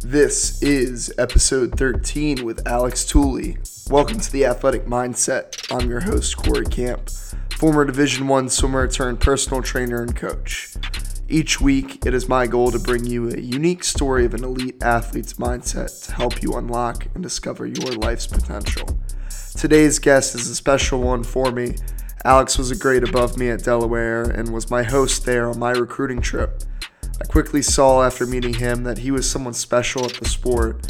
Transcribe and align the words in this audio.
This 0.00 0.62
is 0.62 1.12
episode 1.18 1.76
13 1.76 2.44
with 2.44 2.68
Alex 2.68 3.04
Tooley. 3.04 3.58
Welcome 3.90 4.20
to 4.20 4.30
the 4.30 4.46
Athletic 4.46 4.86
Mindset. 4.86 5.74
I'm 5.76 5.90
your 5.90 5.98
host, 5.98 6.36
Corey 6.36 6.66
Camp, 6.66 7.10
former 7.58 7.84
Division 7.84 8.28
One 8.28 8.48
swimmer 8.48 8.86
turned 8.86 9.18
personal 9.18 9.60
trainer 9.60 10.00
and 10.00 10.14
coach. 10.14 10.76
Each 11.28 11.60
week, 11.60 12.06
it 12.06 12.14
is 12.14 12.28
my 12.28 12.46
goal 12.46 12.70
to 12.70 12.78
bring 12.78 13.06
you 13.06 13.28
a 13.28 13.40
unique 13.40 13.82
story 13.82 14.24
of 14.24 14.34
an 14.34 14.44
elite 14.44 14.80
athlete's 14.84 15.34
mindset 15.34 16.06
to 16.06 16.12
help 16.12 16.44
you 16.44 16.52
unlock 16.54 17.08
and 17.14 17.22
discover 17.22 17.66
your 17.66 17.92
life's 17.94 18.28
potential. 18.28 19.00
Today's 19.56 19.98
guest 19.98 20.36
is 20.36 20.48
a 20.48 20.54
special 20.54 21.02
one 21.02 21.24
for 21.24 21.50
me. 21.50 21.74
Alex 22.24 22.56
was 22.56 22.70
a 22.70 22.76
grade 22.76 23.02
above 23.02 23.36
me 23.36 23.50
at 23.50 23.64
Delaware 23.64 24.22
and 24.22 24.52
was 24.52 24.70
my 24.70 24.84
host 24.84 25.26
there 25.26 25.50
on 25.50 25.58
my 25.58 25.72
recruiting 25.72 26.20
trip. 26.20 26.62
I 27.20 27.24
quickly 27.24 27.62
saw 27.62 28.02
after 28.02 28.26
meeting 28.26 28.54
him 28.54 28.84
that 28.84 28.98
he 28.98 29.10
was 29.10 29.28
someone 29.28 29.54
special 29.54 30.04
at 30.04 30.14
the 30.14 30.28
sport, 30.28 30.86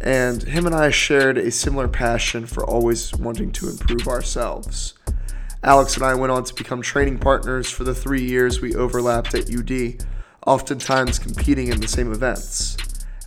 and 0.00 0.42
him 0.42 0.66
and 0.66 0.74
I 0.74 0.90
shared 0.90 1.38
a 1.38 1.50
similar 1.50 1.86
passion 1.86 2.46
for 2.46 2.64
always 2.64 3.14
wanting 3.14 3.52
to 3.52 3.68
improve 3.68 4.08
ourselves. 4.08 4.94
Alex 5.62 5.96
and 5.96 6.04
I 6.04 6.14
went 6.14 6.32
on 6.32 6.44
to 6.44 6.54
become 6.54 6.82
training 6.82 7.18
partners 7.18 7.70
for 7.70 7.84
the 7.84 7.94
three 7.94 8.22
years 8.22 8.60
we 8.60 8.74
overlapped 8.74 9.34
at 9.34 9.52
UD, 9.52 10.04
oftentimes 10.46 11.18
competing 11.18 11.68
in 11.68 11.80
the 11.80 11.88
same 11.88 12.12
events. 12.12 12.76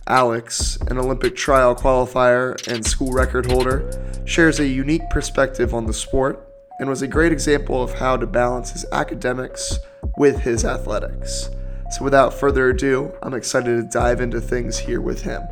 Alex, 0.06 0.76
an 0.88 0.98
Olympic 0.98 1.36
trial 1.36 1.74
qualifier 1.74 2.56
and 2.66 2.84
school 2.84 3.12
record 3.12 3.46
holder, 3.46 4.22
shares 4.24 4.58
a 4.60 4.66
unique 4.66 5.08
perspective 5.10 5.72
on 5.72 5.86
the 5.86 5.92
sport 5.92 6.48
and 6.78 6.88
was 6.88 7.02
a 7.02 7.06
great 7.06 7.32
example 7.32 7.82
of 7.82 7.94
how 7.94 8.16
to 8.16 8.26
balance 8.26 8.72
his 8.72 8.84
academics 8.92 9.78
with 10.16 10.40
his 10.40 10.64
athletics. 10.64 11.48
So, 11.92 12.04
without 12.04 12.32
further 12.32 12.70
ado, 12.70 13.12
I'm 13.22 13.34
excited 13.34 13.76
to 13.76 13.82
dive 13.82 14.22
into 14.22 14.40
things 14.40 14.78
here 14.78 14.98
with 14.98 15.24
him. 15.24 15.42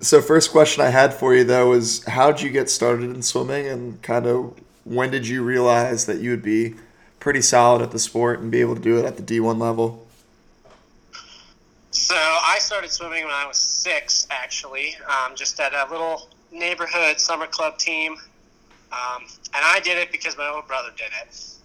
So, 0.00 0.20
first 0.20 0.50
question 0.50 0.82
I 0.82 0.88
had 0.88 1.14
for 1.14 1.32
you 1.32 1.44
though 1.44 1.72
is 1.74 2.04
how 2.06 2.32
did 2.32 2.42
you 2.42 2.50
get 2.50 2.68
started 2.68 3.04
in 3.04 3.22
swimming 3.22 3.68
and 3.68 4.02
kind 4.02 4.26
of 4.26 4.58
when 4.82 5.12
did 5.12 5.28
you 5.28 5.44
realize 5.44 6.06
that 6.06 6.18
you 6.18 6.30
would 6.30 6.42
be 6.42 6.74
pretty 7.20 7.40
solid 7.40 7.82
at 7.82 7.92
the 7.92 8.00
sport 8.00 8.40
and 8.40 8.50
be 8.50 8.60
able 8.60 8.74
to 8.74 8.80
do 8.80 8.98
it 8.98 9.04
at 9.04 9.16
the 9.16 9.22
D1 9.22 9.60
level? 9.60 10.04
So, 11.92 12.16
I 12.16 12.58
started 12.58 12.90
swimming 12.90 13.22
when 13.22 13.34
I 13.34 13.46
was 13.46 13.58
six, 13.58 14.26
actually, 14.30 14.96
um, 15.08 15.36
just 15.36 15.60
at 15.60 15.72
a 15.72 15.88
little 15.88 16.28
neighborhood 16.50 17.20
summer 17.20 17.46
club 17.46 17.78
team. 17.78 18.16
Um, 18.90 19.22
and 19.54 19.64
I 19.64 19.78
did 19.78 19.98
it 19.98 20.10
because 20.10 20.36
my 20.36 20.48
older 20.48 20.66
brother 20.66 20.90
did 20.96 21.10
it. 21.22 21.59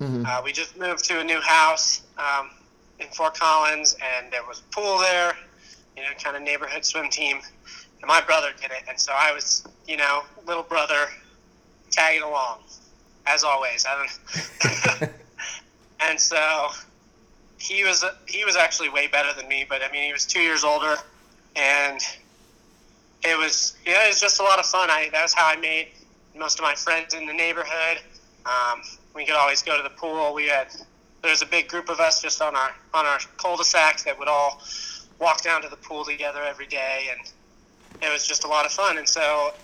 Mm-hmm. 0.00 0.24
Uh, 0.24 0.40
we 0.42 0.52
just 0.52 0.78
moved 0.78 1.04
to 1.04 1.20
a 1.20 1.24
new 1.24 1.40
house 1.40 2.02
um, 2.16 2.50
in 2.98 3.06
Fort 3.08 3.38
Collins, 3.38 3.96
and 4.16 4.32
there 4.32 4.44
was 4.44 4.60
a 4.60 4.74
pool 4.74 4.98
there, 4.98 5.36
you 5.96 6.02
know, 6.02 6.08
kind 6.22 6.36
of 6.36 6.42
neighborhood 6.42 6.84
swim 6.84 7.10
team. 7.10 7.38
And 8.00 8.08
my 8.08 8.20
brother 8.22 8.48
did 8.60 8.70
it, 8.70 8.84
and 8.88 8.98
so 8.98 9.12
I 9.14 9.32
was, 9.32 9.64
you 9.86 9.98
know, 9.98 10.22
little 10.46 10.62
brother 10.62 11.08
tagging 11.90 12.22
along, 12.22 12.60
as 13.26 13.44
always. 13.44 13.84
I 13.86 14.08
don't. 15.00 15.10
and 16.00 16.18
so 16.18 16.68
he 17.58 17.84
was 17.84 18.02
he 18.26 18.44
was 18.46 18.56
actually 18.56 18.88
way 18.88 19.06
better 19.06 19.34
than 19.38 19.48
me, 19.48 19.66
but 19.68 19.82
I 19.82 19.92
mean, 19.92 20.04
he 20.04 20.12
was 20.14 20.24
two 20.24 20.40
years 20.40 20.64
older, 20.64 20.96
and 21.56 22.00
it 23.22 23.36
was 23.36 23.76
yeah, 23.84 24.06
it 24.06 24.08
was 24.08 24.20
just 24.20 24.40
a 24.40 24.42
lot 24.42 24.58
of 24.58 24.64
fun. 24.64 24.88
I 24.88 25.10
that 25.12 25.22
was 25.22 25.34
how 25.34 25.46
I 25.46 25.56
made 25.56 25.88
most 26.34 26.58
of 26.58 26.62
my 26.62 26.74
friends 26.74 27.12
in 27.12 27.26
the 27.26 27.34
neighborhood. 27.34 27.98
Um, 28.46 28.80
we 29.14 29.24
could 29.24 29.34
always 29.34 29.62
go 29.62 29.76
to 29.76 29.82
the 29.82 29.90
pool. 29.90 30.34
We 30.34 30.46
had 30.46 30.68
there's 31.22 31.42
a 31.42 31.46
big 31.46 31.68
group 31.68 31.88
of 31.88 32.00
us 32.00 32.22
just 32.22 32.40
on 32.40 32.56
our 32.56 32.70
on 32.94 33.06
our 33.06 33.18
cul-de-sac 33.36 34.04
that 34.04 34.18
would 34.18 34.28
all 34.28 34.60
walk 35.18 35.42
down 35.42 35.62
to 35.62 35.68
the 35.68 35.76
pool 35.76 36.04
together 36.04 36.42
every 36.42 36.66
day, 36.66 37.08
and 37.10 37.20
it 38.02 38.12
was 38.12 38.26
just 38.26 38.44
a 38.44 38.48
lot 38.48 38.64
of 38.64 38.72
fun. 38.72 38.98
And 38.98 39.08
so 39.08 39.54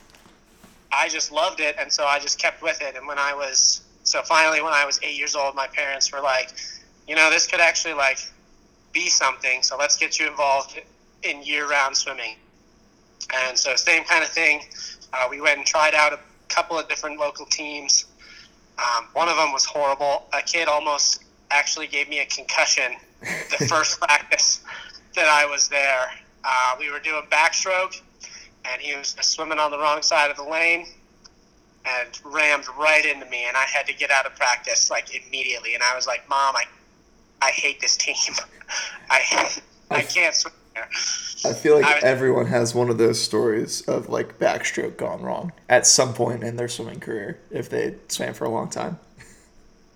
I 0.93 1.09
just 1.09 1.33
loved 1.33 1.61
it, 1.61 1.77
and 1.79 1.91
so 1.91 2.05
I 2.05 2.19
just 2.19 2.39
kept 2.39 2.63
with 2.63 2.81
it. 2.83 2.97
And 2.97 3.07
when 3.07 3.19
I 3.19 3.35
was 3.35 3.83
so 4.03 4.23
finally 4.23 4.63
when 4.63 4.73
I 4.73 4.85
was 4.85 5.01
eight 5.03 5.17
years 5.17 5.35
old, 5.35 5.55
my 5.55 5.67
parents 5.69 6.13
were 6.13 6.21
like, 6.21 6.51
you 7.09 7.17
know, 7.17 7.31
this 7.31 7.47
could 7.47 7.61
actually 7.61 7.95
like 7.95 8.19
be 8.93 9.09
something. 9.09 9.63
So 9.63 9.77
let's 9.77 9.97
get 9.97 10.19
you 10.19 10.29
involved 10.29 10.81
in 11.23 11.43
year-round 11.43 11.97
swimming. 11.97 12.37
And 13.35 13.59
so 13.59 13.75
same 13.77 14.05
kind 14.05 14.23
of 14.23 14.31
thing. 14.31 14.63
Uh, 15.13 15.27
we 15.31 15.41
went 15.41 15.59
and 15.59 15.67
tried 15.67 15.95
out 15.95 16.13
a 16.13 16.21
couple 16.49 16.79
of 16.79 16.89
different 16.89 17.19
local 17.19 17.47
teams 17.47 18.05
um, 18.79 19.07
one 19.13 19.29
of 19.29 19.37
them 19.37 19.53
was 19.53 19.65
horrible. 19.65 20.27
A 20.33 20.43
kid 20.43 20.69
almost 20.69 21.25
actually 21.51 21.87
gave 21.87 22.09
me 22.09 22.21
a 22.21 22.27
concussion 22.27 22.97
the 23.21 23.67
first 23.69 24.01
practice 24.01 24.63
that 25.15 25.29
I 25.29 25.47
was 25.47 25.69
there. 25.69 26.11
Uh, 26.45 26.77
we 26.79 26.91
were 26.91 27.01
doing 27.01 27.23
backstroke, 27.31 28.01
and 28.65 28.81
he 28.81 28.95
was 28.97 29.17
swimming 29.21 29.59
on 29.59 29.71
the 29.71 29.79
wrong 29.79 30.03
side 30.03 30.31
of 30.31 30.37
the 30.37 30.45
lane 30.45 30.87
and 31.87 32.21
rammed 32.25 32.65
right 32.79 33.05
into 33.05 33.27
me, 33.27 33.45
and 33.47 33.57
I 33.57 33.65
had 33.65 33.87
to 33.87 33.95
get 33.95 34.11
out 34.11 34.27
of 34.27 34.35
practice 34.35 34.91
like 34.91 35.15
immediately. 35.15 35.75
And 35.75 35.83
I 35.83 35.95
was 35.95 36.07
like, 36.07 36.29
"Mom, 36.29 36.55
I, 36.57 36.65
I 37.41 37.51
hate 37.51 37.81
this 37.81 37.97
team. 37.97 38.35
I, 39.11 39.51
I 39.91 40.03
can't 40.03 40.35
swim." 40.35 40.53
I 41.45 41.53
feel 41.53 41.77
like 41.77 41.85
I, 41.85 41.99
everyone 42.01 42.47
has 42.47 42.75
one 42.75 42.91
of 42.91 42.99
those 42.99 43.21
stories 43.21 43.83
of 43.83 44.09
like 44.09 44.39
backstroke 44.39 44.97
gone 44.97 45.23
wrong 45.23 45.53
at 45.69 45.87
some 45.87 46.15
point 46.15 46.43
in 46.43 46.57
their 46.57 46.69
swimming 46.69 47.01
career 47.01 47.39
if 47.51 47.69
they 47.69 47.95
swam 48.09 48.35
for 48.35 48.45
a 48.45 48.51
long 48.51 48.69
time. 48.69 48.99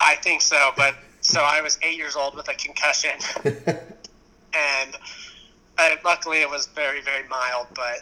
I 0.00 0.16
think 0.16 0.42
so, 0.42 0.72
but 0.76 0.94
so 1.20 1.40
I 1.40 1.60
was 1.60 1.78
eight 1.82 1.96
years 1.96 2.16
old 2.16 2.34
with 2.34 2.48
a 2.48 2.54
concussion, 2.54 3.12
and 3.44 4.96
I, 5.78 5.98
luckily 6.04 6.40
it 6.40 6.48
was 6.48 6.66
very 6.66 7.02
very 7.02 7.26
mild. 7.28 7.66
But 7.74 7.98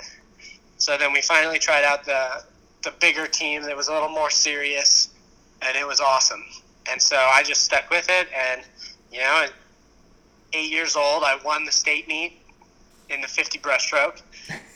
so 0.77 0.97
then 0.97 1.13
we 1.13 1.23
finally 1.23 1.59
tried 1.59 1.85
out 1.85 2.05
the 2.05 2.45
the 2.85 2.93
bigger 3.01 3.27
team 3.27 3.63
that 3.63 3.77
was 3.77 3.89
a 3.89 3.93
little 3.93 4.09
more 4.09 4.31
serious, 4.31 5.09
and 5.63 5.77
it 5.77 5.87
was 5.87 6.01
awesome. 6.01 6.45
And 6.91 7.03
so 7.03 7.17
I 7.17 7.43
just 7.43 7.65
stuck 7.65 7.91
with 7.91 8.09
it, 8.09 8.29
and 8.35 8.63
you 9.13 9.21
know, 9.21 9.43
at 9.45 9.53
eight 10.53 10.71
years 10.71 10.97
old, 10.97 11.25
I 11.25 11.39
won 11.45 11.65
the 11.65 11.73
state 11.73 12.07
meet 12.09 12.38
in 13.11 13.21
the 13.21 13.29
50 13.29 13.59
breaststroke. 13.59 14.23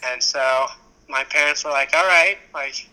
And 0.04 0.22
so 0.22 0.66
my 1.08 1.24
parents 1.24 1.64
were 1.64 1.70
like, 1.70 1.94
all 1.94 2.04
right, 2.04 2.38
like, 2.54 2.88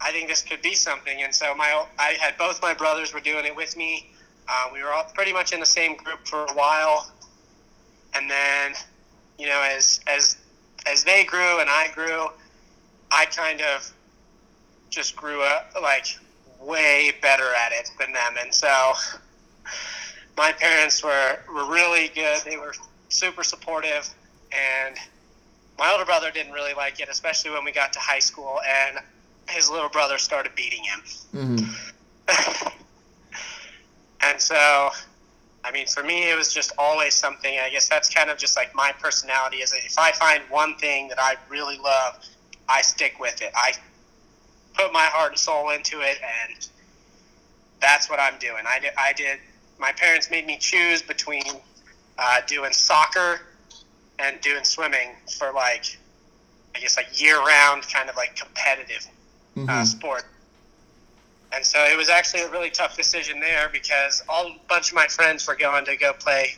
I 0.00 0.12
think 0.12 0.28
this 0.28 0.42
could 0.42 0.62
be 0.62 0.74
something. 0.74 1.22
And 1.22 1.34
so 1.34 1.54
my, 1.54 1.84
I 1.98 2.16
had 2.20 2.36
both 2.38 2.60
my 2.62 2.74
brothers 2.74 3.12
were 3.12 3.20
doing 3.20 3.44
it 3.44 3.54
with 3.54 3.76
me. 3.76 4.10
Uh, 4.48 4.70
we 4.72 4.82
were 4.82 4.90
all 4.90 5.04
pretty 5.14 5.32
much 5.32 5.52
in 5.52 5.60
the 5.60 5.66
same 5.66 5.96
group 5.96 6.26
for 6.26 6.44
a 6.44 6.52
while. 6.54 7.10
And 8.14 8.30
then, 8.30 8.74
you 9.38 9.46
know, 9.46 9.62
as, 9.62 10.00
as, 10.06 10.36
as 10.86 11.04
they 11.04 11.24
grew 11.24 11.60
and 11.60 11.68
I 11.68 11.88
grew, 11.94 12.28
I 13.10 13.26
kind 13.26 13.60
of 13.60 13.92
just 14.90 15.16
grew 15.16 15.42
up 15.42 15.72
like 15.80 16.06
way 16.60 17.12
better 17.20 17.54
at 17.54 17.72
it 17.72 17.90
than 17.98 18.12
them. 18.12 18.34
And 18.40 18.54
so 18.54 18.92
my 20.36 20.52
parents 20.52 21.02
were, 21.04 21.38
were 21.52 21.70
really 21.70 22.10
good. 22.14 22.40
They 22.44 22.56
were 22.56 22.74
super 23.08 23.42
supportive 23.42 24.08
and 24.52 24.96
my 25.78 25.90
older 25.92 26.04
brother 26.04 26.30
didn't 26.30 26.52
really 26.52 26.74
like 26.74 27.00
it, 27.00 27.08
especially 27.10 27.50
when 27.50 27.64
we 27.64 27.72
got 27.72 27.92
to 27.92 27.98
high 27.98 28.18
school, 28.18 28.58
and 28.66 28.98
his 29.48 29.70
little 29.70 29.88
brother 29.88 30.18
started 30.18 30.54
beating 30.54 30.82
him. 30.84 31.00
Mm-hmm. 31.34 32.68
and 34.22 34.40
so, 34.40 34.90
I 35.64 35.70
mean, 35.72 35.86
for 35.86 36.02
me, 36.02 36.30
it 36.30 36.36
was 36.36 36.52
just 36.52 36.72
always 36.78 37.14
something. 37.14 37.58
I 37.58 37.70
guess 37.70 37.88
that's 37.88 38.12
kind 38.12 38.30
of 38.30 38.38
just 38.38 38.56
like 38.56 38.74
my 38.74 38.92
personality. 39.00 39.58
Is 39.58 39.70
that 39.70 39.84
if 39.84 39.98
I 39.98 40.12
find 40.12 40.42
one 40.50 40.76
thing 40.76 41.08
that 41.08 41.20
I 41.20 41.36
really 41.48 41.78
love, 41.78 42.18
I 42.68 42.82
stick 42.82 43.18
with 43.20 43.40
it. 43.40 43.52
I 43.54 43.72
put 44.74 44.92
my 44.92 45.04
heart 45.04 45.32
and 45.32 45.38
soul 45.38 45.70
into 45.70 46.00
it, 46.00 46.18
and 46.22 46.68
that's 47.80 48.10
what 48.10 48.20
I'm 48.20 48.38
doing. 48.38 48.64
I 48.66 48.78
did. 48.80 48.92
I 48.98 49.12
did 49.12 49.38
my 49.78 49.92
parents 49.92 50.30
made 50.30 50.46
me 50.46 50.56
choose 50.58 51.02
between 51.02 51.44
uh, 52.18 52.40
doing 52.46 52.72
soccer 52.72 53.40
and 54.18 54.40
doing 54.40 54.64
swimming 54.64 55.10
for 55.38 55.52
like 55.52 55.98
I 56.74 56.80
guess 56.80 56.96
like 56.96 57.20
year 57.20 57.38
round 57.38 57.82
kind 57.88 58.08
of 58.08 58.16
like 58.16 58.36
competitive 58.36 59.06
uh, 59.56 59.60
mm-hmm. 59.60 59.70
uh, 59.70 59.84
sport. 59.84 60.24
And 61.52 61.64
so 61.64 61.78
it 61.84 61.96
was 61.96 62.10
actually 62.10 62.42
a 62.42 62.50
really 62.50 62.70
tough 62.70 62.96
decision 62.96 63.40
there 63.40 63.70
because 63.72 64.22
all 64.28 64.48
a 64.48 64.56
bunch 64.68 64.90
of 64.90 64.94
my 64.94 65.06
friends 65.06 65.46
were 65.48 65.56
going 65.56 65.86
to 65.86 65.96
go 65.96 66.12
play 66.12 66.52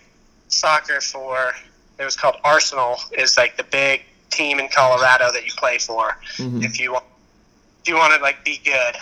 soccer 0.48 1.00
for 1.00 1.52
it 1.98 2.04
was 2.04 2.16
called 2.16 2.36
Arsenal 2.42 2.96
is 3.12 3.36
like 3.36 3.56
the 3.56 3.64
big 3.64 4.02
team 4.30 4.58
in 4.58 4.68
Colorado 4.68 5.30
that 5.32 5.44
you 5.44 5.52
play 5.56 5.78
for 5.78 6.16
mm-hmm. 6.36 6.62
if 6.62 6.80
you 6.80 6.92
want 6.92 7.04
if 7.82 7.88
you 7.88 7.94
want 7.94 8.14
to 8.14 8.20
like 8.20 8.44
be 8.44 8.60
good. 8.64 8.96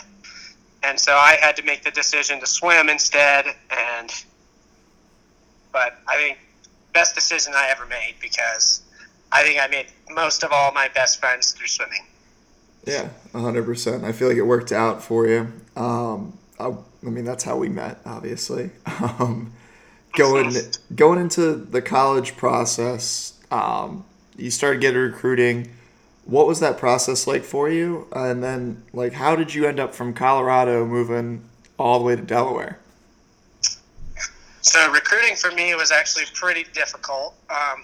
And 0.82 0.98
so 0.98 1.12
I 1.12 1.36
had 1.40 1.56
to 1.56 1.62
make 1.62 1.82
the 1.82 1.90
decision 1.90 2.38
to 2.40 2.46
swim 2.46 2.88
instead 2.88 3.46
and 3.70 4.12
but 5.72 5.98
I 6.06 6.16
think 6.16 6.38
best 6.98 7.14
decision 7.14 7.52
I 7.54 7.68
ever 7.70 7.86
made 7.86 8.16
because 8.20 8.82
I 9.30 9.44
think 9.44 9.60
I 9.60 9.68
made 9.68 9.86
most 10.10 10.42
of 10.42 10.50
all 10.50 10.72
my 10.72 10.88
best 10.88 11.20
friends 11.20 11.52
through 11.52 11.68
swimming. 11.68 12.04
Yeah, 12.84 13.10
hundred 13.32 13.66
percent. 13.66 14.02
I 14.02 14.10
feel 14.10 14.26
like 14.26 14.36
it 14.36 14.42
worked 14.42 14.72
out 14.72 15.00
for 15.00 15.28
you. 15.28 15.52
Um, 15.76 16.36
I, 16.58 16.74
I, 17.06 17.10
mean, 17.10 17.24
that's 17.24 17.44
how 17.44 17.56
we 17.56 17.68
met, 17.68 18.00
obviously. 18.04 18.70
Um, 19.20 19.52
going 20.16 20.56
going 20.96 21.20
into 21.20 21.54
the 21.54 21.80
college 21.80 22.36
process, 22.36 23.34
Um, 23.52 24.04
you 24.36 24.50
started 24.50 24.80
getting 24.80 25.00
recruiting. 25.00 25.70
What 26.24 26.48
was 26.48 26.58
that 26.58 26.78
process 26.78 27.28
like 27.28 27.44
for 27.44 27.70
you? 27.70 28.08
And 28.12 28.42
then, 28.42 28.82
like, 28.92 29.12
how 29.12 29.36
did 29.36 29.54
you 29.54 29.66
end 29.66 29.78
up 29.78 29.94
from 29.94 30.14
Colorado 30.14 30.84
moving 30.84 31.44
all 31.78 32.00
the 32.00 32.04
way 32.04 32.16
to 32.16 32.22
Delaware? 32.22 32.78
So 34.60 34.90
recruiting 34.90 35.36
for 35.36 35.50
me 35.52 35.74
was 35.74 35.90
actually 35.90 36.24
pretty 36.34 36.64
difficult. 36.72 37.34
Um, 37.48 37.82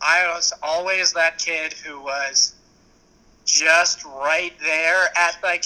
I 0.00 0.32
was 0.34 0.52
always 0.62 1.12
that 1.12 1.38
kid 1.38 1.72
who 1.72 2.00
was 2.00 2.54
just 3.44 4.04
right 4.04 4.52
there 4.60 5.08
at 5.16 5.36
like 5.42 5.64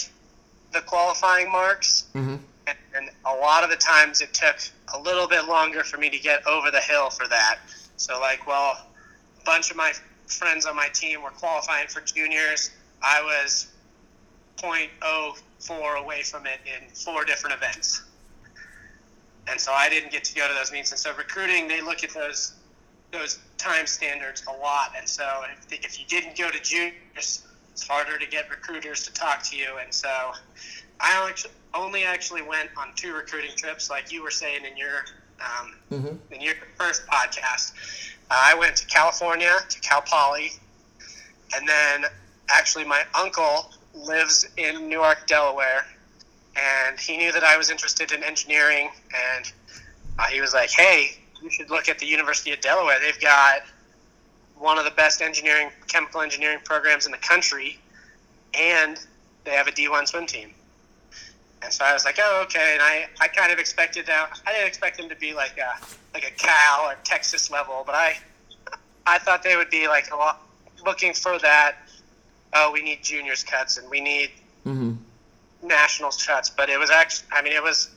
the 0.73 0.81
qualifying 0.81 1.51
marks, 1.51 2.07
mm-hmm. 2.15 2.37
and, 2.67 2.79
and 2.97 3.11
a 3.25 3.35
lot 3.35 3.65
of 3.65 3.71
the 3.71 3.77
times 3.77 4.21
it 4.21 4.35
took 4.35 4.57
a 4.95 5.01
little 5.01 5.29
bit 5.29 5.47
longer 5.47 5.85
for 5.85 5.99
me 5.99 6.11
to 6.11 6.19
get 6.19 6.47
over 6.47 6.71
the 6.71 6.81
hill 6.81 7.11
for 7.11 7.27
that. 7.29 7.59
So 7.97 8.21
like, 8.21 8.47
well, 8.47 8.87
a 9.41 9.45
bunch 9.45 9.71
of 9.71 9.77
my 9.77 9.93
friends 10.27 10.67
on 10.67 10.77
my 10.77 10.89
team 10.89 11.23
were 11.23 11.31
qualifying 11.31 11.89
for 11.89 12.01
juniors. 12.01 12.71
I 13.03 13.23
was 13.23 13.69
0.04 14.57 16.03
away 16.03 16.23
from 16.23 16.47
it 16.47 16.61
in 16.67 16.89
four 16.91 17.25
different 17.25 17.57
events. 17.57 18.03
And 19.51 19.61
so 19.61 19.73
I 19.73 19.89
didn't 19.89 20.13
get 20.13 20.25
to 20.25 20.35
go 20.35 20.47
to 20.47 20.55
those 20.55 20.73
meets. 20.73 20.91
And 20.91 20.99
so 20.99 21.15
recruiting, 21.15 21.69
they 21.69 21.81
look 21.81 22.05
at 22.05 22.11
those 22.11 22.55
those 23.11 23.39
time 23.57 23.87
standards 23.87 24.45
a 24.47 24.53
lot. 24.61 24.93
And 24.97 25.09
so 25.09 25.43
if, 25.57 25.73
if 25.73 25.99
you 25.99 26.05
didn't 26.07 26.37
go 26.37 26.51
to 26.51 26.61
juniors, 26.61 27.47
it's 27.73 27.87
harder 27.87 28.19
to 28.19 28.27
get 28.27 28.51
recruiters 28.51 29.05
to 29.07 29.13
talk 29.13 29.43
to 29.45 29.57
you. 29.57 29.79
And 29.83 29.93
so 29.93 30.33
I 31.01 31.33
only 31.75 32.05
actually 32.05 32.43
went 32.43 32.71
on 32.77 32.89
two 32.97 33.15
recruiting 33.15 33.53
trips, 33.57 33.89
like 33.89 34.13
you 34.13 34.23
were 34.23 34.31
saying 34.31 34.65
in 34.71 34.77
your 34.77 35.05
um, 35.41 35.75
mm-hmm. 35.91 36.35
in 36.35 36.41
your 36.41 36.55
first 36.77 37.07
podcast. 37.07 37.73
Uh, 38.31 38.35
I 38.35 38.55
went 38.55 38.77
to 38.77 38.87
California 38.87 39.57
to 39.69 39.81
Cal 39.81 40.03
Poly, 40.03 40.51
and 41.57 41.67
then 41.67 42.05
actually 42.51 42.85
my 42.85 43.03
uncle 43.15 43.71
lives 43.95 44.49
in 44.57 44.89
Newark, 44.89 45.27
Delaware, 45.27 45.87
and 46.59 46.99
he 46.99 47.17
knew 47.17 47.33
that 47.33 47.45
I 47.45 47.57
was 47.57 47.71
interested 47.71 48.13
in 48.13 48.23
engineering, 48.23 48.91
and 49.37 49.53
uh, 50.19 50.25
he 50.27 50.41
was 50.41 50.55
like, 50.55 50.71
"Hey, 50.71 51.19
you 51.43 51.51
should 51.51 51.71
look 51.71 51.89
at 51.89 51.99
the 51.99 52.07
University 52.07 52.53
of 52.53 52.61
Delaware. 52.61 52.99
They've 53.01 53.21
got 53.21 53.63
one 54.57 54.79
of 54.79 54.85
the 54.85 54.91
best 54.91 55.23
engineering, 55.23 55.71
chemical 55.87 56.21
engineering 56.21 56.59
programs 56.65 57.07
in 57.07 57.13
the 57.13 57.19
country, 57.19 57.79
and 58.55 58.99
they 59.45 59.53
have 59.53 59.69
a 59.69 59.73
D1 59.73 60.09
swim 60.09 60.27
team." 60.27 60.51
And 61.63 61.73
so 61.73 61.85
I 61.85 61.93
was 61.93 62.05
like, 62.05 62.19
"Oh, 62.23 62.43
okay." 62.47 62.71
And 62.73 62.83
I, 62.83 63.07
I 63.21 63.29
kind 63.29 63.53
of 63.53 63.59
expected 63.59 64.07
that. 64.07 64.41
I 64.47 64.53
didn't 64.53 64.69
expect 64.69 64.97
them 64.97 65.09
to 65.09 65.17
be 65.17 65.35
like 65.35 65.59
a 65.59 65.85
like 66.15 66.27
a 66.27 66.33
Cal 66.33 66.87
or 66.87 66.97
Texas 67.05 67.51
level, 67.51 67.83
but 67.87 67.95
I 67.95 68.19
I 69.07 69.19
thought 69.19 69.43
they 69.43 69.57
would 69.57 69.71
be 69.71 69.87
like 69.87 70.13
a 70.13 70.17
lot 70.17 70.43
looking 70.85 71.13
for 71.13 71.39
that. 71.39 71.77
Oh, 72.55 72.73
we 72.73 72.83
need 72.83 73.03
juniors 73.03 73.45
cuts 73.45 73.77
and 73.77 73.89
we 73.91 74.01
need 74.01 74.31
mm-hmm 74.67 74.95
nationals 75.63 76.25
cuts, 76.25 76.51
but 76.51 76.69
it 76.69 76.79
was 76.79 76.91
actually, 76.91 77.29
I 77.33 77.43
mean, 77.43 77.53
it 77.53 77.63
was 77.63 77.91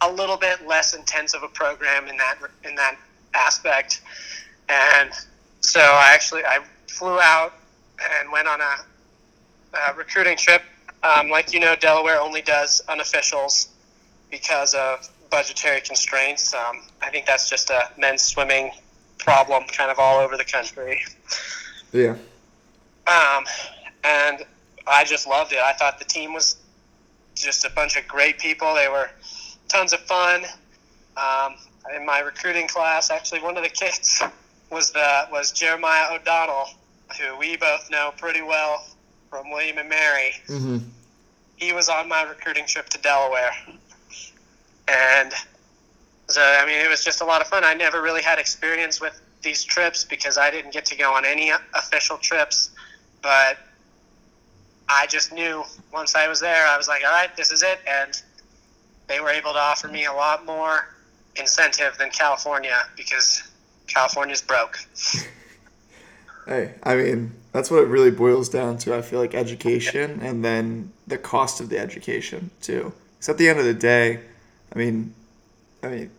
a 0.00 0.10
little 0.10 0.36
bit 0.36 0.66
less 0.66 0.94
intense 0.94 1.34
of 1.34 1.42
a 1.42 1.48
program 1.48 2.08
in 2.08 2.16
that 2.16 2.38
in 2.64 2.74
that 2.74 2.96
aspect. 3.34 4.02
And 4.68 5.10
so 5.60 5.80
I 5.80 6.10
actually 6.12 6.44
I 6.44 6.60
flew 6.88 7.20
out 7.20 7.54
and 8.20 8.30
went 8.32 8.48
on 8.48 8.60
a, 8.60 8.74
a 9.76 9.94
recruiting 9.94 10.36
trip. 10.36 10.62
Um, 11.02 11.30
like 11.30 11.52
you 11.52 11.60
know, 11.60 11.74
Delaware 11.76 12.20
only 12.20 12.42
does 12.42 12.82
unofficials 12.88 13.68
because 14.30 14.74
of 14.74 15.08
budgetary 15.30 15.80
constraints. 15.80 16.52
Um, 16.52 16.82
I 17.00 17.10
think 17.10 17.26
that's 17.26 17.48
just 17.48 17.70
a 17.70 17.90
men's 17.96 18.22
swimming 18.22 18.72
problem, 19.18 19.64
kind 19.64 19.90
of 19.90 19.98
all 19.98 20.18
over 20.18 20.36
the 20.36 20.44
country. 20.44 21.02
Yeah. 21.92 22.16
Um, 23.06 23.44
and 24.04 24.44
I 24.86 25.04
just 25.04 25.26
loved 25.26 25.52
it. 25.52 25.58
I 25.58 25.72
thought 25.72 25.98
the 25.98 26.04
team 26.04 26.32
was 26.32 26.56
just 27.34 27.64
a 27.64 27.70
bunch 27.70 27.96
of 27.96 28.06
great 28.06 28.38
people. 28.38 28.74
They 28.74 28.88
were 28.88 29.10
tons 29.68 29.92
of 29.92 30.00
fun. 30.00 30.44
Um, 31.16 31.56
in 31.96 32.06
my 32.06 32.20
recruiting 32.20 32.68
class, 32.68 33.10
actually, 33.10 33.40
one 33.40 33.56
of 33.56 33.62
the 33.62 33.68
kids 33.68 34.22
was 34.70 34.90
the 34.92 35.28
was 35.30 35.52
Jeremiah 35.52 36.14
O'Donnell, 36.14 36.68
who 37.20 37.36
we 37.38 37.56
both 37.56 37.90
know 37.90 38.12
pretty 38.16 38.42
well 38.42 38.86
from 39.30 39.50
William 39.50 39.78
and 39.78 39.88
Mary. 39.88 40.32
Mm-hmm. 40.48 40.78
He 41.56 41.72
was 41.72 41.88
on 41.88 42.08
my 42.08 42.22
recruiting 42.22 42.66
trip 42.66 42.88
to 42.90 42.98
Delaware, 42.98 43.52
and 44.88 45.32
so 46.28 46.40
I 46.42 46.66
mean, 46.66 46.78
it 46.78 46.88
was 46.88 47.04
just 47.04 47.20
a 47.20 47.24
lot 47.24 47.40
of 47.40 47.48
fun. 47.48 47.64
I 47.64 47.74
never 47.74 48.00
really 48.00 48.22
had 48.22 48.38
experience 48.38 49.00
with 49.00 49.20
these 49.42 49.64
trips 49.64 50.04
because 50.04 50.38
I 50.38 50.50
didn't 50.50 50.72
get 50.72 50.84
to 50.86 50.96
go 50.96 51.12
on 51.12 51.24
any 51.24 51.52
official 51.74 52.16
trips, 52.16 52.70
but 53.22 53.58
I 54.92 55.06
just 55.06 55.32
knew 55.32 55.64
once 55.92 56.14
I 56.14 56.28
was 56.28 56.40
there, 56.40 56.66
I 56.66 56.76
was 56.76 56.88
like, 56.88 57.02
all 57.04 57.12
right, 57.12 57.34
this 57.36 57.50
is 57.50 57.62
it. 57.62 57.80
And 57.86 58.20
they 59.08 59.20
were 59.20 59.30
able 59.30 59.52
to 59.52 59.58
offer 59.58 59.88
me 59.88 60.04
a 60.04 60.12
lot 60.12 60.44
more 60.46 60.88
incentive 61.36 61.96
than 61.98 62.10
California 62.10 62.76
because 62.96 63.42
California's 63.86 64.42
broke. 64.42 64.78
hey, 66.46 66.74
I 66.82 66.96
mean, 66.96 67.32
that's 67.52 67.70
what 67.70 67.82
it 67.82 67.86
really 67.86 68.10
boils 68.10 68.48
down 68.48 68.78
to. 68.78 68.94
I 68.94 69.02
feel 69.02 69.18
like 69.18 69.34
education 69.34 70.20
and 70.22 70.44
then 70.44 70.92
the 71.06 71.18
cost 71.18 71.60
of 71.60 71.68
the 71.68 71.78
education 71.78 72.50
too. 72.60 72.92
Because 73.14 73.28
at 73.30 73.38
the 73.38 73.48
end 73.48 73.58
of 73.58 73.64
the 73.64 73.74
day, 73.74 74.20
I 74.74 74.78
mean, 74.78 75.14
I 75.82 75.88
mean, 75.88 76.10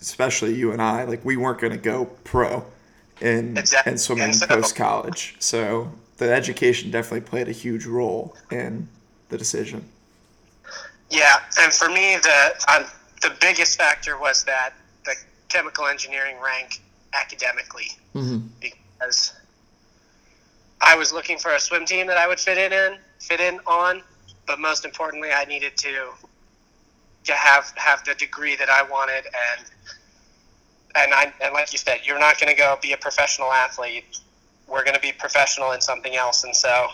especially 0.00 0.54
you 0.54 0.72
and 0.72 0.82
I, 0.82 1.04
like 1.04 1.24
we 1.24 1.36
weren't 1.36 1.60
going 1.60 1.72
to 1.72 1.78
go 1.78 2.06
pro 2.24 2.64
in 3.20 3.56
exactly. 3.56 3.92
in 3.92 3.98
swimming 3.98 4.32
so, 4.32 4.46
post 4.46 4.74
college. 4.74 5.36
So 5.38 5.92
the 6.22 6.32
education 6.32 6.90
definitely 6.90 7.28
played 7.28 7.48
a 7.48 7.52
huge 7.52 7.86
role 7.86 8.36
in 8.50 8.88
the 9.28 9.38
decision. 9.38 9.84
Yeah, 11.10 11.40
and 11.60 11.72
for 11.72 11.88
me, 11.88 12.16
the 12.22 12.64
um, 12.74 12.84
the 13.20 13.32
biggest 13.40 13.78
factor 13.78 14.18
was 14.18 14.44
that 14.44 14.72
the 15.04 15.14
chemical 15.48 15.86
engineering 15.86 16.36
rank 16.42 16.80
academically 17.12 17.88
mm-hmm. 18.14 18.46
because 18.60 19.34
I 20.80 20.96
was 20.96 21.12
looking 21.12 21.38
for 21.38 21.52
a 21.52 21.60
swim 21.60 21.84
team 21.84 22.06
that 22.06 22.16
I 22.16 22.26
would 22.26 22.40
fit 22.40 22.58
in, 22.58 22.72
in 22.72 22.98
fit 23.20 23.40
in 23.40 23.60
on, 23.66 24.02
but 24.46 24.58
most 24.58 24.84
importantly, 24.84 25.30
I 25.32 25.44
needed 25.44 25.76
to 25.78 26.08
to 27.24 27.32
have 27.34 27.72
have 27.76 28.04
the 28.04 28.14
degree 28.14 28.56
that 28.56 28.68
I 28.68 28.82
wanted 28.82 29.24
and 29.26 29.70
and 30.94 31.14
I 31.14 31.32
and 31.42 31.52
like 31.52 31.72
you 31.72 31.78
said, 31.78 32.00
you're 32.04 32.18
not 32.18 32.40
going 32.40 32.54
to 32.54 32.58
go 32.58 32.78
be 32.80 32.92
a 32.92 32.96
professional 32.96 33.52
athlete 33.52 34.18
we're 34.72 34.84
going 34.84 34.94
to 34.94 35.00
be 35.00 35.12
professional 35.12 35.72
in 35.72 35.80
something 35.80 36.16
else. 36.16 36.44
And 36.44 36.56
so 36.56 36.88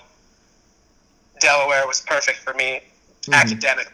Delaware 1.41 1.87
was 1.87 2.01
perfect 2.01 2.39
for 2.39 2.53
me 2.55 2.83
mm-hmm. 3.23 3.35
academic. 3.35 3.93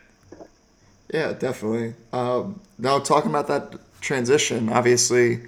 Yeah, 1.13 1.35
definitely. 1.35 1.95
Um, 2.13 2.61
now, 2.79 2.99
talking 2.99 3.31
about 3.31 3.47
that 3.49 3.79
transition, 4.01 4.71
obviously, 4.71 5.43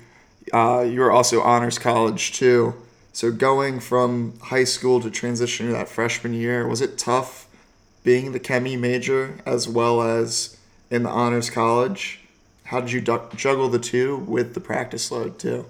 uh, 0.52 0.84
you 0.86 1.00
were 1.00 1.10
also 1.10 1.40
honors 1.40 1.78
college 1.78 2.32
too. 2.32 2.74
So 3.12 3.32
going 3.32 3.80
from 3.80 4.38
high 4.40 4.64
school 4.64 5.00
to 5.00 5.10
transition 5.10 5.66
to 5.66 5.72
that 5.72 5.88
freshman 5.88 6.34
year, 6.34 6.68
was 6.68 6.82
it 6.82 6.98
tough 6.98 7.46
being 8.04 8.32
the 8.32 8.40
ChemE 8.40 8.78
major 8.78 9.38
as 9.46 9.66
well 9.66 10.02
as 10.02 10.58
in 10.90 11.02
the 11.02 11.08
honors 11.08 11.48
college? 11.48 12.20
How 12.64 12.80
did 12.80 12.92
you 12.92 13.00
juggle 13.00 13.70
the 13.70 13.78
two 13.78 14.18
with 14.18 14.52
the 14.54 14.60
practice 14.60 15.10
load 15.10 15.38
too? 15.38 15.64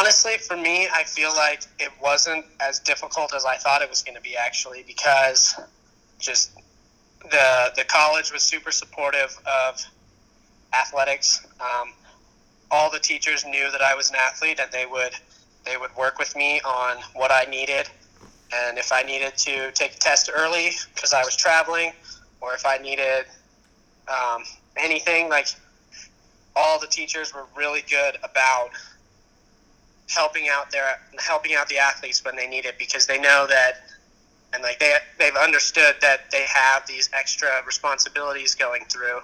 Honestly, 0.00 0.38
for 0.38 0.56
me, 0.56 0.88
I 0.92 1.04
feel 1.04 1.34
like 1.34 1.62
it 1.78 1.90
wasn't 2.02 2.46
as 2.60 2.78
difficult 2.78 3.34
as 3.34 3.44
I 3.44 3.56
thought 3.56 3.82
it 3.82 3.90
was 3.90 4.02
going 4.02 4.14
to 4.14 4.22
be 4.22 4.34
actually 4.34 4.82
because 4.86 5.60
just 6.18 6.52
the 7.22 7.72
the 7.76 7.84
college 7.84 8.32
was 8.32 8.42
super 8.42 8.70
supportive 8.70 9.36
of 9.46 9.80
athletics. 10.72 11.46
Um, 11.60 11.92
all 12.70 12.90
the 12.90 12.98
teachers 12.98 13.44
knew 13.44 13.70
that 13.72 13.82
I 13.82 13.94
was 13.94 14.10
an 14.10 14.16
athlete, 14.16 14.58
and 14.60 14.72
they 14.72 14.86
would 14.86 15.12
they 15.64 15.76
would 15.76 15.94
work 15.96 16.18
with 16.18 16.34
me 16.34 16.60
on 16.62 16.96
what 17.14 17.30
I 17.30 17.44
needed, 17.50 17.86
and 18.54 18.78
if 18.78 18.92
I 18.92 19.02
needed 19.02 19.36
to 19.36 19.70
take 19.72 19.96
a 19.96 19.98
test 19.98 20.30
early 20.34 20.70
because 20.94 21.12
I 21.12 21.22
was 21.24 21.36
traveling, 21.36 21.92
or 22.40 22.54
if 22.54 22.64
I 22.64 22.78
needed 22.78 23.26
um, 24.08 24.44
anything 24.78 25.28
like 25.28 25.48
all 26.56 26.80
the 26.80 26.86
teachers 26.86 27.34
were 27.34 27.44
really 27.54 27.82
good 27.88 28.16
about 28.22 28.70
helping 30.14 30.48
out 30.48 30.70
their 30.70 31.00
helping 31.18 31.54
out 31.54 31.68
the 31.68 31.78
athletes 31.78 32.24
when 32.24 32.36
they 32.36 32.46
need 32.46 32.64
it 32.64 32.78
because 32.78 33.06
they 33.06 33.18
know 33.18 33.46
that 33.48 33.82
and 34.52 34.62
like 34.62 34.78
they 34.78 34.94
they've 35.18 35.36
understood 35.36 35.94
that 36.00 36.30
they 36.30 36.44
have 36.52 36.86
these 36.86 37.08
extra 37.12 37.48
responsibilities 37.66 38.54
going 38.54 38.84
through 38.86 39.20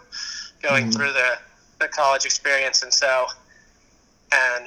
going 0.63 0.85
mm-hmm. 0.85 0.91
through 0.93 1.13
the, 1.13 1.39
the 1.81 1.89
college 1.89 2.25
experience 2.25 2.83
and 2.83 2.93
so 2.93 3.27
and 4.33 4.67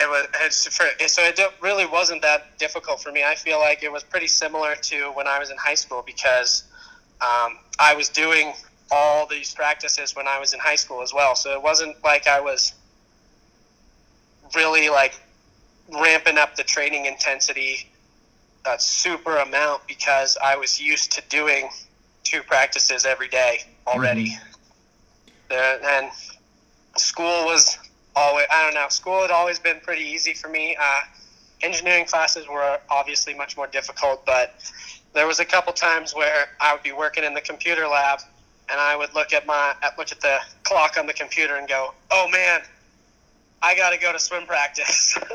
it 0.00 0.08
was 0.08 0.26
it's 0.40 0.66
for, 0.76 0.86
so 1.06 1.22
it 1.22 1.38
really 1.60 1.86
wasn't 1.86 2.22
that 2.22 2.58
difficult 2.58 3.02
for 3.02 3.12
me. 3.12 3.22
I 3.22 3.34
feel 3.34 3.58
like 3.58 3.82
it 3.82 3.92
was 3.92 4.02
pretty 4.02 4.28
similar 4.28 4.74
to 4.74 5.10
when 5.12 5.26
I 5.26 5.38
was 5.38 5.50
in 5.50 5.56
high 5.58 5.74
school 5.74 6.02
because 6.04 6.64
um, 7.20 7.58
I 7.78 7.94
was 7.94 8.08
doing 8.08 8.54
all 8.90 9.26
these 9.26 9.54
practices 9.54 10.16
when 10.16 10.26
I 10.26 10.38
was 10.38 10.54
in 10.54 10.60
high 10.60 10.76
school 10.76 11.02
as 11.02 11.12
well. 11.12 11.34
So 11.34 11.52
it 11.52 11.62
wasn't 11.62 12.02
like 12.02 12.26
I 12.26 12.40
was 12.40 12.72
really 14.54 14.88
like 14.88 15.20
ramping 15.92 16.38
up 16.38 16.56
the 16.56 16.62
training 16.62 17.06
intensity 17.06 17.90
a 18.66 18.78
super 18.78 19.36
amount 19.38 19.86
because 19.86 20.36
I 20.42 20.56
was 20.56 20.80
used 20.80 21.12
to 21.12 21.22
doing 21.28 21.70
two 22.24 22.42
practices 22.42 23.06
every 23.06 23.28
day 23.28 23.60
already. 23.86 24.36
Mm-hmm. 25.50 25.84
and 25.84 26.10
school 26.96 27.44
was 27.46 27.78
always, 28.14 28.46
I 28.50 28.64
don't 28.64 28.74
know, 28.74 28.88
school 28.88 29.22
had 29.22 29.30
always 29.30 29.58
been 29.58 29.80
pretty 29.80 30.02
easy 30.02 30.34
for 30.34 30.48
me. 30.48 30.76
Uh, 30.80 31.00
engineering 31.62 32.04
classes 32.04 32.46
were 32.48 32.78
obviously 32.90 33.34
much 33.34 33.56
more 33.56 33.66
difficult, 33.66 34.24
but 34.26 34.54
there 35.12 35.26
was 35.26 35.40
a 35.40 35.44
couple 35.44 35.72
times 35.72 36.14
where 36.14 36.50
I 36.60 36.72
would 36.72 36.82
be 36.82 36.92
working 36.92 37.24
in 37.24 37.34
the 37.34 37.40
computer 37.40 37.88
lab 37.88 38.20
and 38.70 38.78
I 38.78 38.94
would 38.94 39.14
look 39.14 39.32
at 39.32 39.46
my 39.46 39.74
look 39.98 40.12
at 40.12 40.20
the 40.20 40.38
clock 40.62 40.96
on 40.96 41.06
the 41.06 41.12
computer 41.12 41.56
and 41.56 41.68
go, 41.68 41.92
"Oh 42.10 42.28
man, 42.28 42.62
I 43.62 43.76
got 43.76 43.90
to 43.90 43.98
go 43.98 44.12
to 44.12 44.18
swim 44.18 44.46
practice." 44.46 45.18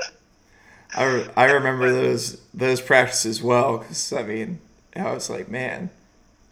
I, 0.95 1.03
re- 1.03 1.29
I 1.35 1.45
remember 1.45 1.91
those 1.91 2.39
those 2.53 2.79
practices 2.79 3.43
well 3.43 3.79
because 3.79 4.13
I 4.13 4.23
mean 4.23 4.59
I 4.95 5.11
was 5.11 5.29
like, 5.29 5.49
man, 5.49 5.89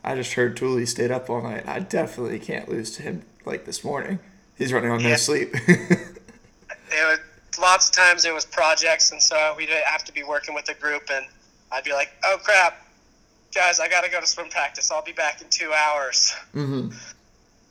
I 0.04 0.16
just 0.16 0.34
heard 0.34 0.58
Tooley 0.58 0.86
stayed 0.86 1.12
up 1.12 1.30
all 1.30 1.42
night. 1.42 1.68
I 1.68 1.80
definitely 1.80 2.40
can't 2.40 2.68
lose 2.68 2.96
to 2.98 3.04
him 3.04 3.24
like 3.46 3.66
this 3.66 3.84
morning. 3.84 4.20
He's 4.58 4.74
running 4.74 4.92
on 4.92 5.00
yeah. 5.00 5.10
no 5.10 5.16
sleep. 5.16 5.50
it 5.68 6.18
was, 6.92 7.20
lots 7.60 7.90
of 7.90 7.96
times 7.96 8.26
it 8.26 8.34
was 8.34 8.46
projects, 8.46 9.12
and 9.12 9.22
so 9.22 9.56
we'd 9.58 9.70
have 9.70 10.04
to 10.04 10.14
be 10.14 10.24
working 10.24 10.54
with 10.54 10.68
a 10.70 10.74
group, 10.74 11.04
and 11.12 11.26
I'd 11.72 11.86
be 11.86 11.94
like, 11.94 12.12
oh 12.26 12.38
crap, 12.44 12.86
guys, 13.56 13.80
I 13.80 13.88
got 13.88 14.04
to 14.04 14.12
go 14.12 14.20
to 14.20 14.28
swim 14.28 14.50
practice. 14.50 14.92
I'll 14.92 15.04
be 15.04 15.14
back 15.14 15.42
in 15.42 15.48
two 15.50 15.72
hours. 15.72 16.34
Mm-hmm. 16.54 16.90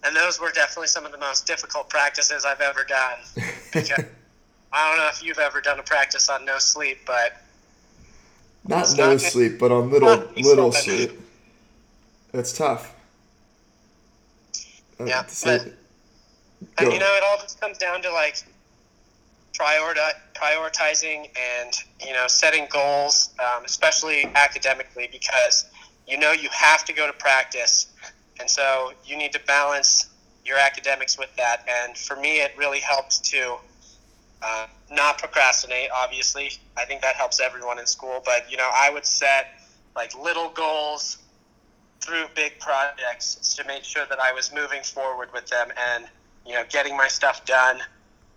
And 0.04 0.16
those 0.16 0.40
were 0.40 0.50
definitely 0.50 0.88
some 0.88 1.06
of 1.06 1.12
the 1.12 1.18
most 1.18 1.47
difficult 1.47 1.88
practices 1.88 2.44
I've 2.44 2.61
ever 2.61 2.85
done. 2.85 3.18
Because 3.73 4.04
I 4.71 4.88
don't 4.90 4.99
know 4.99 5.09
if 5.09 5.23
you've 5.23 5.38
ever 5.38 5.62
done 5.62 5.78
a 5.78 5.82
practice 5.82 6.28
on 6.28 6.44
no 6.44 6.59
sleep, 6.59 6.99
but 7.06 7.40
not 8.68 8.94
no 8.99 9.12
not 9.12 9.21
sleep, 9.23 9.59
but 9.59 9.73
on 9.73 9.90
little 9.90 10.28
little 10.37 10.73
sleep. 10.73 11.12
That's 12.32 12.52
tough. 12.52 12.94
Uh, 15.00 15.04
yeah, 15.04 15.25
but 15.42 15.73
and, 16.78 16.92
you 16.92 16.99
know, 16.99 17.14
it 17.16 17.23
all 17.26 17.38
just 17.38 17.61
comes 17.61 17.78
down 17.78 18.02
to 18.02 18.12
like 18.12 18.42
prioritizing 19.54 21.28
and 21.61 21.75
you 22.04 22.12
know 22.12 22.26
setting 22.26 22.66
goals, 22.71 23.30
um, 23.40 23.64
especially 23.64 24.25
academically, 24.35 25.09
because 25.11 25.66
you 26.06 26.18
know 26.18 26.32
you 26.32 26.49
have 26.52 26.85
to 26.85 26.92
go 26.92 27.06
to 27.06 27.12
practice, 27.14 27.87
and 28.42 28.50
so 28.50 28.92
you 29.06 29.16
need 29.16 29.30
to 29.32 29.40
balance 29.46 30.08
your 30.44 30.58
academics 30.58 31.16
with 31.16 31.30
that. 31.37 31.64
And 31.68 31.96
for 31.96 32.16
me, 32.16 32.40
it 32.40 32.52
really 32.58 32.80
helps 32.80 33.20
to 33.30 33.54
uh, 34.42 34.66
not 34.90 35.18
procrastinate. 35.18 35.90
Obviously, 35.94 36.50
I 36.76 36.84
think 36.84 37.02
that 37.02 37.14
helps 37.14 37.38
everyone 37.38 37.78
in 37.78 37.87
school. 37.87 38.20
But 38.25 38.50
you 38.50 38.56
know, 38.56 38.68
I 38.75 38.90
would 38.90 39.06
set 39.06 39.61
like 39.94 40.18
little 40.18 40.49
goals 40.49 41.18
through 42.00 42.25
big 42.34 42.58
projects 42.58 43.54
to 43.54 43.64
make 43.64 43.84
sure 43.84 44.06
that 44.11 44.18
I 44.18 44.32
was 44.32 44.52
moving 44.52 44.82
forward 44.82 45.28
with 45.32 45.46
them 45.46 45.68
and 45.92 46.06
you 46.44 46.54
know 46.54 46.64
getting 46.68 46.96
my 46.96 47.06
stuff 47.06 47.44
done 47.44 47.78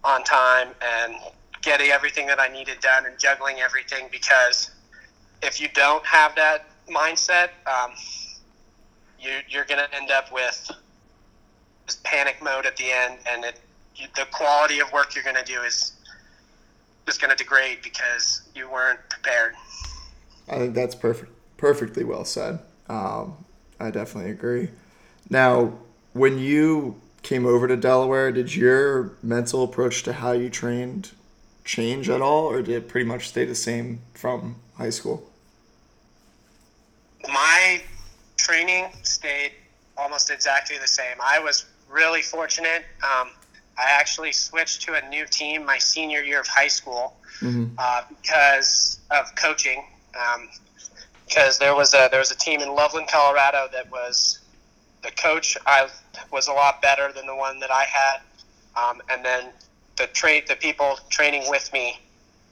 on 0.04 0.24
time 0.24 0.68
and 0.84 1.16
getting 1.64 1.90
everything 1.90 2.28
that 2.28 2.40
I 2.40 2.48
needed 2.48 2.80
done 2.80 3.08
and 3.08 3.18
juggling 3.18 3.58
everything 3.60 4.08
because 4.12 4.70
if 5.42 5.60
you 5.60 5.68
don't 5.74 6.06
have 6.06 6.36
that 6.36 6.68
mindset, 6.88 7.50
um, 7.66 7.94
you, 9.26 9.34
you're 9.50 9.66
going 9.66 9.80
to 9.80 9.96
end 9.96 10.12
up 10.12 10.32
with 10.32 10.72
panic 12.04 12.38
mode 12.42 12.66
at 12.66 12.78
the 12.78 12.92
end, 12.92 13.18
and 13.28 13.46
it, 13.46 13.60
you, 13.96 14.08
the 14.16 14.26
quality 14.32 14.80
of 14.80 14.92
work 14.92 15.16
you're 15.16 15.24
going 15.24 15.36
to 15.36 15.44
do 15.44 15.62
is 15.62 15.94
just 17.06 17.22
going 17.22 17.32
to 17.32 17.36
degrade 17.36 17.80
because 17.84 18.42
you 18.56 18.70
weren't 18.70 19.00
prepared. 19.10 19.54
I 20.50 20.58
think 20.58 20.76
that's 20.76 20.96
perfect, 20.96 21.32
perfectly 21.58 22.04
well 22.04 22.26
said. 22.26 22.60
Um, 22.88 23.36
I 23.80 23.92
definitely 23.92 24.32
agree. 24.32 24.70
Now, 25.30 25.74
when 26.14 26.40
you 26.40 27.02
came 27.24 27.46
over 27.46 27.68
to 27.68 27.76
Delaware, 27.76 28.32
did 28.32 28.56
your 28.56 29.14
mental 29.24 29.64
approach 29.64 30.04
to 30.04 30.14
how 30.14 30.32
you 30.32 30.50
trained 30.50 31.12
change 31.64 32.10
at 32.10 32.22
all, 32.22 32.46
or 32.46 32.62
did 32.62 32.76
it 32.76 32.88
pretty 32.88 33.08
much 33.08 33.28
stay 33.30 33.44
the 33.44 33.56
same 33.56 34.02
from 34.14 34.58
high 34.76 34.92
school? 34.92 35.28
My 37.28 37.82
training 38.46 38.92
stayed 39.04 39.54
almost 39.98 40.30
exactly 40.30 40.78
the 40.78 40.88
same. 40.88 41.18
I 41.24 41.40
was 41.40 41.66
really 41.90 42.22
fortunate. 42.22 42.84
Um, 43.04 43.30
I 43.78 43.90
actually 43.90 44.32
switched 44.32 44.82
to 44.84 44.94
a 44.94 45.10
new 45.10 45.26
team 45.26 45.66
my 45.66 45.78
senior 45.78 46.22
year 46.22 46.40
of 46.40 46.48
high 46.48 46.68
school 46.68 47.18
mm-hmm. 47.42 47.66
uh, 47.78 48.04
because 48.10 49.00
of 49.12 49.36
coaching. 49.36 49.84
Um, 50.16 50.50
because 51.28 51.58
there 51.58 51.76
was 51.76 51.94
a 51.96 52.08
there 52.12 52.20
was 52.20 52.32
a 52.32 52.38
team 52.38 52.62
in 52.62 52.70
Loveland, 52.70 53.08
Colorado 53.08 53.68
that 53.74 53.90
was 53.92 54.40
the 55.04 55.12
coach 55.12 55.58
I 55.66 55.88
was 56.32 56.48
a 56.48 56.54
lot 56.54 56.84
better 56.84 57.12
than 57.12 57.26
the 57.26 57.36
one 57.36 57.60
that 57.62 57.72
I 57.72 57.84
had, 57.84 58.18
um, 58.76 59.02
and 59.10 59.26
then 59.26 59.50
the 59.98 60.06
tra- 60.08 60.46
the 60.48 60.56
people 60.56 61.00
training 61.10 61.50
with 61.50 61.72
me, 61.74 62.00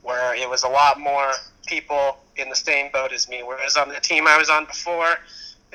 where 0.02 0.34
it 0.36 0.50
was 0.50 0.64
a 0.64 0.68
lot 0.68 1.00
more 1.00 1.34
people 1.68 2.18
in 2.36 2.50
the 2.50 2.56
same 2.56 2.92
boat 2.92 3.14
as 3.14 3.30
me. 3.30 3.44
Whereas 3.44 3.78
on 3.78 3.90
the 3.90 4.00
team 4.00 4.28
I 4.28 4.38
was 4.38 4.50
on 4.50 4.66
before, 4.66 5.18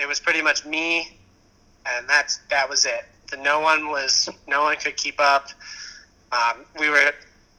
it 0.01 0.07
was 0.07 0.21
pretty 0.21 0.43
much 0.43 0.65
me, 0.65 1.17
and 1.87 2.09
that's 2.09 2.41
that 2.51 2.69
was 2.69 2.85
it. 2.85 3.05
The, 3.31 3.37
no 3.37 3.61
one 3.61 3.89
was 3.89 4.29
no 4.47 4.63
one 4.63 4.77
could 4.77 4.97
keep 4.97 5.21
up. 5.21 5.49
Um, 6.33 6.65
we 6.79 6.89
were 6.89 7.13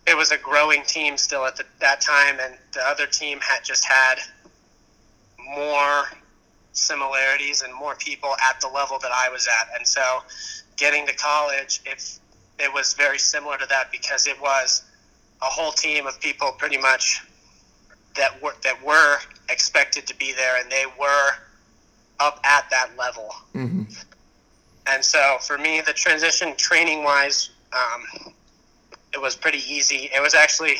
it 0.07 0.17
was 0.17 0.31
a 0.31 0.37
growing 0.37 0.83
team 0.83 1.17
still 1.17 1.45
at 1.45 1.55
the, 1.55 1.65
that 1.79 2.01
time, 2.01 2.37
and 2.41 2.55
the 2.73 2.81
other 2.81 3.05
team 3.05 3.39
had 3.41 3.63
just 3.63 3.85
had 3.85 4.15
more 5.55 6.05
similarities 6.71 7.61
and 7.61 7.73
more 7.73 7.95
people 7.95 8.35
at 8.49 8.59
the 8.61 8.67
level 8.67 8.97
that 8.99 9.11
I 9.11 9.29
was 9.29 9.47
at. 9.47 9.77
And 9.77 9.87
so 9.87 10.23
getting 10.77 11.05
to 11.07 11.15
college, 11.15 11.81
it, 11.85 12.19
it 12.59 12.73
was 12.73 12.93
very 12.93 13.19
similar 13.19 13.57
to 13.57 13.65
that 13.67 13.91
because 13.91 14.27
it 14.27 14.39
was 14.41 14.83
a 15.41 15.45
whole 15.45 15.71
team 15.71 16.07
of 16.07 16.19
people 16.19 16.51
pretty 16.57 16.77
much 16.77 17.21
that 18.15 18.41
were, 18.41 18.55
that 18.63 18.83
were 18.83 19.17
expected 19.49 20.07
to 20.07 20.15
be 20.15 20.33
there 20.33 20.59
and 20.59 20.71
they 20.71 20.85
were 20.99 21.31
up 22.19 22.39
at 22.43 22.69
that 22.69 22.91
level. 22.97 23.29
Mm-hmm. 23.53 23.83
And 24.87 25.03
so 25.03 25.37
for 25.41 25.57
me, 25.57 25.81
the 25.81 25.93
transition 25.93 26.55
training 26.55 27.03
wise, 27.03 27.51
um, 27.73 28.33
it 29.13 29.21
was 29.21 29.35
pretty 29.35 29.59
easy. 29.59 30.09
It 30.13 30.21
was 30.21 30.33
actually, 30.33 30.77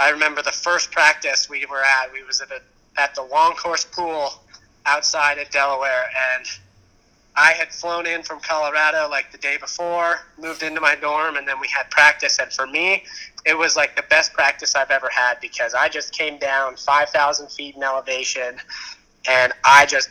I 0.00 0.10
remember 0.10 0.42
the 0.42 0.52
first 0.52 0.90
practice 0.90 1.48
we 1.48 1.66
were 1.66 1.82
at, 1.82 2.12
we 2.12 2.22
was 2.24 2.40
at, 2.40 2.50
a, 2.50 2.60
at 3.00 3.14
the 3.14 3.22
long 3.22 3.54
course 3.54 3.84
pool 3.84 4.32
outside 4.86 5.38
of 5.38 5.48
Delaware, 5.50 6.06
and 6.36 6.46
I 7.34 7.52
had 7.52 7.72
flown 7.72 8.06
in 8.06 8.22
from 8.22 8.40
Colorado 8.40 9.08
like 9.08 9.32
the 9.32 9.38
day 9.38 9.56
before, 9.56 10.20
moved 10.38 10.62
into 10.62 10.80
my 10.80 10.94
dorm, 10.94 11.36
and 11.36 11.48
then 11.48 11.60
we 11.60 11.68
had 11.68 11.90
practice. 11.90 12.38
And 12.38 12.52
for 12.52 12.66
me, 12.66 13.04
it 13.46 13.56
was 13.56 13.74
like 13.74 13.96
the 13.96 14.04
best 14.10 14.32
practice 14.34 14.74
I've 14.74 14.90
ever 14.90 15.08
had 15.08 15.40
because 15.40 15.74
I 15.74 15.88
just 15.88 16.12
came 16.12 16.38
down 16.38 16.76
5,000 16.76 17.50
feet 17.50 17.76
in 17.76 17.82
elevation 17.82 18.56
and 19.28 19.52
I 19.64 19.86
just 19.86 20.10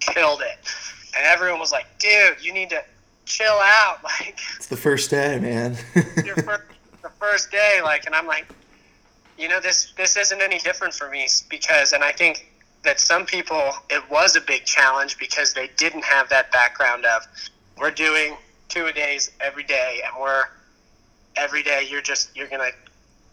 killed 0.00 0.42
it. 0.42 0.58
And 1.16 1.24
everyone 1.26 1.60
was 1.60 1.72
like, 1.72 1.86
dude, 1.98 2.42
you 2.42 2.52
need 2.52 2.70
to 2.70 2.82
chill 3.26 3.58
out. 3.60 3.98
Like, 4.04 4.38
it's 4.56 4.66
the 4.66 4.76
first 4.76 5.10
day, 5.10 5.38
man. 5.38 5.76
your 6.24 6.36
first, 6.36 6.62
the 7.02 7.10
first 7.20 7.50
day. 7.50 7.80
Like, 7.82 8.06
and 8.06 8.14
I'm 8.14 8.26
like, 8.26 8.46
you 9.38 9.48
know, 9.48 9.60
this, 9.60 9.92
this 9.96 10.16
isn't 10.16 10.40
any 10.40 10.58
different 10.58 10.94
for 10.94 11.08
me 11.08 11.26
because, 11.48 11.92
and 11.92 12.02
I 12.02 12.12
think 12.12 12.50
that 12.82 12.98
some 12.98 13.26
people 13.26 13.72
it 13.88 14.02
was 14.10 14.36
a 14.36 14.40
big 14.40 14.64
challenge 14.64 15.18
because 15.18 15.52
they 15.52 15.70
didn't 15.76 16.04
have 16.04 16.28
that 16.30 16.50
background 16.50 17.04
of 17.04 17.26
we're 17.76 17.90
doing 17.90 18.36
two 18.68 18.86
a 18.86 18.92
days 18.92 19.30
every 19.40 19.64
day 19.64 20.00
and 20.04 20.20
we're 20.20 20.44
every 21.36 21.62
day 21.62 21.86
you're 21.88 22.02
just 22.02 22.34
you're 22.36 22.48
gonna 22.48 22.70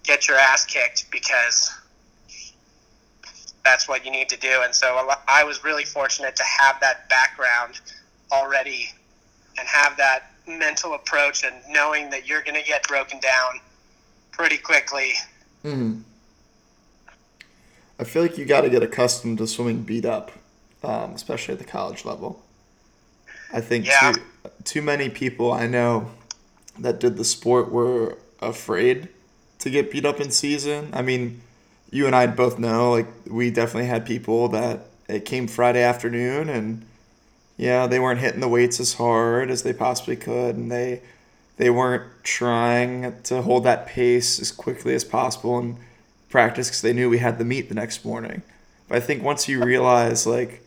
get 0.03 0.27
your 0.27 0.37
ass 0.37 0.65
kicked 0.65 1.09
because 1.11 1.71
that's 3.67 3.87
what 3.87 4.05
you 4.05 4.11
need 4.11 4.29
to 4.29 4.37
do 4.37 4.61
and 4.63 4.73
so 4.73 5.11
i 5.27 5.43
was 5.43 5.63
really 5.63 5.83
fortunate 5.83 6.35
to 6.35 6.43
have 6.43 6.79
that 6.79 7.09
background 7.09 7.81
already 8.31 8.89
and 9.59 9.67
have 9.67 9.97
that 9.97 10.31
mental 10.47 10.93
approach 10.93 11.43
and 11.43 11.55
knowing 11.69 12.09
that 12.09 12.25
you're 12.25 12.41
going 12.43 12.55
to 12.55 12.65
get 12.65 12.81
broken 12.87 13.19
down 13.19 13.59
pretty 14.31 14.57
quickly 14.57 15.11
mm-hmm. 15.65 15.99
I 17.99 18.03
feel 18.03 18.21
like 18.21 18.37
you 18.37 18.45
got 18.45 18.61
to 18.61 18.69
get 18.69 18.83
accustomed 18.83 19.39
to 19.39 19.47
swimming 19.47 19.81
beat 19.81 20.05
up, 20.05 20.31
um, 20.83 21.13
especially 21.13 21.53
at 21.53 21.59
the 21.59 21.65
college 21.65 22.05
level. 22.05 22.43
I 23.51 23.61
think 23.61 23.87
yeah. 23.87 24.13
too, 24.13 24.21
too 24.63 24.81
many 24.81 25.09
people 25.09 25.51
I 25.51 25.67
know 25.67 26.11
that 26.77 26.99
did 26.99 27.17
the 27.17 27.25
sport 27.25 27.71
were 27.71 28.17
afraid 28.39 29.09
to 29.59 29.69
get 29.69 29.91
beat 29.91 30.05
up 30.05 30.19
in 30.19 30.29
season. 30.29 30.91
I 30.93 31.01
mean, 31.01 31.41
you 31.91 32.05
and 32.05 32.15
I 32.15 32.27
both 32.27 32.59
know, 32.59 32.91
like, 32.91 33.07
we 33.29 33.51
definitely 33.51 33.87
had 33.87 34.05
people 34.05 34.49
that 34.49 34.87
it 35.07 35.25
came 35.25 35.47
Friday 35.47 35.81
afternoon 35.81 36.49
and, 36.49 36.85
yeah, 37.57 37.87
they 37.87 37.99
weren't 37.99 38.19
hitting 38.19 38.39
the 38.39 38.47
weights 38.47 38.79
as 38.79 38.93
hard 38.93 39.49
as 39.49 39.63
they 39.63 39.73
possibly 39.73 40.15
could, 40.15 40.55
and 40.55 40.71
they 40.71 41.01
they 41.57 41.71
weren't 41.71 42.03
trying 42.23 43.19
to 43.23 43.41
hold 43.41 43.63
that 43.63 43.87
pace 43.87 44.39
as 44.39 44.51
quickly 44.51 44.93
as 44.93 45.03
possible 45.03 45.57
in 45.57 45.77
practice 46.29 46.67
because 46.67 46.83
they 46.83 46.93
knew 46.93 47.09
we 47.09 47.17
had 47.17 47.39
the 47.39 47.45
meet 47.45 47.67
the 47.67 47.75
next 47.75 48.05
morning. 48.05 48.43
But 48.87 48.97
I 48.97 48.99
think 48.99 49.23
once 49.23 49.47
you 49.47 49.63
realize 49.63 50.27
like 50.27 50.63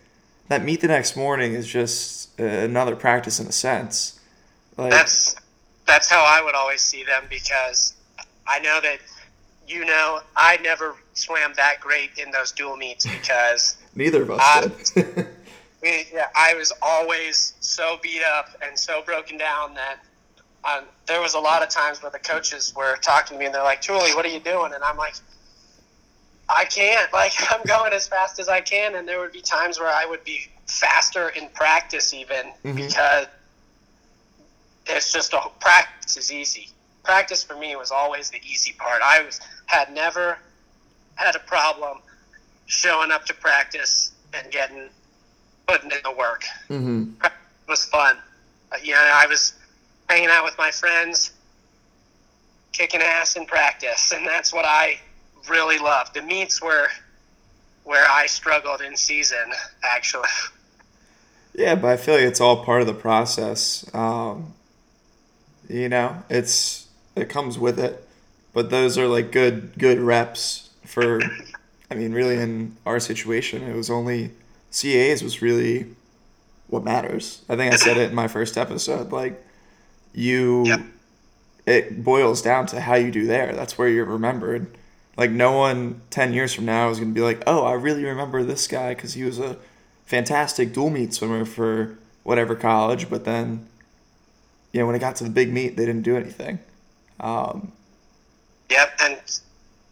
that 0.49 0.65
meet 0.65 0.81
the 0.81 0.89
next 0.89 1.17
morning 1.17 1.55
is 1.55 1.67
just 1.67 2.39
another 2.41 2.97
practice 2.97 3.39
in 3.39 3.47
a 3.47 3.53
sense. 3.53 4.19
Like, 4.77 4.91
that's 4.91 5.37
that's 5.87 6.09
how 6.09 6.25
I 6.27 6.43
would 6.45 6.57
always 6.57 6.81
see 6.81 7.05
them 7.05 7.25
because 7.31 7.95
I 8.49 8.59
know 8.59 8.81
that 8.81 8.99
you 9.69 9.85
know 9.85 10.21
I 10.37 10.57
never 10.57 10.97
swam 11.21 11.53
that 11.57 11.81
great 11.81 12.11
in 12.19 12.31
those 12.31 12.53
dual 12.53 12.77
meets 12.77 13.07
because 13.07 13.77
neither 13.95 14.23
of 14.23 14.31
us 14.33 14.41
I, 14.43 14.61
did. 14.95 15.27
yeah, 16.13 16.29
I 16.35 16.55
was 16.55 16.73
always 16.83 17.55
so 17.61 17.99
beat 18.03 18.23
up 18.23 18.49
and 18.63 18.79
so 18.79 19.03
broken 19.03 19.39
down 19.39 19.75
that 19.75 19.99
um, 20.65 20.85
there 21.07 21.21
was 21.21 21.35
a 21.35 21.39
lot 21.39 21.63
of 21.63 21.69
times 21.69 22.03
where 22.03 22.11
the 22.11 22.19
coaches 22.19 22.75
were 22.77 22.97
talking 22.97 23.37
to 23.37 23.39
me 23.39 23.47
and 23.47 23.55
they're 23.55 23.63
like, 23.63 23.81
"Julie, 23.81 24.15
what 24.15 24.25
are 24.25 24.29
you 24.29 24.41
doing?" 24.41 24.73
And 24.75 24.83
I'm 24.85 24.97
like, 24.97 25.15
"I 26.49 26.65
can't. 26.65 27.11
Like, 27.13 27.33
I'm 27.51 27.63
going 27.65 27.93
as 27.93 28.07
fast 28.07 28.39
as 28.39 28.49
I 28.49 28.61
can." 28.61 28.95
And 28.95 29.09
there 29.09 29.21
would 29.21 29.33
be 29.33 29.41
times 29.41 29.79
where 29.81 29.89
I 29.89 30.05
would 30.05 30.25
be 30.25 30.49
faster 30.67 31.31
in 31.31 31.49
practice 31.49 32.15
even 32.15 32.47
mm-hmm. 32.65 32.77
because 32.77 33.27
it's 34.87 35.13
just 35.13 35.33
a 35.33 35.41
practice 35.61 36.17
is 36.17 36.33
easy. 36.33 36.69
Practice 37.03 37.43
for 37.43 37.57
me 37.57 37.75
was 37.77 37.91
always 37.91 38.31
the 38.31 38.41
easy 38.45 38.73
part. 38.73 39.01
I 39.03 39.23
was 39.23 39.41
had 39.67 39.93
never 39.95 40.39
had 41.17 41.37
a 41.37 41.41
problem 41.41 41.99
showing 42.67 43.11
up 43.11 43.27
to 43.27 43.35
practice 43.35 44.13
and 44.33 44.51
getting 44.51 44.89
putting 45.67 45.91
in 45.91 45.99
the 46.05 46.13
work. 46.13 46.45
Mm-hmm. 46.69 47.25
It 47.25 47.33
was 47.69 47.85
fun. 47.85 48.17
Uh, 48.73 48.77
you 48.83 48.93
know, 48.93 49.11
I 49.13 49.27
was 49.27 49.55
hanging 50.09 50.29
out 50.31 50.45
with 50.45 50.57
my 50.59 50.71
friends, 50.71 51.33
kicking 52.73 53.01
ass 53.01 53.37
in 53.37 53.47
practice, 53.47 54.13
and 54.13 54.27
that's 54.27 54.53
what 54.53 54.65
I 54.65 54.99
really 55.49 55.79
loved. 55.79 56.15
The 56.15 56.23
meets 56.23 56.63
were 56.63 56.89
where 57.85 58.07
I 58.09 58.27
struggled 58.27 58.81
in 58.81 58.97
season, 58.97 59.53
actually. 59.83 60.29
Yeah, 61.53 61.75
but 61.75 61.89
I 61.89 61.97
feel 61.97 62.15
like 62.15 62.25
it's 62.25 62.41
all 62.41 62.65
part 62.65 62.81
of 62.81 62.87
the 62.87 62.95
process. 62.95 63.85
Um, 63.93 64.55
you 65.69 65.89
know, 65.89 66.23
it's 66.31 66.87
it 67.17 67.29
comes 67.29 67.59
with 67.59 67.79
it, 67.79 68.07
but 68.53 68.71
those 68.71 68.97
are 68.97 69.09
like 69.09 69.33
good 69.33 69.73
good 69.77 69.99
reps 69.99 70.70
for. 70.91 71.21
I 71.91 71.97
mean, 71.97 72.13
really, 72.13 72.37
in 72.37 72.77
our 72.87 73.01
situation, 73.01 73.63
it 73.63 73.75
was 73.75 73.91
only 73.91 74.31
CAAs 74.71 75.23
was 75.23 75.43
really 75.43 75.87
what 76.69 76.85
matters. 76.85 77.43
I 77.49 77.57
think 77.57 77.73
I 77.73 77.77
said 77.77 77.97
it 77.97 78.11
in 78.11 78.15
my 78.15 78.29
first 78.29 78.57
episode. 78.57 79.11
Like 79.11 79.45
you, 80.15 80.67
yep. 80.67 80.81
it 81.67 82.05
boils 82.05 82.43
down 82.43 82.67
to 82.67 82.81
how 82.81 82.95
you 82.95 83.11
do 83.11 83.27
there. 83.27 83.53
That's 83.55 83.77
where 83.77 83.89
you're 83.89 84.05
remembered. 84.05 84.77
Like 85.17 85.31
no 85.31 85.53
one 85.53 86.01
ten 86.11 86.33
years 86.33 86.55
from 86.55 86.65
now 86.65 86.91
is 86.91 87.01
gonna 87.01 87.13
be 87.13 87.21
like, 87.21 87.43
oh, 87.47 87.65
I 87.65 87.73
really 87.73 88.05
remember 88.05 88.45
this 88.45 88.69
guy 88.69 88.95
because 88.95 89.15
he 89.15 89.25
was 89.25 89.39
a 89.39 89.57
fantastic 90.07 90.73
dual 90.73 90.91
meet 90.91 91.15
swimmer 91.15 91.45
for 91.45 91.99
whatever 92.23 92.55
college, 92.55 93.09
but 93.09 93.25
then, 93.25 93.67
you 94.73 94.81
know, 94.81 94.87
when 94.87 94.95
it 94.95 94.99
got 94.99 95.17
to 95.17 95.25
the 95.25 95.31
big 95.31 95.53
meet, 95.53 95.77
they 95.77 95.87
didn't 95.87 96.03
do 96.03 96.17
anything. 96.17 96.59
Um, 97.19 97.73
yep, 98.69 98.93
and 99.03 99.21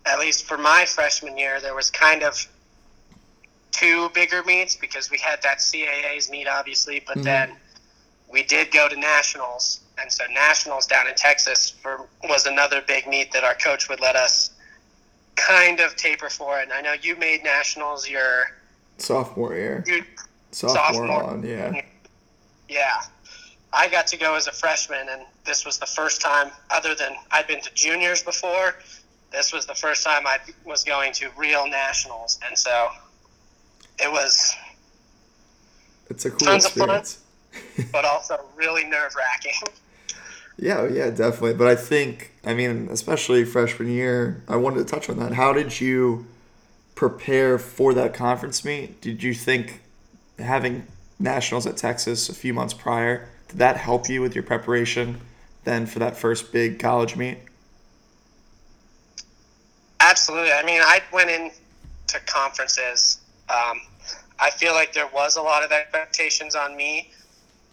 at 0.09 0.19
least 0.19 0.45
for 0.45 0.59
my 0.59 0.85
freshman 0.85 1.37
year, 1.37 1.61
there 1.61 1.75
was 1.75 1.91
kind 1.91 2.23
of 2.23 2.47
two 3.71 4.09
bigger 4.15 4.43
meets 4.45 4.75
because 4.75 5.11
we 5.11 5.19
had 5.19 5.41
that 5.43 5.59
CAA's 5.59 6.31
meet, 6.31 6.49
obviously, 6.49 7.03
but 7.07 7.17
mm-hmm. 7.17 7.25
then 7.25 7.57
we 8.31 8.43
did 8.43 8.71
go 8.71 8.89
to 8.89 8.97
nationals, 8.97 9.81
and 10.01 10.11
so 10.13 10.25
nationals 10.33 10.87
down 10.87 11.07
in 11.09 11.15
Texas 11.15 11.71
for, 11.71 12.07
was 12.25 12.47
another 12.47 12.83
big 12.87 13.07
meet 13.07 13.33
that 13.33 13.45
our 13.45 13.55
coach 13.55 13.89
would 13.89 14.01
let 14.01 14.17
us 14.17 14.51
kind 15.37 15.81
of 15.81 15.97
taper 15.97 16.29
for. 16.29 16.59
And 16.59 16.73
I 16.73 16.81
know 16.81 16.95
you 17.01 17.17
made 17.17 17.45
nationals 17.45 18.09
your 18.09 18.57
sophomore 18.99 19.55
year. 19.55 19.85
sophomore, 20.51 21.07
sophomore 21.07 21.25
on, 21.25 21.43
yeah. 21.43 21.83
Yeah. 22.69 23.01
I 23.73 23.89
got 23.89 24.07
to 24.09 24.17
go 24.17 24.35
as 24.35 24.47
a 24.47 24.53
freshman, 24.53 25.09
and 25.11 25.23
this 25.45 25.65
was 25.65 25.79
the 25.79 25.87
first 25.87 26.21
time, 26.21 26.51
other 26.71 26.95
than 26.95 27.15
I'd 27.31 27.47
been 27.47 27.61
to 27.61 27.75
juniors 27.75 28.23
before, 28.23 28.75
this 29.31 29.53
was 29.53 29.67
the 29.67 29.75
first 29.75 30.05
time 30.05 30.27
I 30.27 30.39
was 30.65 30.85
going 30.85 31.13
to 31.15 31.29
real 31.37 31.67
nationals, 31.69 32.39
and 32.47 32.57
so 32.57 32.89
it 33.99 34.11
was. 34.11 34.55
It's 36.11 36.25
a 36.25 36.31
cool 36.31 36.39
tons 36.39 36.65
experience. 36.65 37.21
of 37.53 37.59
fun, 37.61 37.87
but 37.93 38.05
also 38.05 38.41
really 38.57 38.85
nerve 38.85 39.15
wracking. 39.17 39.53
Yeah, 40.57 40.89
yeah, 40.89 41.11
definitely. 41.11 41.55
But 41.55 41.69
I 41.69 41.77
think, 41.77 42.33
I 42.45 42.55
mean, 42.55 42.89
especially 42.91 43.45
freshman 43.45 43.91
year, 43.91 44.43
I 44.49 44.57
wanted 44.57 44.79
to 44.79 44.85
touch 44.85 45.09
on 45.09 45.19
that. 45.19 45.35
How 45.35 45.53
did 45.53 45.81
you 45.81 46.27
prepare 46.95 47.59
for 47.59 47.95
that 47.95 48.15
conference 48.15 48.65
meet? 48.65 49.01
Did 49.01 49.23
you 49.23 49.35
think 49.35 49.83
having 50.39 50.87
nationals 51.21 51.67
at 51.67 51.77
Texas 51.77 52.29
a 52.29 52.35
few 52.35 52.55
months 52.55 52.75
prior 52.75 53.29
did 53.49 53.59
that 53.59 53.79
help 53.79 54.09
you 54.09 54.21
with 54.21 54.35
your 54.35 54.45
preparation 54.45 55.21
then 55.65 55.87
for 55.87 55.99
that 55.99 56.17
first 56.17 56.53
big 56.53 56.79
college 56.79 57.17
meet? 57.17 57.39
Absolutely. 60.09 60.53
I 60.53 60.65
mean, 60.65 60.81
I 60.81 61.03
went 61.13 61.29
into 61.29 62.19
conferences. 62.25 63.19
Um, 63.51 63.81
I 64.39 64.49
feel 64.51 64.73
like 64.73 64.95
there 64.95 65.09
was 65.13 65.37
a 65.37 65.43
lot 65.43 65.63
of 65.63 65.71
expectations 65.71 66.55
on 66.55 66.77
me, 66.77 67.11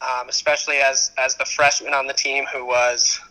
um, 0.02 0.28
especially 0.28 0.78
as 0.78 1.12
as 1.18 1.36
the 1.36 1.46
freshman 1.46 1.94
on 1.94 2.08
the 2.08 2.14
team 2.14 2.46
who 2.54 2.66
was 2.66 3.22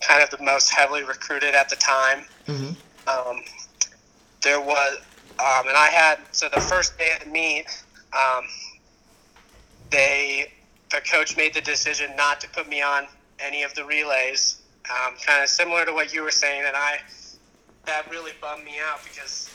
kind 0.00 0.22
of 0.22 0.28
the 0.28 0.44
most 0.44 0.68
heavily 0.70 1.04
recruited 1.04 1.54
at 1.54 1.70
the 1.70 1.76
time. 1.76 2.24
Mm-hmm. 2.46 2.72
Um, 3.08 3.42
there 4.42 4.60
was, 4.60 4.98
um, 5.38 5.68
and 5.68 5.76
I 5.76 5.88
had 5.88 6.18
so 6.32 6.50
the 6.50 6.60
first 6.60 6.98
day 6.98 7.12
of 7.16 7.24
the 7.24 7.30
meet, 7.30 7.64
um, 8.12 8.44
they 9.88 10.52
the 10.90 11.00
coach 11.00 11.34
made 11.38 11.54
the 11.54 11.62
decision 11.62 12.14
not 12.14 12.42
to 12.42 12.48
put 12.50 12.68
me 12.68 12.82
on 12.82 13.06
any 13.38 13.62
of 13.62 13.72
the 13.74 13.86
relays. 13.86 14.60
Um, 14.90 15.14
kind 15.24 15.42
of 15.42 15.48
similar 15.48 15.86
to 15.86 15.94
what 15.94 16.12
you 16.12 16.22
were 16.22 16.30
saying, 16.30 16.64
and 16.66 16.76
I 16.76 16.98
that 17.86 18.10
really 18.10 18.32
bummed 18.40 18.64
me 18.64 18.74
out 18.82 19.00
because 19.04 19.50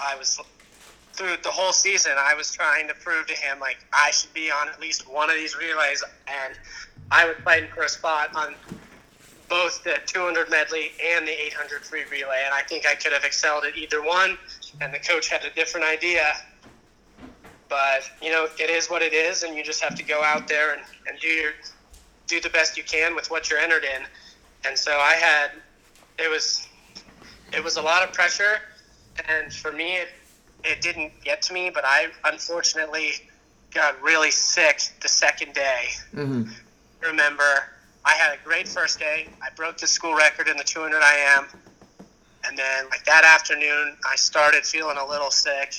I 0.00 0.16
was 0.16 0.40
through 1.12 1.36
the 1.42 1.50
whole 1.50 1.72
season 1.72 2.12
I 2.18 2.34
was 2.34 2.52
trying 2.52 2.86
to 2.88 2.94
prove 2.94 3.26
to 3.26 3.34
him 3.34 3.58
like 3.58 3.78
I 3.92 4.10
should 4.10 4.34
be 4.34 4.50
on 4.50 4.68
at 4.68 4.80
least 4.80 5.10
one 5.10 5.30
of 5.30 5.36
these 5.36 5.56
relays, 5.56 6.04
and 6.28 6.54
I 7.10 7.26
was 7.26 7.36
fighting 7.44 7.70
for 7.74 7.84
a 7.84 7.88
spot 7.88 8.34
on 8.34 8.54
both 9.48 9.82
the 9.84 9.98
200 10.06 10.50
medley 10.50 10.92
and 11.02 11.26
the 11.26 11.46
800 11.46 11.84
free 11.84 12.04
relay, 12.10 12.42
and 12.44 12.52
I 12.52 12.62
think 12.62 12.86
I 12.86 12.94
could 12.94 13.12
have 13.12 13.24
excelled 13.24 13.64
at 13.64 13.76
either 13.76 14.02
one. 14.02 14.36
And 14.80 14.92
the 14.92 14.98
coach 14.98 15.28
had 15.28 15.44
a 15.44 15.50
different 15.54 15.86
idea, 15.86 16.34
but 17.68 18.02
you 18.20 18.30
know 18.30 18.48
it 18.58 18.68
is 18.68 18.90
what 18.90 19.02
it 19.02 19.14
is, 19.14 19.42
and 19.42 19.56
you 19.56 19.64
just 19.64 19.82
have 19.82 19.94
to 19.94 20.02
go 20.02 20.22
out 20.22 20.48
there 20.48 20.74
and, 20.74 20.82
and 21.08 21.18
do 21.18 21.28
your 21.28 21.52
do 22.26 22.40
the 22.40 22.50
best 22.50 22.76
you 22.76 22.82
can 22.82 23.14
with 23.14 23.30
what 23.30 23.48
you're 23.48 23.60
entered 23.60 23.84
in. 23.84 24.02
And 24.66 24.76
so 24.76 24.98
I 24.98 25.12
had 25.12 25.50
it 26.18 26.30
was 26.30 26.68
it 27.56 27.64
was 27.64 27.78
a 27.78 27.82
lot 27.82 28.06
of 28.06 28.12
pressure, 28.12 28.60
and 29.28 29.52
for 29.52 29.72
me, 29.72 29.96
it, 29.96 30.08
it 30.62 30.82
didn't 30.82 31.12
get 31.24 31.40
to 31.42 31.54
me. 31.54 31.70
But 31.70 31.84
I 31.86 32.08
unfortunately 32.24 33.12
got 33.72 34.00
really 34.02 34.30
sick 34.30 34.82
the 35.00 35.08
second 35.08 35.54
day. 35.54 35.86
Mm-hmm. 36.14 36.50
Remember, 37.00 37.64
I 38.04 38.12
had 38.12 38.34
a 38.34 38.44
great 38.44 38.68
first 38.68 38.98
day. 38.98 39.28
I 39.42 39.48
broke 39.56 39.78
the 39.78 39.86
school 39.86 40.14
record 40.14 40.48
in 40.48 40.56
the 40.56 40.64
200 40.64 40.96
IM, 40.96 41.46
and 42.44 42.58
then 42.58 42.84
like 42.90 43.04
that 43.06 43.24
afternoon, 43.24 43.96
I 44.08 44.16
started 44.16 44.64
feeling 44.64 44.98
a 44.98 45.06
little 45.06 45.30
sick. 45.30 45.74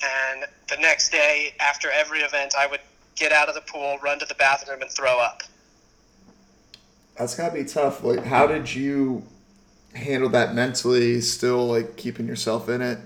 And 0.00 0.44
the 0.68 0.76
next 0.76 1.10
day, 1.10 1.54
after 1.58 1.90
every 1.90 2.20
event, 2.20 2.54
I 2.56 2.66
would 2.66 2.80
get 3.16 3.32
out 3.32 3.48
of 3.48 3.54
the 3.54 3.62
pool, 3.62 3.98
run 4.02 4.18
to 4.20 4.26
the 4.26 4.34
bathroom, 4.34 4.82
and 4.82 4.90
throw 4.90 5.18
up. 5.18 5.42
That's 7.16 7.34
gotta 7.34 7.54
be 7.54 7.64
tough. 7.64 8.04
Like, 8.04 8.22
how 8.22 8.46
did 8.46 8.72
you 8.72 9.24
handle 9.94 10.28
that 10.30 10.54
mentally, 10.54 11.20
still 11.20 11.66
like 11.66 11.96
keeping 11.96 12.26
yourself 12.26 12.68
in 12.68 12.82
it. 12.82 12.98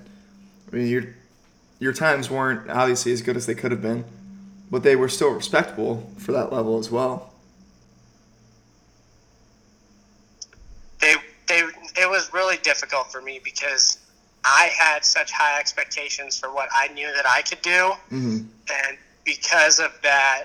I 0.73 0.77
mean, 0.77 0.87
your 0.87 1.05
your 1.79 1.92
times 1.92 2.31
weren't 2.31 2.71
obviously 2.71 3.12
as 3.12 3.23
good 3.23 3.37
as 3.37 3.47
they 3.47 3.55
could 3.55 3.71
have 3.71 3.83
been, 3.83 4.05
but 4.71 4.83
they 4.83 4.97
were 4.97 5.09
still 5.09 5.31
respectable 5.31 6.11
for 6.18 6.33
that 6.33 6.53
level 6.53 6.79
as 6.79 6.90
well. 6.90 7.33
They 11.01 11.14
they 11.49 11.62
it 11.97 12.09
was 12.09 12.33
really 12.33 12.57
difficult 12.59 13.11
for 13.11 13.21
me 13.21 13.40
because 13.42 13.99
I 14.45 14.71
had 14.79 15.05
such 15.05 15.31
high 15.31 15.59
expectations 15.59 16.38
for 16.38 16.53
what 16.53 16.68
I 16.75 16.88
knew 16.88 17.12
that 17.14 17.27
I 17.27 17.42
could 17.42 17.62
do, 17.62 17.71
mm-hmm. 18.11 18.37
and 18.71 18.99
because 19.25 19.79
of 19.79 19.92
that, 20.03 20.45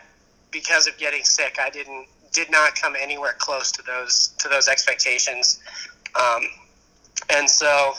because 0.51 0.87
of 0.87 0.97
getting 0.97 1.23
sick, 1.23 1.57
I 1.59 1.69
didn't 1.69 2.07
did 2.33 2.51
not 2.51 2.75
come 2.75 2.95
anywhere 2.99 3.35
close 3.39 3.71
to 3.71 3.81
those 3.81 4.29
to 4.39 4.49
those 4.49 4.67
expectations. 4.67 5.59
Um, 6.19 6.43
and 7.29 7.49
so 7.49 7.93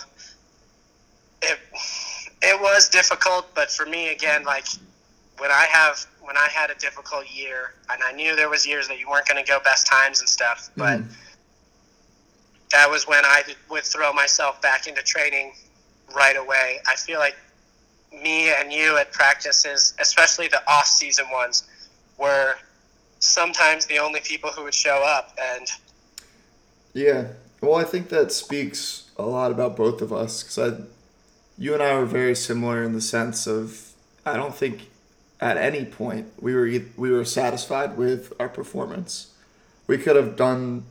it 1.43 1.59
it 2.43 2.61
was 2.61 2.89
difficult, 2.89 3.55
but 3.55 3.71
for 3.71 3.87
me 3.87 4.09
again, 4.11 4.45
like 4.45 4.67
when 5.39 5.51
I 5.51 5.67
have 5.71 6.05
when 6.21 6.37
I 6.37 6.49
had 6.49 6.71
a 6.71 6.75
difficult 6.75 7.31
year, 7.31 7.75
and 7.91 8.03
I 8.03 8.13
knew 8.13 8.37
there 8.37 8.49
was 8.49 8.67
years 8.67 8.89
that 8.89 8.99
you 8.99 9.09
weren't 9.09 9.27
going 9.27 9.43
to 9.43 9.49
go 9.49 9.61
best 9.61 9.87
times 9.87 10.21
and 10.21 10.29
stuff, 10.29 10.71
but 10.77 10.99
Mhm. 11.01 11.13
that 12.71 12.91
was 12.91 13.07
when 13.07 13.25
I 13.25 13.45
would 13.71 13.85
throw 13.85 14.13
myself 14.13 14.61
back 14.61 14.87
into 14.87 15.03
training 15.03 15.55
right 16.15 16.37
away. 16.37 16.81
I 16.87 16.97
feel 16.97 17.19
like 17.19 17.37
me 18.13 18.51
and 18.53 18.73
you 18.73 18.97
at 18.99 19.13
practices, 19.13 19.95
especially 19.99 20.49
the 20.49 20.63
off-season 20.71 21.31
ones, 21.31 21.63
were 22.17 22.57
sometimes 23.21 23.87
the 23.87 23.99
only 23.99 24.21
people 24.21 24.51
who 24.51 24.65
would 24.65 24.75
show 24.75 25.03
up, 25.03 25.39
and 25.41 25.67
Yeah. 26.95 27.25
Well, 27.61 27.75
I 27.75 27.85
think 27.85 28.09
that 28.11 28.31
speaks 28.31 29.11
a 29.17 29.25
lot 29.25 29.51
about 29.51 29.77
both 29.77 30.01
of 30.01 30.13
us 30.13 30.43
because 30.43 30.59
I, 30.59 30.83
you 31.57 31.75
and 31.75 31.83
I 31.83 31.95
were 31.99 32.07
very 32.07 32.37
similar 32.37 32.83
in 32.85 32.93
the 32.93 33.01
sense 33.01 33.47
of 33.47 33.93
I 34.25 34.37
don't 34.37 34.55
think 34.55 34.89
at 35.41 35.57
any 35.57 35.85
point 35.85 36.33
we 36.41 36.55
were 36.55 36.69
we 36.97 37.11
were 37.11 37.25
satisfied 37.25 37.97
with 37.97 38.33
our 38.39 38.49
performance. 38.49 39.35
We 39.89 39.99
could 39.99 40.17
have 40.17 40.37
done, 40.37 40.85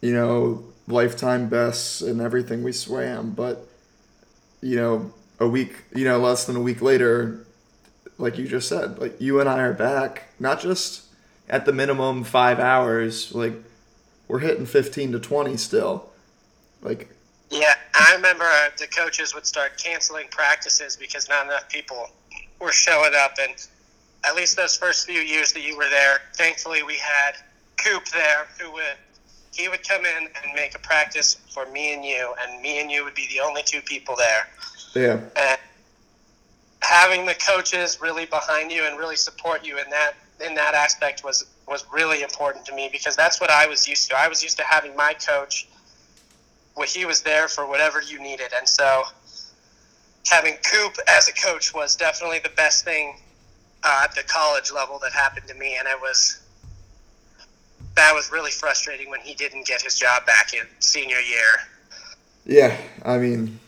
you 0.00 0.12
know, 0.12 0.64
lifetime 0.86 1.48
bests 1.48 2.02
and 2.02 2.20
everything 2.20 2.62
we 2.62 2.72
swam, 2.72 3.30
but 3.30 3.66
you 4.60 4.76
know, 4.76 5.12
a 5.40 5.48
week, 5.48 5.84
you 5.94 6.04
know, 6.04 6.18
less 6.18 6.44
than 6.44 6.56
a 6.56 6.60
week 6.60 6.82
later, 6.82 7.46
like 8.18 8.38
you 8.38 8.46
just 8.46 8.68
said, 8.68 8.98
like 8.98 9.20
you 9.20 9.40
and 9.40 9.48
I 9.48 9.60
are 9.60 9.72
back, 9.72 10.28
not 10.38 10.60
just 10.60 11.04
at 11.48 11.64
the 11.64 11.72
minimum 11.72 12.24
five 12.24 12.60
hours, 12.60 13.34
like 13.34 13.54
we're 14.28 14.38
hitting 14.40 14.66
15 14.66 15.12
to 15.12 15.20
20 15.20 15.56
still. 15.56 16.08
Like, 16.82 17.08
Yeah, 17.50 17.74
I 17.94 18.14
remember 18.14 18.44
uh, 18.44 18.70
the 18.78 18.86
coaches 18.86 19.34
would 19.34 19.46
start 19.46 19.78
canceling 19.78 20.28
practices 20.30 20.96
because 20.96 21.28
not 21.28 21.46
enough 21.46 21.68
people 21.68 22.08
were 22.60 22.72
showing 22.72 23.12
up. 23.16 23.32
And 23.40 23.54
at 24.24 24.34
least 24.34 24.56
those 24.56 24.76
first 24.76 25.06
few 25.06 25.20
years 25.20 25.52
that 25.52 25.62
you 25.62 25.76
were 25.76 25.88
there, 25.88 26.20
thankfully 26.34 26.82
we 26.82 26.96
had 26.96 27.32
Coop 27.76 28.06
there 28.08 28.46
who 28.60 28.72
would 28.72 28.96
he 29.52 29.68
would 29.68 29.86
come 29.86 30.06
in 30.06 30.28
and 30.42 30.54
make 30.54 30.74
a 30.74 30.78
practice 30.78 31.34
for 31.50 31.66
me 31.70 31.92
and 31.92 32.02
you, 32.04 32.34
and 32.40 32.62
me 32.62 32.80
and 32.80 32.90
you 32.90 33.04
would 33.04 33.14
be 33.14 33.28
the 33.28 33.40
only 33.40 33.62
two 33.62 33.82
people 33.82 34.16
there. 34.16 34.48
yeah, 34.94 35.20
And 35.36 35.58
having 36.80 37.26
the 37.26 37.34
coaches 37.34 38.00
really 38.00 38.24
behind 38.24 38.72
you 38.72 38.84
and 38.86 38.98
really 38.98 39.16
support 39.16 39.62
you 39.64 39.78
in 39.78 39.90
that 39.90 40.14
in 40.42 40.54
that 40.54 40.74
aspect 40.74 41.24
was 41.24 41.46
was 41.66 41.84
really 41.92 42.22
important 42.22 42.64
to 42.66 42.74
me 42.74 42.88
because 42.92 43.16
that's 43.16 43.40
what 43.40 43.50
I 43.50 43.66
was 43.66 43.88
used 43.88 44.08
to. 44.10 44.18
I 44.18 44.28
was 44.28 44.42
used 44.42 44.58
to 44.58 44.64
having 44.64 44.94
my 44.96 45.14
coach 45.14 45.68
where 46.74 46.86
he 46.86 47.04
was 47.04 47.22
there 47.22 47.48
for 47.48 47.66
whatever 47.66 48.00
you 48.00 48.20
needed. 48.20 48.52
And 48.56 48.68
so 48.68 49.04
having 50.30 50.56
Coop 50.70 50.96
as 51.08 51.28
a 51.28 51.32
coach 51.32 51.74
was 51.74 51.96
definitely 51.96 52.40
the 52.40 52.50
best 52.50 52.84
thing 52.84 53.16
uh, 53.82 54.02
at 54.04 54.14
the 54.14 54.22
college 54.22 54.70
level 54.72 54.98
that 55.02 55.12
happened 55.12 55.46
to 55.48 55.54
me. 55.54 55.76
And 55.78 55.86
it 55.88 56.00
was 56.00 56.38
that 57.94 58.12
was 58.14 58.32
really 58.32 58.50
frustrating 58.50 59.10
when 59.10 59.20
he 59.20 59.34
didn't 59.34 59.66
get 59.66 59.82
his 59.82 59.98
job 59.98 60.24
back 60.24 60.54
in 60.54 60.66
senior 60.78 61.18
year. 61.18 61.60
yeah. 62.46 62.76
I 63.04 63.18
mean, 63.18 63.60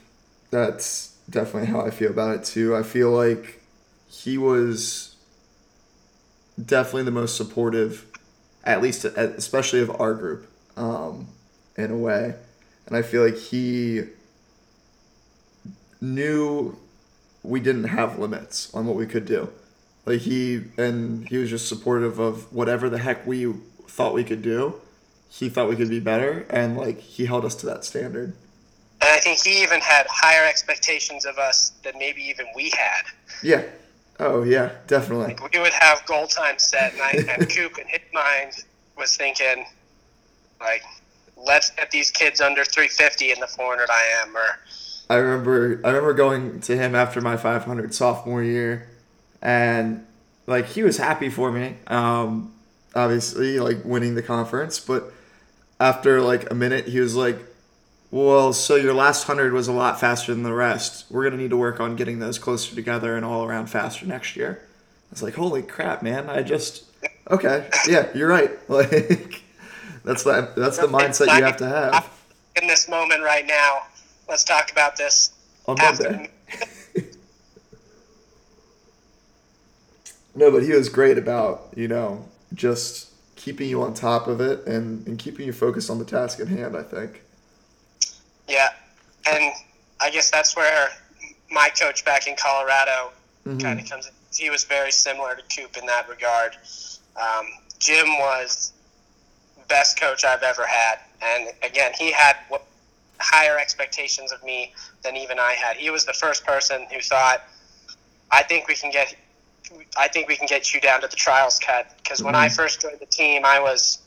that's 0.50 1.14
definitely 1.28 1.68
how 1.68 1.80
I 1.80 1.90
feel 1.90 2.10
about 2.10 2.36
it 2.36 2.44
too. 2.44 2.74
I 2.74 2.82
feel 2.82 3.10
like 3.10 3.60
he 4.08 4.38
was 4.38 5.13
definitely 6.62 7.04
the 7.04 7.10
most 7.10 7.36
supportive, 7.36 8.06
at 8.64 8.82
least, 8.82 9.04
especially 9.04 9.80
of 9.80 10.00
our 10.00 10.14
group, 10.14 10.48
um, 10.76 11.28
in 11.76 11.90
a 11.90 11.96
way. 11.96 12.34
And 12.86 12.96
I 12.96 13.02
feel 13.02 13.24
like 13.24 13.36
he 13.36 14.04
knew 16.00 16.76
we 17.42 17.60
didn't 17.60 17.84
have 17.84 18.18
limits 18.18 18.72
on 18.74 18.86
what 18.86 18.96
we 18.96 19.06
could 19.06 19.26
do. 19.26 19.50
Like 20.06 20.20
he 20.20 20.64
and 20.76 21.26
he 21.28 21.38
was 21.38 21.50
just 21.50 21.68
supportive 21.68 22.18
of 22.18 22.52
whatever 22.52 22.90
the 22.90 22.98
heck 22.98 23.26
we 23.26 23.54
thought 23.86 24.14
we 24.14 24.24
could 24.24 24.42
do. 24.42 24.80
He 25.30 25.48
thought 25.48 25.68
we 25.68 25.76
could 25.76 25.88
be 25.88 26.00
better, 26.00 26.46
and 26.50 26.76
like 26.76 27.00
he 27.00 27.26
held 27.26 27.44
us 27.44 27.54
to 27.56 27.66
that 27.66 27.84
standard. 27.84 28.34
And 29.00 29.10
I 29.10 29.18
think 29.18 29.42
he 29.42 29.62
even 29.62 29.80
had 29.80 30.06
higher 30.08 30.46
expectations 30.46 31.24
of 31.24 31.38
us 31.38 31.72
than 31.82 31.98
maybe 31.98 32.22
even 32.22 32.46
we 32.54 32.70
had. 32.70 33.02
Yeah. 33.42 33.64
Oh 34.20 34.42
yeah, 34.42 34.72
definitely. 34.86 35.34
Like 35.34 35.52
we 35.52 35.58
would 35.60 35.72
have 35.72 36.04
goal 36.06 36.26
time 36.26 36.58
set, 36.58 36.92
and, 36.92 37.02
I, 37.02 37.10
and 37.32 37.48
Coop 37.48 37.78
in 37.78 37.88
his 37.88 38.00
mind 38.12 38.64
was 38.96 39.16
thinking, 39.16 39.66
like, 40.60 40.82
let's 41.36 41.70
get 41.70 41.90
these 41.90 42.10
kids 42.10 42.40
under 42.40 42.64
350 42.64 43.32
in 43.32 43.40
the 43.40 43.46
400 43.46 43.82
IM, 43.82 44.36
or 44.36 44.58
I 45.10 45.16
remember 45.16 45.80
I 45.84 45.88
remember 45.88 46.14
going 46.14 46.60
to 46.60 46.76
him 46.76 46.94
after 46.94 47.20
my 47.20 47.36
500 47.36 47.94
sophomore 47.94 48.42
year, 48.42 48.88
and 49.42 50.06
like 50.46 50.66
he 50.66 50.82
was 50.82 50.96
happy 50.96 51.28
for 51.28 51.50
me. 51.50 51.76
Um, 51.88 52.54
obviously, 52.94 53.58
like 53.58 53.84
winning 53.84 54.14
the 54.14 54.22
conference, 54.22 54.78
but 54.78 55.12
after 55.80 56.20
like 56.20 56.50
a 56.50 56.54
minute, 56.54 56.86
he 56.86 57.00
was 57.00 57.16
like, 57.16 57.38
"Well, 58.14 58.52
so 58.52 58.76
your 58.76 58.94
last 58.94 59.24
hundred 59.24 59.52
was 59.52 59.66
a 59.66 59.72
lot 59.72 59.98
faster 59.98 60.32
than 60.32 60.44
the 60.44 60.52
rest. 60.52 61.04
We're 61.10 61.24
gonna 61.24 61.42
need 61.42 61.50
to 61.50 61.56
work 61.56 61.80
on 61.80 61.96
getting 61.96 62.20
those 62.20 62.38
closer 62.38 62.72
together 62.72 63.16
and 63.16 63.24
all 63.24 63.44
around 63.44 63.66
faster 63.66 64.06
next 64.06 64.36
year." 64.36 64.60
I 64.62 65.10
was 65.10 65.22
like, 65.22 65.34
"Holy 65.34 65.62
crap, 65.62 66.00
man! 66.00 66.30
I 66.30 66.42
just 66.42 66.84
okay, 67.30 67.68
yeah, 67.88 68.08
you're 68.14 68.28
right. 68.28 68.52
Like 68.68 69.42
that's 70.04 70.22
the 70.22 70.52
that's 70.56 70.78
the 70.78 70.86
mindset 70.86 71.26
you 71.36 71.44
have 71.44 71.56
to 71.56 71.66
have 71.66 72.10
in 72.60 72.68
this 72.68 72.88
moment 72.88 73.22
right 73.22 73.46
now. 73.46 73.82
Let's 74.28 74.44
talk 74.44 74.70
about 74.70 74.96
this 74.96 75.32
on. 75.66 75.76
Monday." 75.78 76.30
No, 80.36 80.50
but 80.50 80.64
he 80.64 80.72
was 80.72 80.88
great 80.88 81.16
about, 81.16 81.72
you 81.76 81.86
know, 81.86 82.26
just 82.52 83.10
keeping 83.36 83.68
you 83.68 83.82
on 83.82 83.94
top 83.94 84.26
of 84.26 84.40
it 84.40 84.66
and, 84.66 85.06
and 85.06 85.16
keeping 85.16 85.46
you 85.46 85.52
focused 85.52 85.90
on 85.90 86.00
the 86.00 86.04
task 86.04 86.40
at 86.40 86.48
hand, 86.48 86.76
I 86.76 86.82
think. 86.82 87.22
Yeah, 88.46 88.68
and 89.26 89.52
I 90.00 90.10
guess 90.10 90.30
that's 90.30 90.56
where 90.56 90.90
my 91.50 91.68
coach 91.70 92.04
back 92.04 92.26
in 92.26 92.36
Colorado 92.36 93.12
Mhm. 93.46 93.60
kind 93.62 93.80
of 93.80 93.88
comes. 93.88 94.06
in. 94.06 94.12
He 94.36 94.50
was 94.50 94.64
very 94.64 94.90
similar 94.90 95.36
to 95.36 95.42
Coop 95.54 95.76
in 95.76 95.86
that 95.86 96.08
regard. 96.08 96.56
Um, 97.16 97.52
Jim 97.78 98.18
was 98.18 98.72
best 99.68 99.98
coach 99.98 100.24
I've 100.24 100.42
ever 100.42 100.66
had, 100.66 100.98
and 101.22 101.48
again, 101.62 101.92
he 101.94 102.10
had 102.10 102.36
w- 102.50 102.64
higher 103.20 103.58
expectations 103.58 104.32
of 104.32 104.42
me 104.42 104.74
than 105.02 105.16
even 105.16 105.38
I 105.38 105.52
had. 105.52 105.76
He 105.76 105.90
was 105.90 106.04
the 106.04 106.12
first 106.12 106.44
person 106.44 106.86
who 106.92 107.00
thought, 107.00 107.42
"I 108.30 108.42
think 108.42 108.66
we 108.68 108.74
can 108.74 108.90
get, 108.90 109.14
I 109.96 110.08
think 110.08 110.28
we 110.28 110.36
can 110.36 110.46
get 110.46 110.74
you 110.74 110.80
down 110.80 111.00
to 111.02 111.08
the 111.08 111.16
trials 111.16 111.58
cut." 111.60 111.96
Because 111.98 112.22
when 112.22 112.34
I 112.34 112.48
Mhm. 112.48 112.56
first 112.56 112.80
joined 112.80 112.98
the 113.00 113.06
team, 113.06 113.44
I 113.44 113.60
was 113.60 113.98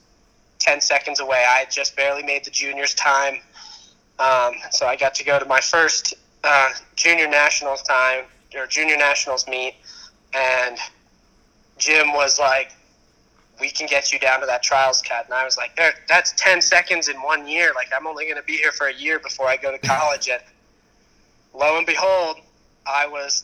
ten 0.59 0.81
seconds 0.81 1.19
away. 1.19 1.43
I 1.45 1.59
had 1.59 1.71
just 1.71 1.95
barely 1.95 2.23
made 2.23 2.43
the 2.43 2.51
juniors 2.51 2.93
time. 2.93 3.41
Um, 4.19 4.55
so 4.71 4.87
I 4.87 4.95
got 4.95 5.13
to 5.15 5.23
go 5.23 5.39
to 5.39 5.45
my 5.45 5.61
first 5.61 6.13
uh, 6.43 6.69
junior 6.95 7.27
nationals 7.27 7.81
time 7.83 8.25
or 8.55 8.65
junior 8.65 8.97
nationals 8.97 9.47
meet, 9.47 9.75
and 10.33 10.77
Jim 11.77 12.13
was 12.13 12.39
like, 12.39 12.71
"We 13.59 13.69
can 13.69 13.87
get 13.87 14.11
you 14.11 14.19
down 14.19 14.39
to 14.39 14.45
that 14.47 14.63
trials 14.63 15.01
cut," 15.01 15.25
and 15.25 15.33
I 15.33 15.45
was 15.45 15.57
like, 15.57 15.75
"There- 15.75 15.95
"That's 16.07 16.31
ten 16.33 16.61
seconds 16.61 17.09
in 17.09 17.21
one 17.21 17.47
year. 17.47 17.71
Like 17.75 17.89
I'm 17.95 18.07
only 18.07 18.25
going 18.25 18.37
to 18.37 18.43
be 18.43 18.57
here 18.57 18.71
for 18.71 18.87
a 18.87 18.93
year 18.93 19.19
before 19.19 19.47
I 19.47 19.57
go 19.57 19.71
to 19.71 19.79
college." 19.79 20.29
and 20.29 20.41
lo 21.53 21.77
and 21.77 21.85
behold, 21.85 22.37
I 22.85 23.07
was 23.07 23.43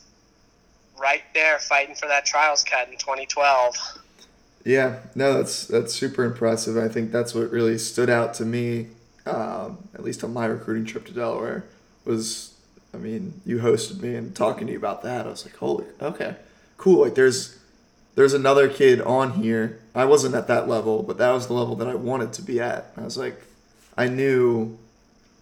right 0.98 1.22
there 1.34 1.58
fighting 1.58 1.94
for 1.94 2.06
that 2.06 2.24
trials 2.24 2.64
cut 2.64 2.88
in 2.88 2.96
2012. 2.98 3.76
Yeah, 4.64 5.00
no, 5.14 5.34
that's 5.34 5.66
that's 5.66 5.92
super 5.92 6.24
impressive. 6.24 6.76
I 6.76 6.88
think 6.88 7.12
that's 7.12 7.34
what 7.34 7.50
really 7.50 7.76
stood 7.76 8.08
out 8.08 8.32
to 8.34 8.44
me, 8.44 8.88
um, 9.26 9.88
at 9.94 10.02
least 10.02 10.22
on 10.24 10.32
my 10.32 10.46
recruiting 10.46 10.84
trip 10.84 11.06
to 11.06 11.12
Delaware, 11.12 11.64
was 12.04 12.54
I 12.92 12.98
mean, 12.98 13.40
you 13.44 13.58
hosted 13.58 14.00
me 14.00 14.14
and 14.14 14.34
talking 14.34 14.66
to 14.66 14.72
you 14.72 14.78
about 14.78 15.02
that. 15.02 15.26
I 15.26 15.30
was 15.30 15.44
like, 15.44 15.56
holy, 15.56 15.86
okay, 16.00 16.36
cool. 16.76 17.02
Like 17.02 17.14
there's 17.14 17.58
there's 18.14 18.34
another 18.34 18.68
kid 18.68 19.00
on 19.00 19.32
here. 19.32 19.80
I 19.94 20.04
wasn't 20.04 20.34
at 20.34 20.46
that 20.48 20.68
level, 20.68 21.02
but 21.02 21.18
that 21.18 21.32
was 21.32 21.46
the 21.46 21.54
level 21.54 21.74
that 21.76 21.88
I 21.88 21.94
wanted 21.94 22.32
to 22.34 22.42
be 22.42 22.60
at. 22.60 22.92
I 22.96 23.02
was 23.02 23.16
like, 23.16 23.40
I 23.96 24.08
knew 24.08 24.78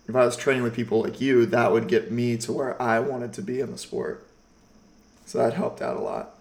if 0.08 0.16
I 0.16 0.24
was 0.24 0.36
training 0.36 0.62
with 0.62 0.74
people 0.74 1.02
like 1.02 1.20
you, 1.20 1.46
that 1.46 1.72
would 1.72 1.88
get 1.88 2.10
me 2.10 2.36
to 2.38 2.52
where 2.52 2.80
I 2.80 3.00
wanted 3.00 3.32
to 3.34 3.42
be 3.42 3.60
in 3.60 3.70
the 3.70 3.78
sport. 3.78 4.26
So 5.26 5.38
that 5.38 5.54
helped 5.54 5.80
out 5.80 5.96
a 5.96 6.00
lot. 6.00 6.34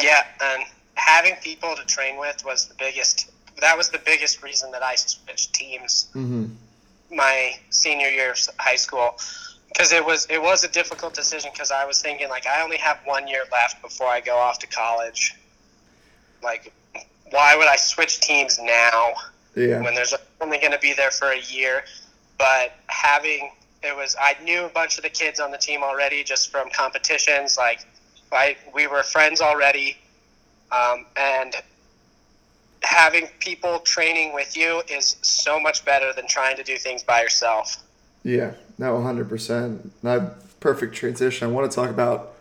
Yeah, 0.00 0.24
and 0.42 0.64
having 0.94 1.34
people 1.42 1.74
to 1.76 1.84
train 1.86 2.18
with 2.18 2.44
was 2.44 2.66
the 2.66 2.74
biggest. 2.74 3.30
That 3.64 3.78
was 3.78 3.88
the 3.88 3.98
biggest 3.98 4.42
reason 4.42 4.70
that 4.72 4.82
I 4.82 4.94
switched 4.94 5.54
teams 5.54 6.08
Mm-hmm. 6.14 6.44
my 7.16 7.52
senior 7.70 8.08
year 8.08 8.32
of 8.32 8.38
high 8.58 8.76
school 8.76 9.16
because 9.68 9.90
it 9.92 10.04
was 10.04 10.26
it 10.28 10.40
was 10.50 10.64
a 10.64 10.68
difficult 10.68 11.14
decision 11.14 11.50
because 11.52 11.70
I 11.70 11.86
was 11.86 12.02
thinking 12.02 12.28
like 12.28 12.46
I 12.46 12.62
only 12.62 12.76
have 12.76 12.98
one 13.06 13.26
year 13.26 13.44
left 13.50 13.80
before 13.80 14.08
I 14.08 14.20
go 14.20 14.36
off 14.36 14.58
to 14.58 14.66
college. 14.66 15.34
Like, 16.42 16.74
why 17.30 17.56
would 17.56 17.66
I 17.66 17.76
switch 17.76 18.20
teams 18.20 18.58
now 18.60 19.14
Yeah. 19.56 19.80
when 19.80 19.94
there's 19.94 20.12
only 20.42 20.58
going 20.58 20.72
to 20.72 20.78
be 20.78 20.92
there 20.92 21.10
for 21.10 21.30
a 21.32 21.40
year? 21.40 21.84
But 22.36 22.72
having 22.88 23.50
it 23.82 23.96
was 23.96 24.14
I 24.20 24.36
knew 24.44 24.66
a 24.66 24.68
bunch 24.68 24.98
of 24.98 25.04
the 25.04 25.10
kids 25.22 25.40
on 25.40 25.50
the 25.50 25.58
team 25.58 25.82
already 25.82 26.22
just 26.22 26.50
from 26.52 26.68
competitions 26.68 27.56
like 27.56 27.80
I 28.30 28.56
we 28.74 28.86
were 28.88 29.02
friends 29.02 29.40
already, 29.40 29.96
um, 30.70 31.06
and 31.16 31.54
having 32.84 33.28
people 33.40 33.80
training 33.80 34.32
with 34.32 34.56
you 34.56 34.82
is 34.88 35.16
so 35.22 35.58
much 35.58 35.84
better 35.84 36.12
than 36.12 36.26
trying 36.26 36.56
to 36.56 36.62
do 36.62 36.76
things 36.76 37.02
by 37.02 37.22
yourself. 37.22 37.82
Yeah, 38.22 38.54
no, 38.78 38.94
100%. 38.94 39.90
Not 40.02 40.60
perfect 40.60 40.94
transition. 40.94 41.48
I 41.48 41.50
want 41.50 41.70
to 41.70 41.74
talk 41.74 41.90
about 41.90 42.34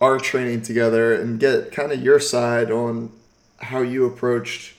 our 0.00 0.18
training 0.18 0.62
together 0.62 1.14
and 1.14 1.38
get 1.38 1.72
kind 1.72 1.92
of 1.92 2.02
your 2.02 2.18
side 2.18 2.70
on 2.70 3.12
how 3.58 3.80
you 3.80 4.06
approached 4.06 4.74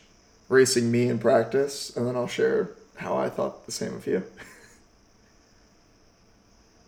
racing 0.50 0.91
me 0.91 1.08
in 1.08 1.19
practice, 1.19 1.95
and 1.95 2.06
then 2.06 2.15
I'll 2.15 2.28
share 2.28 2.71
how 2.97 3.17
I 3.17 3.30
thought 3.30 3.65
the 3.65 3.71
same 3.71 3.93
of 3.95 4.06
you. 4.06 4.24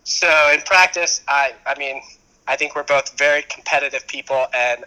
So 0.04 0.28
in 0.52 0.60
practice, 0.62 1.22
I 1.28 1.54
I 1.66 1.78
mean, 1.78 2.02
I 2.46 2.56
think 2.56 2.76
we're 2.76 2.82
both 2.82 3.16
very 3.18 3.42
competitive 3.42 4.06
people, 4.06 4.46
and 4.52 4.84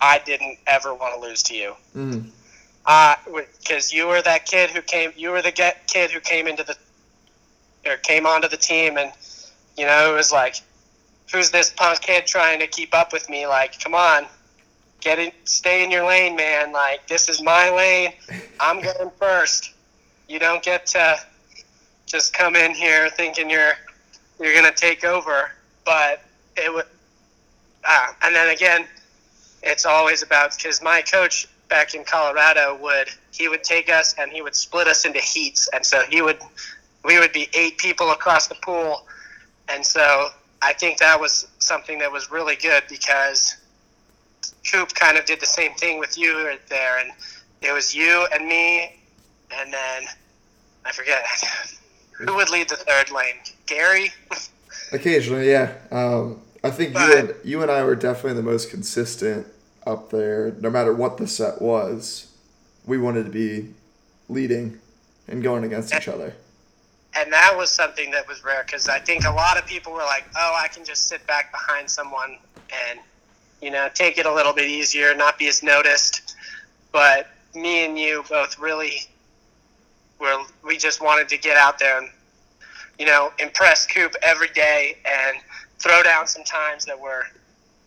I 0.00 0.18
didn't 0.18 0.58
ever 0.66 0.94
want 0.94 1.14
to 1.14 1.20
lose 1.20 1.42
to 1.44 1.54
you. 1.54 1.74
Mm. 1.94 2.30
Uh, 2.84 3.16
because 3.58 3.92
you 3.92 4.06
were 4.06 4.22
that 4.22 4.46
kid 4.46 4.70
who 4.70 4.80
came, 4.80 5.12
you 5.16 5.30
were 5.30 5.42
the 5.42 5.50
get, 5.50 5.86
kid 5.86 6.10
who 6.10 6.20
came 6.20 6.46
into 6.46 6.62
the, 6.62 6.76
or 7.84 7.96
came 7.96 8.26
onto 8.26 8.48
the 8.48 8.56
team, 8.56 8.96
and 8.96 9.12
you 9.76 9.86
know 9.86 10.12
it 10.12 10.16
was 10.16 10.30
like, 10.30 10.56
who's 11.32 11.50
this 11.50 11.72
punk 11.72 12.00
kid 12.00 12.26
trying 12.26 12.60
to 12.60 12.66
keep 12.66 12.94
up 12.94 13.12
with 13.12 13.28
me? 13.28 13.46
Like, 13.46 13.80
come 13.80 13.94
on, 13.94 14.26
get 15.00 15.18
in, 15.18 15.32
stay 15.44 15.82
in 15.82 15.90
your 15.90 16.06
lane, 16.06 16.36
man. 16.36 16.72
Like, 16.72 17.06
this 17.08 17.28
is 17.28 17.42
my 17.42 17.70
lane. 17.70 18.12
I'm 18.60 18.80
going 18.82 19.10
first. 19.18 19.72
You 20.28 20.38
don't 20.38 20.62
get 20.62 20.86
to 20.86 21.16
just 22.06 22.34
come 22.34 22.54
in 22.54 22.72
here 22.72 23.10
thinking 23.10 23.50
you're 23.50 23.74
you're 24.40 24.54
gonna 24.54 24.74
take 24.74 25.04
over. 25.04 25.50
But 25.84 26.22
it 26.56 26.72
would, 26.72 26.86
uh, 27.84 28.12
and 28.22 28.34
then 28.34 28.48
again, 28.54 28.86
it's 29.62 29.86
always 29.86 30.22
about 30.22 30.56
because 30.56 30.82
my 30.82 31.02
coach 31.02 31.48
back 31.68 31.94
in 31.94 32.04
Colorado 32.04 32.78
would 32.80 33.08
he 33.32 33.48
would 33.48 33.64
take 33.64 33.90
us 33.90 34.14
and 34.18 34.30
he 34.30 34.42
would 34.42 34.54
split 34.54 34.86
us 34.86 35.04
into 35.04 35.20
heats, 35.20 35.68
and 35.72 35.84
so 35.84 36.02
he 36.08 36.22
would 36.22 36.38
we 37.04 37.18
would 37.18 37.32
be 37.32 37.48
eight 37.54 37.78
people 37.78 38.10
across 38.10 38.46
the 38.46 38.56
pool, 38.56 39.06
and 39.68 39.84
so 39.84 40.28
I 40.62 40.72
think 40.72 40.98
that 40.98 41.20
was 41.20 41.46
something 41.58 41.98
that 41.98 42.10
was 42.10 42.30
really 42.30 42.56
good 42.56 42.84
because 42.88 43.56
Coop 44.70 44.94
kind 44.94 45.16
of 45.16 45.24
did 45.24 45.40
the 45.40 45.46
same 45.46 45.72
thing 45.74 45.98
with 45.98 46.18
you 46.18 46.46
right 46.46 46.66
there, 46.68 46.98
and 46.98 47.10
it 47.62 47.72
was 47.72 47.94
you 47.94 48.26
and 48.32 48.46
me, 48.46 49.00
and 49.50 49.72
then 49.72 50.04
I 50.84 50.92
forget 50.92 51.24
who 52.12 52.34
would 52.34 52.50
lead 52.50 52.68
the 52.68 52.76
third 52.76 53.10
lane. 53.10 53.34
Gary. 53.66 54.12
Occasionally, 54.92 55.50
yeah. 55.50 55.74
Um, 55.90 56.40
I 56.66 56.70
think 56.70 56.94
you 56.94 57.16
and 57.16 57.34
you 57.44 57.62
and 57.62 57.70
I 57.70 57.84
were 57.84 57.94
definitely 57.94 58.34
the 58.34 58.42
most 58.42 58.70
consistent 58.70 59.46
up 59.86 60.10
there. 60.10 60.52
No 60.60 60.68
matter 60.68 60.92
what 60.92 61.16
the 61.16 61.28
set 61.28 61.62
was, 61.62 62.32
we 62.84 62.98
wanted 62.98 63.24
to 63.24 63.30
be 63.30 63.72
leading 64.28 64.80
and 65.28 65.42
going 65.42 65.64
against 65.64 65.94
each 65.94 66.08
other. 66.08 66.34
and 67.14 67.32
that 67.32 67.56
was 67.56 67.70
something 67.70 68.10
that 68.10 68.28
was 68.28 68.44
rare 68.44 68.62
because 68.66 68.88
I 68.88 68.98
think 68.98 69.24
a 69.24 69.30
lot 69.30 69.56
of 69.56 69.64
people 69.66 69.92
were 69.92 70.02
like, 70.02 70.24
"Oh, 70.36 70.54
I 70.58 70.68
can 70.68 70.84
just 70.84 71.06
sit 71.06 71.26
back 71.26 71.50
behind 71.52 71.90
someone 71.90 72.36
and 72.88 73.00
you 73.62 73.70
know 73.70 73.88
take 73.94 74.18
it 74.18 74.26
a 74.26 74.32
little 74.32 74.52
bit 74.52 74.68
easier, 74.68 75.14
not 75.14 75.38
be 75.38 75.46
as 75.48 75.62
noticed." 75.62 76.34
But 76.92 77.28
me 77.54 77.84
and 77.86 77.98
you 77.98 78.24
both 78.28 78.58
really 78.58 79.06
were 80.18 80.44
we 80.62 80.76
just 80.76 81.00
wanted 81.00 81.28
to 81.28 81.38
get 81.38 81.56
out 81.56 81.78
there 81.78 81.98
and 81.98 82.10
you 82.98 83.06
know 83.06 83.32
impress 83.38 83.86
Coop 83.86 84.14
every 84.22 84.48
day 84.48 84.98
and 85.04 85.38
throw 85.78 86.02
down 86.02 86.26
some 86.26 86.44
times 86.44 86.84
that 86.86 86.98
were 86.98 87.24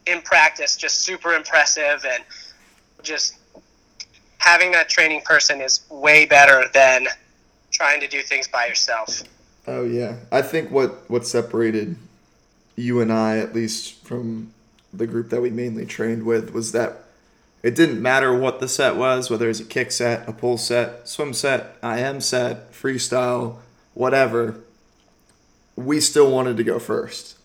in 0.05 0.21
practice 0.21 0.75
just 0.75 1.01
super 1.01 1.33
impressive 1.33 2.05
and 2.05 2.23
just 3.01 3.37
having 4.37 4.71
that 4.71 4.89
training 4.89 5.21
person 5.21 5.61
is 5.61 5.81
way 5.89 6.25
better 6.25 6.65
than 6.73 7.07
trying 7.71 7.99
to 7.99 8.07
do 8.07 8.21
things 8.21 8.47
by 8.47 8.65
yourself. 8.65 9.23
Oh 9.67 9.83
yeah, 9.83 10.15
I 10.31 10.41
think 10.41 10.71
what 10.71 11.09
what 11.09 11.27
separated 11.27 11.95
you 12.75 13.01
and 13.01 13.11
I, 13.11 13.37
at 13.37 13.53
least 13.53 14.03
from 14.05 14.53
the 14.93 15.05
group 15.05 15.29
that 15.29 15.41
we 15.41 15.49
mainly 15.49 15.85
trained 15.85 16.23
with, 16.23 16.53
was 16.53 16.71
that 16.71 17.03
it 17.61 17.75
didn't 17.75 18.01
matter 18.01 18.33
what 18.33 18.59
the 18.59 18.67
set 18.67 18.95
was, 18.95 19.29
whether 19.29 19.45
it 19.45 19.49
was 19.49 19.59
a 19.59 19.65
kick 19.65 19.91
set, 19.91 20.27
a 20.27 20.33
pull 20.33 20.57
set, 20.57 21.07
swim 21.07 21.33
set, 21.33 21.77
IM 21.83 22.21
set, 22.21 22.71
freestyle, 22.71 23.57
whatever. 23.93 24.61
We 25.75 25.99
still 25.99 26.31
wanted 26.31 26.57
to 26.57 26.63
go 26.63 26.79
first. 26.79 27.37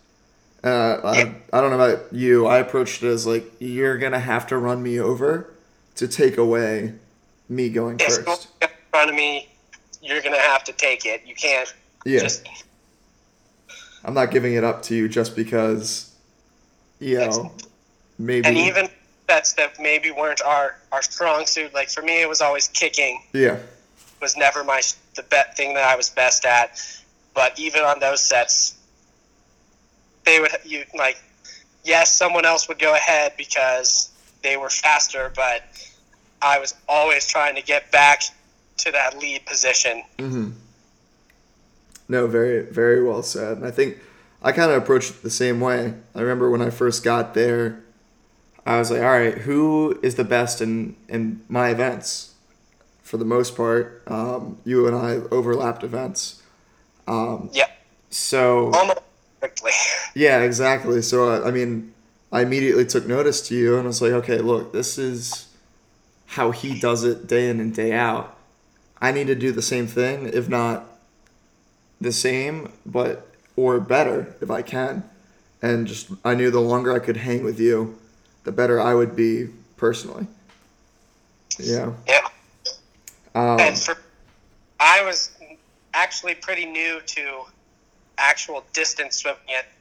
Uh, 0.64 1.00
I, 1.04 1.34
I 1.56 1.60
don't 1.60 1.70
know 1.70 1.78
about 1.80 2.10
you. 2.12 2.46
I 2.46 2.58
approached 2.58 3.02
it 3.02 3.08
as 3.08 3.26
like 3.26 3.44
you're 3.58 3.98
gonna 3.98 4.18
have 4.18 4.46
to 4.46 4.56
run 4.56 4.82
me 4.82 4.98
over 4.98 5.52
to 5.96 6.08
take 6.08 6.38
away 6.38 6.94
me 7.50 7.68
going 7.68 7.96
If 8.00 8.06
first. 8.06 8.16
someone's 8.24 8.46
in 8.62 8.68
front 8.90 9.10
of 9.10 9.16
me, 9.16 9.48
you're 10.02 10.22
gonna 10.22 10.38
have 10.40 10.64
to 10.64 10.72
take 10.72 11.04
it. 11.04 11.22
You 11.26 11.34
can't 11.34 11.72
Yeah. 12.06 12.20
just 12.20 12.48
I'm 14.06 14.14
not 14.14 14.30
giving 14.30 14.54
it 14.54 14.64
up 14.64 14.82
to 14.84 14.94
you 14.94 15.08
just 15.08 15.36
because, 15.36 16.10
you 16.98 17.18
know, 17.18 17.52
maybe. 18.18 18.46
and 18.46 18.56
even 18.56 18.88
sets 19.28 19.52
that 19.54 19.78
maybe 19.80 20.10
weren't 20.10 20.40
our 20.42 20.76
our 20.92 21.02
strong 21.02 21.44
suit. 21.46 21.74
Like 21.74 21.90
for 21.90 22.02
me, 22.02 22.22
it 22.22 22.28
was 22.28 22.40
always 22.40 22.68
kicking. 22.68 23.22
yeah, 23.34 23.58
Was 24.22 24.34
never 24.36 24.64
my 24.64 24.80
the 25.14 25.22
bet 25.24 25.56
thing 25.58 25.74
that 25.74 25.84
I 25.84 25.94
was 25.96 26.08
best 26.08 26.46
at. 26.46 26.80
But 27.34 27.58
even 27.58 27.82
on 27.82 27.98
those 28.00 28.20
sets, 28.22 28.76
they 30.24 30.40
would 30.40 30.50
you 30.64 30.84
like 30.94 31.18
yes, 31.84 32.12
someone 32.12 32.44
else 32.44 32.66
would 32.68 32.78
go 32.78 32.94
ahead 32.94 33.34
because 33.36 34.10
they 34.42 34.56
were 34.56 34.70
faster, 34.70 35.30
but 35.36 35.62
I 36.42 36.58
was 36.58 36.74
always 36.88 37.26
trying 37.26 37.54
to 37.54 37.62
get 37.62 37.90
back 37.92 38.22
to 38.78 38.90
that 38.90 39.18
lead 39.18 39.46
position. 39.46 40.02
Mm-hmm. 40.18 40.50
No, 42.08 42.26
very, 42.26 42.62
very 42.62 43.02
well 43.02 43.22
said. 43.22 43.58
And 43.58 43.66
I 43.66 43.70
think 43.70 43.98
I 44.42 44.52
kind 44.52 44.70
of 44.70 44.82
approached 44.82 45.10
it 45.10 45.22
the 45.22 45.30
same 45.30 45.60
way. 45.60 45.94
I 46.14 46.20
remember 46.20 46.50
when 46.50 46.60
I 46.60 46.70
first 46.70 47.02
got 47.02 47.34
there, 47.34 47.82
I 48.66 48.78
was 48.78 48.90
like, 48.90 49.00
all 49.00 49.06
right, 49.06 49.38
who 49.38 49.98
is 50.02 50.16
the 50.16 50.24
best 50.24 50.60
in, 50.60 50.96
in 51.08 51.42
my 51.48 51.70
events? 51.70 52.34
For 53.02 53.18
the 53.18 53.24
most 53.24 53.56
part, 53.56 54.02
um, 54.06 54.58
you 54.64 54.86
and 54.86 54.96
I 54.96 55.16
overlapped 55.30 55.84
events. 55.84 56.42
Um, 57.06 57.50
Yeah, 57.52 57.68
so 58.08 58.72
almost 58.72 59.00
perfectly. 59.44 59.72
Yeah, 60.16 60.42
exactly. 60.42 61.02
So 61.02 61.28
uh, 61.28 61.44
I 61.44 61.50
mean, 61.50 61.92
I 62.30 62.42
immediately 62.42 62.86
took 62.86 63.04
notice 63.04 63.48
to 63.48 63.54
you 63.56 63.74
and 63.74 63.82
I 63.82 63.86
was 63.88 64.00
like, 64.00 64.12
okay, 64.12 64.38
look, 64.38 64.72
this 64.72 64.96
is 64.96 65.48
how 66.26 66.52
he 66.52 66.78
does 66.78 67.02
it 67.02 67.26
day 67.26 67.50
in 67.50 67.58
and 67.58 67.74
day 67.74 67.92
out. 67.92 68.38
I 69.00 69.10
need 69.10 69.26
to 69.26 69.34
do 69.34 69.50
the 69.50 69.60
same 69.60 69.88
thing, 69.88 70.30
if 70.32 70.48
not 70.48 70.86
the 72.00 72.12
same, 72.12 72.70
but 72.86 73.26
or 73.56 73.80
better 73.80 74.36
if 74.40 74.52
I 74.52 74.62
can. 74.62 75.02
And 75.60 75.88
just 75.88 76.10
I 76.24 76.36
knew 76.36 76.52
the 76.52 76.60
longer 76.60 76.92
I 76.92 77.00
could 77.00 77.16
hang 77.16 77.42
with 77.42 77.58
you, 77.58 77.98
the 78.44 78.52
better 78.52 78.80
I 78.80 78.94
would 78.94 79.16
be 79.16 79.48
personally. 79.76 80.28
Yeah. 81.58 81.92
Yeah. 82.06 82.28
Um, 83.34 83.58
And 83.58 83.76
for, 83.76 83.96
I 84.78 85.02
was 85.02 85.32
actually 85.92 86.36
pretty 86.36 86.66
new 86.66 87.00
to 87.00 87.46
actual 88.18 88.64
distance 88.72 89.16
swimming 89.16 89.38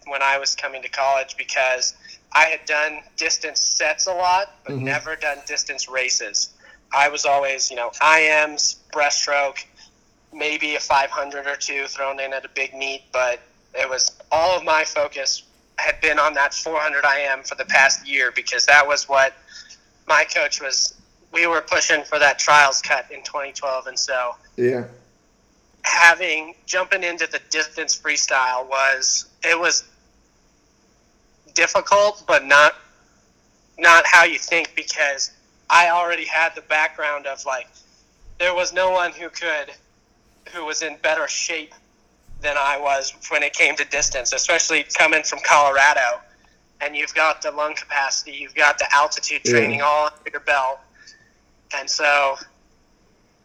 when 0.08 0.22
I 0.22 0.38
was 0.38 0.56
coming 0.56 0.82
to 0.82 0.90
college 0.90 1.36
because 1.38 1.94
I 2.32 2.46
had 2.46 2.66
done 2.66 3.02
distance 3.18 3.62
sets 3.62 4.08
a 4.08 4.14
lot, 4.14 4.56
but 4.66 4.76
Mhm. 4.76 4.82
never 4.82 5.16
done 5.16 5.42
distance 5.46 5.88
races. 5.88 6.50
I 6.92 7.10
was 7.10 7.26
always, 7.26 7.70
you 7.70 7.76
know, 7.76 7.92
IMs, 8.02 8.76
breaststroke, 8.92 9.64
maybe 10.32 10.76
a 10.76 10.80
500 10.80 11.48
or 11.48 11.56
two 11.56 11.88
thrown 11.88 12.20
in 12.20 12.34
at 12.34 12.46
a 12.46 12.50
big 12.50 12.74
meet, 12.74 13.04
but 13.12 13.40
it 13.74 13.90
was 13.90 14.12
all 14.32 14.58
of 14.58 14.64
my 14.64 14.84
focus 14.84 15.44
had 15.78 16.00
been 16.02 16.20
on 16.20 16.34
that 16.36 16.54
400 16.54 17.04
IM 17.04 17.44
for 17.44 17.56
the 17.56 17.66
past 17.66 18.08
year 18.08 18.32
because 18.32 18.66
that 18.66 18.88
was 18.88 19.10
what 19.10 19.34
my 20.08 20.24
coach 20.24 20.62
was. 20.62 20.94
We 21.32 21.48
were 21.48 21.62
pushing 21.62 22.04
for 22.04 22.20
that 22.20 22.38
trials 22.38 22.82
cut 22.82 23.12
in 23.12 23.24
2012, 23.24 23.88
and 23.88 23.98
so 23.98 24.36
yeah. 24.56 24.86
Having 25.84 26.56
jumping 26.66 27.04
into 27.04 27.28
the 27.28 27.40
distance 27.50 27.98
freestyle 28.00 28.68
was 28.68 29.26
it 29.44 29.60
was 29.60 29.84
difficult, 31.54 32.24
but 32.28 32.46
not 32.46 32.76
not 33.78 34.06
how 34.06 34.24
you 34.24 34.38
think 34.40 34.74
because 34.76 35.32
I 35.70 35.90
already 35.90 36.26
had 36.26 36.56
the 36.56 36.62
background 36.62 37.26
of 37.28 37.46
like 37.46 37.68
there 38.40 38.54
was 38.54 38.74
no 38.74 38.92
one 38.92 39.12
who 39.12 39.30
could 39.30 39.72
who 40.54 40.66
was 40.66 40.82
in 40.82 40.98
better 40.98 41.28
shape 41.28 41.74
than 42.42 42.56
I 42.58 42.78
was 42.80 43.14
when 43.30 43.42
it 43.44 43.54
came 43.54 43.76
to 43.78 43.86
distance, 43.86 44.34
especially 44.34 44.84
coming 44.84 45.24
from 45.24 45.40
Colorado. 45.44 46.20
And 46.82 46.96
you've 46.96 47.14
got 47.14 47.42
the 47.42 47.52
lung 47.52 47.76
capacity, 47.76 48.32
you've 48.34 48.56
got 48.56 48.78
the 48.78 48.94
altitude 48.94 49.42
Yeah. 49.46 49.52
training 49.52 49.82
all 49.82 50.08
under 50.08 50.30
your 50.30 50.42
belt, 50.42 50.80
and 51.78 51.90
so 51.90 52.38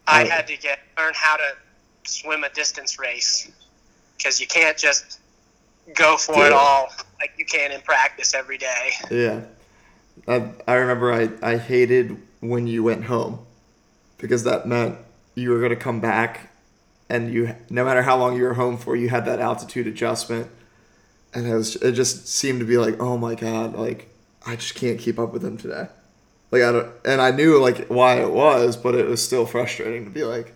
I 0.05 0.25
had 0.25 0.47
to 0.47 0.57
get 0.57 0.79
learn 0.97 1.13
how 1.15 1.37
to 1.37 1.55
swim 2.09 2.43
a 2.43 2.49
distance 2.49 2.99
race 2.99 3.51
because 4.17 4.39
you 4.41 4.47
can't 4.47 4.77
just 4.77 5.19
go 5.95 6.17
for 6.17 6.45
it 6.45 6.47
it. 6.47 6.53
all 6.53 6.89
like 7.19 7.33
you 7.37 7.45
can 7.45 7.71
in 7.71 7.81
practice 7.81 8.33
every 8.33 8.57
day. 8.57 8.91
Yeah. 9.09 9.41
I, 10.27 10.51
I 10.67 10.73
remember 10.75 11.13
I, 11.13 11.29
I 11.41 11.57
hated 11.57 12.17
when 12.41 12.67
you 12.67 12.83
went 12.83 13.05
home 13.05 13.39
because 14.17 14.43
that 14.43 14.67
meant 14.67 14.97
you 15.35 15.49
were 15.49 15.59
going 15.59 15.71
to 15.71 15.75
come 15.75 15.99
back 15.99 16.51
and 17.09 17.33
you 17.33 17.55
no 17.69 17.83
matter 17.83 18.03
how 18.03 18.17
long 18.17 18.35
you 18.37 18.43
were 18.43 18.53
home 18.53 18.77
for 18.77 18.95
you 18.95 19.09
had 19.09 19.25
that 19.25 19.39
altitude 19.39 19.87
adjustment 19.87 20.47
and 21.33 21.47
it 21.47 21.55
was 21.55 21.75
it 21.77 21.93
just 21.93 22.27
seemed 22.27 22.59
to 22.59 22.65
be 22.65 22.77
like 22.77 22.99
oh 22.99 23.17
my 23.17 23.35
god 23.35 23.73
like 23.75 24.09
I 24.45 24.55
just 24.55 24.75
can't 24.75 24.99
keep 24.99 25.17
up 25.17 25.33
with 25.33 25.41
them 25.41 25.57
today 25.57 25.87
like 26.51 26.61
I 26.61 26.71
don't 26.71 26.91
and 27.05 27.21
I 27.21 27.31
knew 27.31 27.59
like 27.59 27.87
why 27.87 28.21
it 28.21 28.31
was 28.31 28.77
but 28.77 28.95
it 28.95 29.07
was 29.07 29.23
still 29.23 29.45
frustrating 29.45 30.05
to 30.05 30.11
be 30.11 30.23
like 30.23 30.53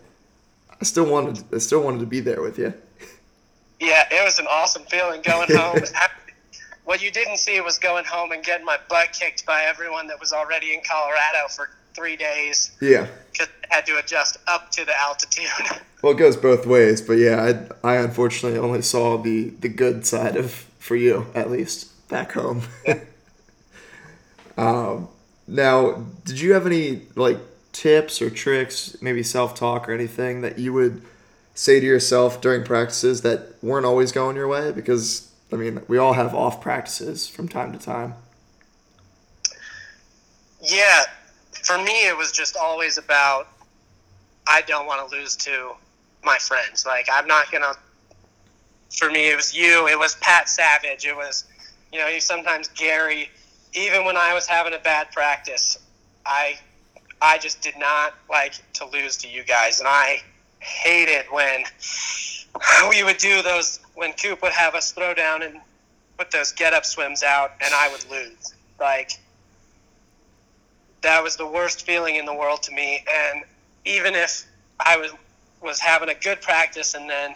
I 0.84 0.86
still 0.86 1.10
wanted 1.10 1.46
I 1.56 1.60
still 1.60 1.82
wanted 1.82 2.02
to 2.02 2.06
be 2.06 2.20
there 2.20 2.42
with 2.42 2.60
you. 2.60 2.74
Yeah 3.80 4.04
it 4.12 4.26
was 4.26 4.38
an 4.38 4.48
awesome 4.50 4.84
feeling 4.84 5.22
going 5.22 5.50
home. 5.56 5.80
What 6.84 7.02
you 7.02 7.10
didn't 7.10 7.38
see 7.38 7.62
was 7.62 7.80
going 7.80 8.04
home 8.04 8.34
and 8.34 8.44
getting 8.44 8.66
my 8.66 8.78
butt 8.90 9.14
kicked 9.14 9.46
by 9.46 9.64
everyone 9.64 10.08
that 10.08 10.20
was 10.20 10.34
already 10.34 10.74
in 10.74 10.82
Colorado 10.86 11.48
for 11.56 11.70
three 11.96 12.18
days. 12.18 12.72
Yeah. 12.82 13.08
Because 13.32 13.48
had 13.70 13.86
to 13.86 13.98
adjust 13.98 14.40
up 14.48 14.72
to 14.72 14.84
the 14.84 15.00
altitude. 15.00 15.48
Well, 16.02 16.12
it 16.12 16.18
goes 16.18 16.36
both 16.36 16.66
ways, 16.66 17.02
but 17.02 17.14
yeah, 17.14 17.66
I, 17.82 17.94
I 17.94 17.96
unfortunately 17.96 18.60
only 18.60 18.82
saw 18.82 19.18
the 19.18 19.52
the 19.52 19.70
good 19.70 20.06
side 20.06 20.36
of 20.36 20.52
for 20.78 20.98
you 20.98 21.28
at 21.34 21.50
least 21.50 22.10
back 22.10 22.34
home. 22.34 22.64
um, 24.58 25.08
now, 25.48 26.04
did 26.26 26.42
you 26.42 26.52
have 26.56 26.66
any 26.66 27.04
like 27.16 27.38
tips 27.74 28.22
or 28.22 28.30
tricks, 28.30 28.96
maybe 29.02 29.24
self 29.24 29.56
talk 29.56 29.90
or 29.90 29.92
anything 29.92 30.42
that 30.42 30.58
you 30.58 30.72
would 30.72 31.02
say 31.56 31.80
to 31.80 31.86
yourself 31.86 32.40
during 32.40 32.64
practices 32.64 33.22
that 33.22 33.56
weren't 33.62 33.86
always 33.86 34.12
going 34.12 34.36
your 34.36 34.48
way? 34.48 34.72
Because 34.72 35.30
I 35.52 35.58
mean, 35.58 35.82
we 35.88 35.98
all 35.98 36.14
have 36.14 36.34
off 36.34 36.62
practices 36.62 37.28
from 37.28 37.48
time 37.48 37.74
to 37.74 37.80
time. 37.80 38.16
Yeah, 40.62 41.04
for 41.52 41.78
me, 41.78 42.08
it 42.08 42.18
was 42.18 42.32
just 42.32 42.56
always 42.56 42.98
about 42.98 43.48
I 44.48 44.62
don't 44.62 44.86
want 44.86 45.10
to 45.10 45.16
lose 45.16 45.36
to 45.38 45.74
my 46.24 46.38
friends. 46.38 46.86
Like 46.86 47.08
I'm 47.12 47.28
not 47.28 47.52
gonna. 47.52 47.74
For 48.98 49.10
me, 49.10 49.30
it 49.32 49.36
was 49.36 49.56
you. 49.56 49.88
It 49.88 49.98
was 49.98 50.16
Pat 50.16 50.48
Savage. 50.48 51.06
It 51.06 51.16
was, 51.16 51.46
you 51.92 52.00
know, 52.00 52.20
sometimes 52.20 52.68
Gary. 52.70 53.30
Even 53.74 54.06
when 54.06 54.16
I 54.16 54.34
was 54.36 54.46
having 54.46 54.74
a 54.74 54.80
bad 54.80 55.12
practice, 55.12 55.80
I, 56.28 56.60
I 57.24 57.38
just 57.38 57.62
did 57.62 57.78
not 57.80 58.14
like 58.30 58.54
to 58.74 58.86
lose 58.86 59.16
to 59.18 59.30
you 59.30 59.44
guys, 59.44 59.80
and 59.80 59.88
I 59.88 60.22
hated 60.60 61.26
when 61.32 61.64
we 62.90 63.04
would 63.04 63.18
do 63.18 63.42
those 63.42 63.80
when 63.96 64.12
Coop 64.14 64.42
would 64.42 64.52
have 64.52 64.76
us 64.76 64.92
throw 64.92 65.14
down 65.14 65.42
and 65.42 65.62
put 66.18 66.32
those 66.32 66.52
get 66.52 66.74
up 66.74 66.86
swims 66.86 67.24
out, 67.24 67.54
and 67.62 67.74
I 67.74 67.90
would 67.90 68.10
lose. 68.12 68.54
Like 68.78 69.12
that 71.02 71.24
was 71.24 71.38
the 71.38 71.48
worst 71.48 71.86
feeling 71.86 72.16
in 72.16 72.26
the 72.26 72.34
world 72.34 72.62
to 72.64 72.74
me, 72.74 73.06
and 73.10 73.44
even 73.86 74.16
if 74.16 74.46
I 74.80 74.98
was 74.98 75.12
was 75.62 75.80
having 75.80 76.10
a 76.10 76.16
good 76.16 76.42
practice 76.42 76.94
and 76.94 77.10
then 77.10 77.36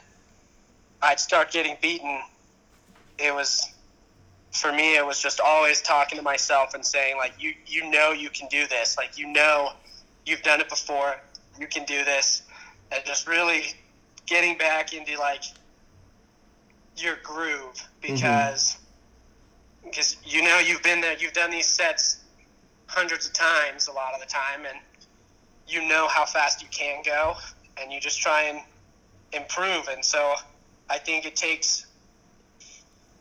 I'd 1.02 1.20
start 1.22 1.50
getting 1.50 1.78
beaten, 1.82 2.20
it 3.18 3.34
was 3.34 3.72
for 4.58 4.72
me 4.72 4.96
it 4.96 5.06
was 5.06 5.22
just 5.22 5.40
always 5.40 5.82
talking 5.82 6.18
to 6.18 6.24
myself 6.24 6.74
and 6.74 6.86
saying 6.86 7.18
like 7.18 7.34
you 7.40 7.54
you 7.66 7.90
know 7.90 8.12
you 8.12 8.30
can 8.30 8.48
do 8.50 8.68
this 8.68 8.98
like 8.98 9.18
you 9.18 9.28
know 9.28 9.70
you've 10.26 10.42
done 10.42 10.60
it 10.60 10.70
before 10.70 11.16
you 11.60 11.68
can 11.68 11.86
do 11.86 12.04
this 12.04 12.44
and 12.92 13.04
just 13.06 13.28
really 13.28 13.64
getting 14.26 14.58
back 14.58 14.94
into 14.94 15.18
like 15.20 15.44
your 16.98 17.16
groove 17.24 17.88
because 18.02 18.78
mm-hmm. 19.84 19.90
because 19.90 20.18
you 20.26 20.42
know 20.44 20.60
you've 20.60 20.84
been 20.84 21.02
there 21.02 21.16
you've 21.18 21.34
done 21.34 21.52
these 21.52 21.68
sets 21.68 22.20
hundreds 22.88 23.28
of 23.28 23.34
times 23.34 23.88
a 23.88 23.92
lot 23.92 24.14
of 24.14 24.20
the 24.20 24.26
time 24.26 24.66
and 24.68 24.78
you 25.68 25.88
know 25.88 26.08
how 26.08 26.26
fast 26.26 26.62
you 26.62 26.68
can 26.72 27.04
go 27.04 27.36
and 27.80 27.92
you 27.92 28.00
just 28.00 28.22
try 28.22 28.44
and 28.44 28.60
improve. 29.34 29.88
And 29.90 30.04
so 30.04 30.36
I 30.90 30.98
think 30.98 31.26
it 31.26 31.36
takes 31.36 31.87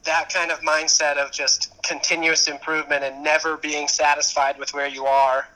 that 0.07 0.33
kind 0.33 0.51
of 0.51 0.61
mindset 0.61 1.17
of 1.17 1.31
just 1.31 1.73
continuous 1.83 2.49
improvement 2.49 3.05
and 3.05 3.23
never 3.23 3.57
being 3.57 3.89
satisfied 3.89 4.59
with 4.59 4.73
where 4.73 4.87
you 4.87 5.05
are 5.05 5.49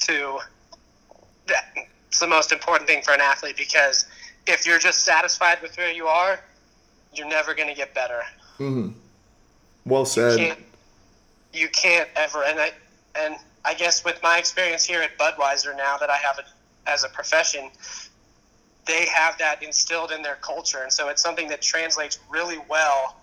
to 0.00 0.38
that 1.46 1.74
it's 2.08 2.20
the 2.20 2.26
most 2.26 2.52
important 2.52 2.88
thing 2.88 3.02
for 3.02 3.12
an 3.12 3.20
athlete 3.20 3.56
because 3.56 4.06
if 4.46 4.66
you're 4.66 4.78
just 4.78 5.04
satisfied 5.04 5.60
with 5.62 5.76
where 5.76 5.92
you 5.92 6.06
are 6.06 6.40
you're 7.12 7.28
never 7.28 7.54
going 7.54 7.68
to 7.68 7.74
get 7.74 7.92
better 7.94 8.22
mm-hmm. 8.58 8.90
well 9.84 10.04
said 10.04 10.38
you 10.38 10.46
can't, 10.46 10.58
you 11.52 11.68
can't 11.68 12.08
ever 12.16 12.44
and 12.44 12.60
i 12.60 12.70
and 13.16 13.36
i 13.64 13.74
guess 13.74 14.04
with 14.04 14.22
my 14.22 14.38
experience 14.38 14.84
here 14.84 15.02
at 15.02 15.16
budweiser 15.18 15.76
now 15.76 15.96
that 15.96 16.10
i 16.10 16.16
have 16.16 16.38
it 16.38 16.46
as 16.86 17.04
a 17.04 17.08
profession, 17.08 17.70
they 18.86 19.06
have 19.06 19.38
that 19.38 19.62
instilled 19.62 20.10
in 20.12 20.22
their 20.22 20.36
culture. 20.36 20.82
And 20.82 20.92
so 20.92 21.08
it's 21.08 21.22
something 21.22 21.48
that 21.48 21.62
translates 21.62 22.18
really 22.28 22.58
well 22.68 23.16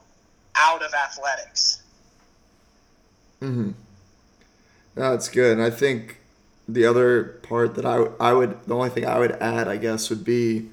out 0.56 0.84
of 0.84 0.93
athletics. 0.93 1.82
Mm-hmm. 3.41 3.71
That's 4.95 5.30
good. 5.30 5.54
And 5.54 5.62
I 5.62 5.69
think 5.69 6.17
the 6.67 6.86
other 6.86 7.39
part 7.43 7.76
that 7.76 7.86
I, 7.86 8.08
I 8.19 8.34
would, 8.34 8.65
the 8.65 8.76
only 8.76 8.89
thing 8.89 9.06
I 9.06 9.19
would 9.19 9.32
add, 9.34 9.67
I 9.67 9.78
guess, 9.78 10.10
would 10.10 10.26
be 10.26 10.69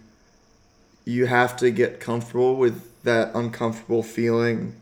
you 1.04 1.26
have 1.26 1.56
to 1.58 1.70
get 1.70 2.00
comfortable 2.00 2.56
with 2.56 2.84
that 3.04 3.34
uncomfortable 3.34 4.02
feeling 4.02 4.74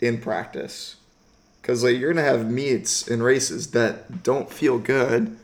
in 0.00 0.20
practice. 0.20 0.96
Because 1.60 1.84
like, 1.84 1.98
you're 1.98 2.12
going 2.12 2.24
to 2.24 2.30
have 2.30 2.50
meets 2.50 3.06
and 3.08 3.22
races 3.22 3.70
that 3.70 4.22
don't 4.22 4.50
feel 4.52 4.78
good 4.78 5.36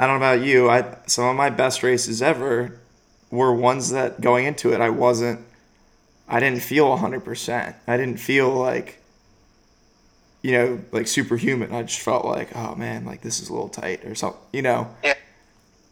I 0.00 0.06
don't 0.06 0.18
know 0.18 0.32
about 0.32 0.46
you. 0.46 0.70
I 0.70 0.96
some 1.06 1.26
of 1.26 1.36
my 1.36 1.50
best 1.50 1.82
races 1.82 2.22
ever 2.22 2.79
were 3.30 3.54
ones 3.54 3.90
that 3.90 4.20
going 4.20 4.46
into 4.46 4.72
it 4.72 4.80
I 4.80 4.90
wasn't 4.90 5.40
I 6.30 6.38
didn't 6.38 6.62
feel 6.62 6.96
100%. 6.96 7.74
I 7.88 7.96
didn't 7.96 8.18
feel 8.18 8.50
like 8.50 9.00
you 10.42 10.52
know, 10.52 10.80
like 10.90 11.06
superhuman. 11.06 11.74
I 11.74 11.82
just 11.82 12.00
felt 12.00 12.24
like, 12.24 12.56
oh 12.56 12.74
man, 12.74 13.04
like 13.04 13.20
this 13.20 13.40
is 13.40 13.50
a 13.50 13.52
little 13.52 13.68
tight 13.68 14.04
or 14.06 14.14
something, 14.14 14.40
you 14.52 14.62
know. 14.62 14.88
Yeah. 15.04 15.14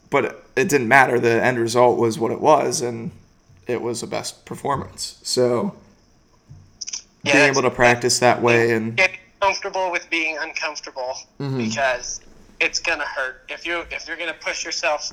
But 0.08 0.24
it, 0.56 0.70
didn't 0.70 0.88
matter. 0.88 1.20
The 1.20 1.44
end 1.44 1.58
result 1.58 1.98
was 1.98 2.18
what 2.18 2.30
it 2.30 2.40
was 2.40 2.80
and 2.80 3.10
it 3.66 3.82
was 3.82 4.00
the 4.00 4.06
best 4.06 4.46
performance. 4.46 5.18
So 5.22 5.76
yeah, 7.22 7.34
being 7.34 7.50
able 7.50 7.62
to 7.62 7.70
practice 7.70 8.20
that 8.20 8.40
way 8.40 8.72
and 8.72 8.96
get 8.96 9.10
comfortable 9.42 9.90
with 9.90 10.08
being 10.08 10.38
uncomfortable 10.40 11.14
mm-hmm. 11.38 11.58
because 11.58 12.22
it's 12.58 12.80
gonna 12.80 13.04
hurt 13.04 13.42
if 13.50 13.66
you 13.66 13.84
if 13.90 14.08
you're 14.08 14.16
gonna 14.16 14.34
push 14.40 14.64
yourself 14.64 15.12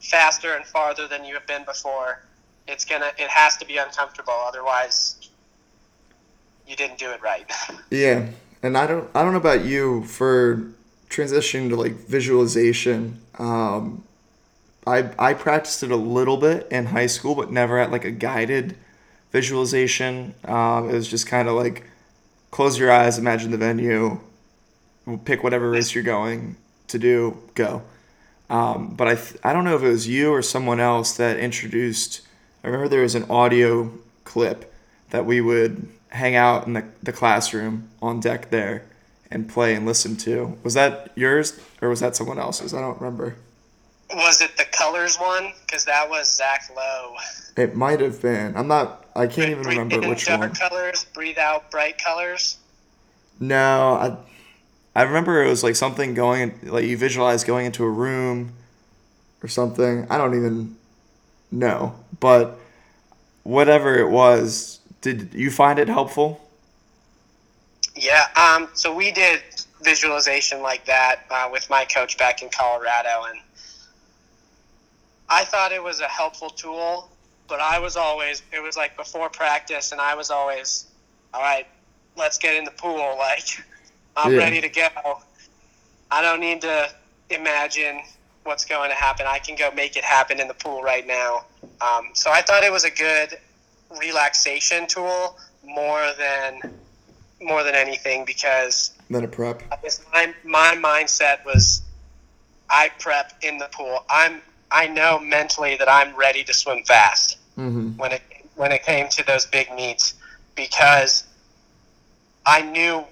faster 0.00 0.54
and 0.54 0.64
farther 0.64 1.06
than 1.06 1.24
you 1.24 1.34
have 1.34 1.46
been 1.46 1.64
before. 1.64 2.22
It's 2.66 2.84
gonna 2.84 3.12
it 3.18 3.28
has 3.28 3.56
to 3.58 3.66
be 3.66 3.76
uncomfortable, 3.76 4.34
otherwise 4.46 5.28
you 6.66 6.76
didn't 6.76 6.98
do 6.98 7.10
it 7.10 7.20
right. 7.22 7.50
Yeah, 7.90 8.28
and 8.62 8.78
I 8.78 8.86
don't 8.86 9.10
I 9.14 9.22
don't 9.22 9.32
know 9.32 9.38
about 9.38 9.64
you 9.64 10.04
for 10.04 10.70
transitioning 11.08 11.68
to 11.70 11.76
like 11.76 11.92
visualization. 11.92 13.20
Um, 13.38 14.04
I 14.86 15.10
I 15.18 15.34
practiced 15.34 15.82
it 15.82 15.90
a 15.90 15.96
little 15.96 16.36
bit 16.36 16.68
in 16.70 16.86
high 16.86 17.08
school, 17.08 17.34
but 17.34 17.50
never 17.50 17.78
at 17.78 17.90
like 17.90 18.04
a 18.04 18.10
guided 18.10 18.76
visualization. 19.32 20.34
Um, 20.44 20.88
it 20.88 20.94
was 20.94 21.08
just 21.08 21.26
kind 21.26 21.48
of 21.48 21.54
like 21.54 21.84
close 22.50 22.78
your 22.78 22.90
eyes, 22.90 23.18
imagine 23.18 23.50
the 23.50 23.58
venue, 23.58 24.20
pick 25.24 25.42
whatever 25.42 25.70
race 25.70 25.94
you're 25.94 26.04
going 26.04 26.56
to 26.88 26.98
do, 26.98 27.36
go. 27.54 27.82
Um, 28.50 28.94
but 28.96 29.06
I, 29.06 29.14
th- 29.14 29.36
I 29.44 29.52
don't 29.52 29.64
know 29.64 29.76
if 29.76 29.82
it 29.82 29.88
was 29.88 30.08
you 30.08 30.32
or 30.32 30.42
someone 30.42 30.80
else 30.80 31.16
that 31.16 31.38
introduced. 31.38 32.20
I 32.64 32.66
remember 32.66 32.88
there 32.88 33.02
was 33.02 33.14
an 33.14 33.30
audio 33.30 33.92
clip 34.24 34.72
that 35.10 35.24
we 35.24 35.40
would 35.40 35.88
hang 36.08 36.34
out 36.34 36.66
in 36.66 36.72
the, 36.72 36.84
the 37.02 37.12
classroom 37.12 37.88
on 38.02 38.18
deck 38.18 38.50
there 38.50 38.84
and 39.30 39.48
play 39.48 39.74
and 39.74 39.86
listen 39.86 40.16
to. 40.16 40.58
Was 40.64 40.74
that 40.74 41.12
yours 41.14 41.58
or 41.80 41.88
was 41.88 42.00
that 42.00 42.16
someone 42.16 42.38
else's? 42.38 42.74
I 42.74 42.80
don't 42.80 43.00
remember. 43.00 43.36
Was 44.12 44.40
it 44.40 44.56
the 44.56 44.64
colors 44.64 45.16
one? 45.16 45.52
Because 45.64 45.84
that 45.84 46.10
was 46.10 46.34
Zach 46.34 46.68
Lowe. 46.76 47.14
It 47.56 47.76
might 47.76 48.00
have 48.00 48.20
been. 48.20 48.56
I'm 48.56 48.66
not. 48.66 49.06
I 49.14 49.28
can't 49.28 49.50
even 49.50 49.64
remember 49.64 50.00
which 50.08 50.26
dark 50.26 50.40
one. 50.40 50.54
colors, 50.54 51.04
breathe 51.14 51.38
out 51.38 51.70
bright 51.70 51.98
colors. 51.98 52.56
No, 53.38 53.94
I 53.94 54.16
I 54.94 55.02
remember 55.02 55.42
it 55.42 55.48
was 55.48 55.62
like 55.62 55.76
something 55.76 56.14
going 56.14 56.58
like 56.64 56.84
you 56.84 56.96
visualize 56.96 57.44
going 57.44 57.66
into 57.66 57.84
a 57.84 57.90
room 57.90 58.52
or 59.42 59.48
something. 59.48 60.06
I 60.10 60.18
don't 60.18 60.34
even 60.34 60.76
know, 61.50 61.94
but 62.18 62.58
whatever 63.44 63.98
it 63.98 64.10
was, 64.10 64.80
did 65.00 65.32
you 65.32 65.50
find 65.50 65.78
it 65.78 65.88
helpful? 65.88 66.40
Yeah. 67.94 68.26
Um. 68.36 68.68
So 68.74 68.94
we 68.94 69.12
did 69.12 69.42
visualization 69.82 70.60
like 70.60 70.84
that 70.86 71.20
uh, 71.30 71.48
with 71.52 71.70
my 71.70 71.84
coach 71.84 72.18
back 72.18 72.42
in 72.42 72.48
Colorado, 72.48 73.24
and 73.28 73.38
I 75.28 75.44
thought 75.44 75.72
it 75.72 75.82
was 75.82 76.00
a 76.00 76.08
helpful 76.08 76.50
tool. 76.50 77.08
But 77.48 77.60
I 77.60 77.78
was 77.78 77.96
always 77.96 78.42
it 78.52 78.62
was 78.62 78.76
like 78.76 78.96
before 78.96 79.28
practice, 79.28 79.92
and 79.92 80.00
I 80.00 80.14
was 80.14 80.30
always, 80.30 80.86
all 81.32 81.42
right, 81.42 81.66
let's 82.16 82.38
get 82.38 82.56
in 82.56 82.64
the 82.64 82.72
pool. 82.72 83.16
Like, 83.18 83.64
I'm 84.20 84.32
Yeah. 84.32 84.38
ready 84.38 84.60
to 84.60 84.68
go. 84.68 84.88
I 86.10 86.22
don't 86.22 86.40
need 86.40 86.60
to 86.62 86.88
imagine 87.30 88.00
what's 88.44 88.64
going 88.64 88.90
to 88.90 88.96
happen. 88.96 89.26
I 89.26 89.38
can 89.38 89.54
go 89.56 89.70
make 89.70 89.96
it 89.96 90.04
happen 90.04 90.40
in 90.40 90.48
the 90.48 90.54
pool 90.54 90.82
right 90.82 91.06
now. 91.06 91.44
Um, 91.80 92.10
so 92.14 92.30
I 92.30 92.42
thought 92.42 92.64
it 92.64 92.72
was 92.72 92.84
a 92.84 92.90
good 92.90 93.38
relaxation 94.00 94.86
tool 94.86 95.38
more 95.64 96.12
than 96.18 96.60
more 97.42 97.62
than 97.62 97.74
anything 97.74 98.24
because 98.24 98.92
Then 99.08 99.24
a 99.24 99.28
prep. 99.28 99.62
My 100.12 100.34
my 100.44 100.74
mindset 100.76 101.44
was 101.44 101.82
I 102.68 102.90
prep 102.98 103.32
in 103.42 103.58
the 103.58 103.68
pool. 103.72 104.04
I'm 104.10 104.42
I 104.70 104.86
know 104.86 105.18
mentally 105.18 105.76
that 105.76 105.88
I'm 105.88 106.14
ready 106.16 106.44
to 106.44 106.54
swim 106.54 106.84
fast 106.84 107.38
Mm-hmm. 107.58 107.98
when 107.98 108.12
it 108.12 108.22
when 108.56 108.72
it 108.72 108.82
came 108.84 109.08
to 109.08 109.26
those 109.26 109.44
big 109.46 109.72
meets 109.74 110.14
because 110.54 111.24
I 112.46 112.62
knew 112.62 113.04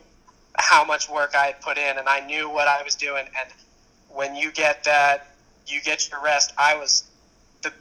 how 0.58 0.84
much 0.84 1.08
work 1.08 1.34
I 1.34 1.46
had 1.46 1.60
put 1.60 1.78
in 1.78 1.98
and 1.98 2.08
I 2.08 2.20
knew 2.26 2.50
what 2.50 2.68
I 2.68 2.82
was 2.82 2.94
doing 2.94 3.26
and 3.40 3.50
when 4.10 4.34
you 4.34 4.50
get 4.52 4.84
that 4.84 5.28
you 5.70 5.80
get 5.80 6.10
your 6.10 6.22
rest. 6.22 6.52
I 6.58 6.76
was 6.76 7.04
the 7.62 7.72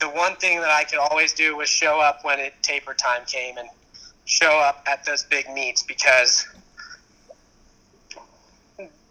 the 0.00 0.08
one 0.08 0.36
thing 0.36 0.60
that 0.60 0.70
I 0.70 0.84
could 0.84 0.98
always 0.98 1.32
do 1.32 1.56
was 1.56 1.68
show 1.68 2.00
up 2.00 2.24
when 2.24 2.38
it 2.38 2.54
taper 2.62 2.94
time 2.94 3.22
came 3.26 3.58
and 3.58 3.68
show 4.24 4.58
up 4.58 4.84
at 4.86 5.04
those 5.04 5.24
big 5.24 5.50
meets 5.52 5.82
because 5.82 6.46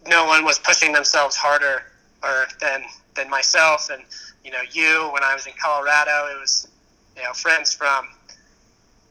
no 0.07 0.25
one 0.25 0.45
was 0.45 0.59
pushing 0.59 0.93
themselves 0.93 1.35
harder 1.35 1.83
or 2.23 2.47
than 2.61 2.83
than 3.15 3.29
myself 3.29 3.89
and 3.91 4.03
you 4.43 4.51
know 4.51 4.61
you. 4.71 5.09
When 5.11 5.23
I 5.23 5.33
was 5.33 5.47
in 5.47 5.53
Colorado 5.61 6.27
it 6.35 6.39
was 6.39 6.67
you 7.15 7.23
know 7.23 7.33
friends 7.33 7.73
from 7.73 8.07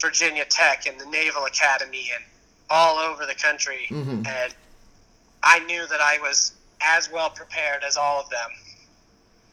Virginia 0.01 0.45
Tech 0.45 0.87
and 0.87 1.01
the 1.01 1.07
Naval 1.07 1.45
Academy 1.45 2.11
and 2.14 2.24
all 2.68 2.98
over 2.98 3.26
the 3.26 3.34
country 3.34 3.86
Mhm. 3.90 4.26
and 4.26 4.54
I 5.42 5.60
knew 5.60 5.86
that 5.86 6.00
I 6.00 6.18
was 6.18 6.52
as 6.80 7.10
well 7.10 7.30
prepared 7.30 7.84
as 7.84 7.96
all 7.96 8.20
of 8.20 8.28
them 8.30 8.50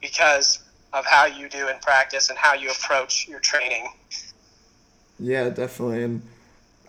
because 0.01 0.59
of 0.91 1.05
how 1.05 1.26
you 1.26 1.49
do 1.49 1.68
in 1.68 1.78
practice 1.80 2.30
and 2.30 2.38
how 2.38 2.53
you 2.53 2.70
approach 2.70 3.28
your 3.28 3.39
training. 3.39 3.88
Yeah, 5.20 5.49
definitely. 5.49 6.03
And 6.03 6.28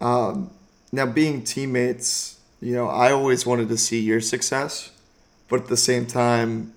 um, 0.00 0.50
now 0.92 1.06
being 1.06 1.42
teammates, 1.44 2.38
you 2.60 2.74
know, 2.74 2.88
I 2.88 3.12
always 3.12 3.46
wanted 3.46 3.68
to 3.68 3.76
see 3.78 4.00
your 4.00 4.20
success, 4.20 4.90
but 5.48 5.60
at 5.60 5.66
the 5.68 5.76
same 5.76 6.06
time, 6.06 6.72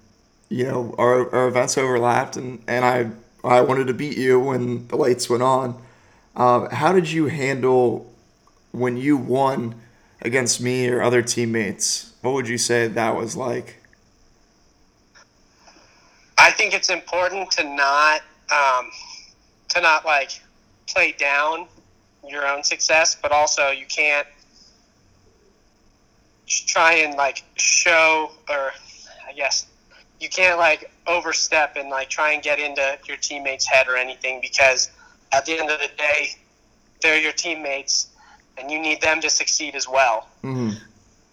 you 0.49 0.65
know, 0.65 0.95
our, 0.97 1.33
our 1.33 1.47
events 1.47 1.77
overlapped, 1.77 2.37
and, 2.37 2.61
and 2.67 2.85
I 2.85 3.11
I 3.43 3.61
wanted 3.61 3.87
to 3.87 3.93
beat 3.93 4.17
you 4.17 4.39
when 4.39 4.87
the 4.87 4.95
lights 4.97 5.29
went 5.29 5.43
on. 5.43 5.81
Uh, 6.35 6.73
how 6.73 6.91
did 6.91 7.09
you 7.09 7.27
handle 7.27 8.13
when 8.72 8.97
you 8.97 9.18
won 9.18 9.76
against 10.22 10.61
me 10.61 10.88
or 10.89 11.01
other 11.01 11.22
teammates? 11.22 12.13
What 12.22 12.34
would 12.34 12.47
you 12.47 12.57
say 12.57 12.88
that 12.88 13.15
was 13.15 13.36
like? 13.36 13.78
I 16.38 16.51
think 16.51 16.74
it's 16.74 16.89
important 16.89 17.51
to 17.51 17.63
not 17.63 18.22
um, 18.51 18.89
to 19.70 19.82
not 19.82 20.05
like 20.05 20.32
play 20.88 21.13
down 21.18 21.68
your 22.28 22.47
own 22.47 22.63
success, 22.63 23.15
but 23.15 23.32
also 23.32 23.70
you 23.72 23.86
can't 23.86 24.28
try 26.47 26.93
and 26.93 27.15
like 27.15 27.43
show 27.55 28.32
or 28.49 28.72
I 29.28 29.34
guess 29.34 29.68
you 30.20 30.30
can't 30.30 30.57
like 30.57 30.91
overstep 31.05 31.76
and 31.76 31.89
like 31.89 32.09
try 32.09 32.32
and 32.32 32.41
get 32.41 32.59
into 32.59 32.97
your 33.07 33.18
teammates' 33.18 33.65
head 33.65 33.88
or 33.88 33.97
anything 33.97 34.39
because 34.41 34.89
at 35.32 35.45
the 35.45 35.59
end 35.59 35.70
of 35.70 35.80
the 35.80 35.89
day, 35.97 36.30
they're 37.01 37.20
your 37.20 37.34
teammates 37.34 38.07
and 38.58 38.72
you 38.72 38.80
need 38.80 39.01
them 39.01 39.22
to 39.22 39.30
succeed 39.30 39.76
as 39.76 39.88
well. 39.88 40.28
Mm-hmm. 40.43 40.72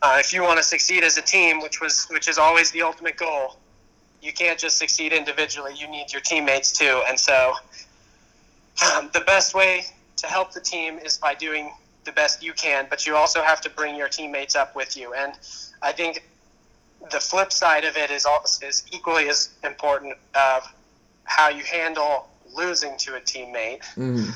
Uh, 0.02 0.16
if 0.20 0.32
you 0.32 0.42
want 0.42 0.58
to 0.58 0.62
succeed 0.62 1.02
as 1.02 1.16
a 1.16 1.22
team, 1.22 1.60
which 1.62 1.80
was 1.80 2.06
which 2.10 2.28
is 2.28 2.36
always 2.38 2.70
the 2.72 2.82
ultimate 2.82 3.16
goal, 3.16 3.56
you 4.20 4.32
can't 4.32 4.58
just 4.58 4.76
succeed 4.76 5.12
individually. 5.12 5.72
You 5.76 5.88
need 5.88 6.12
your 6.12 6.20
teammates 6.20 6.72
too. 6.72 7.02
And 7.08 7.18
so, 7.18 7.54
um, 8.94 9.10
the 9.12 9.20
best 9.20 9.54
way 9.54 9.86
to 10.16 10.26
help 10.26 10.52
the 10.52 10.60
team 10.60 10.98
is 10.98 11.16
by 11.16 11.34
doing 11.34 11.72
the 12.04 12.12
best 12.12 12.42
you 12.42 12.52
can, 12.52 12.86
but 12.90 13.06
you 13.06 13.16
also 13.16 13.42
have 13.42 13.60
to 13.62 13.70
bring 13.70 13.96
your 13.96 14.08
teammates 14.08 14.54
up 14.54 14.76
with 14.76 14.96
you. 14.96 15.14
And 15.14 15.32
I 15.80 15.92
think 15.92 16.26
the 17.10 17.20
flip 17.20 17.52
side 17.52 17.84
of 17.84 17.96
it 17.96 18.10
is 18.10 18.26
also, 18.26 18.66
is 18.66 18.84
equally 18.92 19.28
as 19.28 19.50
important 19.64 20.14
of 20.34 20.72
how 21.24 21.48
you 21.48 21.64
handle 21.64 22.28
losing 22.54 22.96
to 22.98 23.16
a 23.16 23.20
teammate 23.20 23.80
Mm-hmm. 23.96 24.30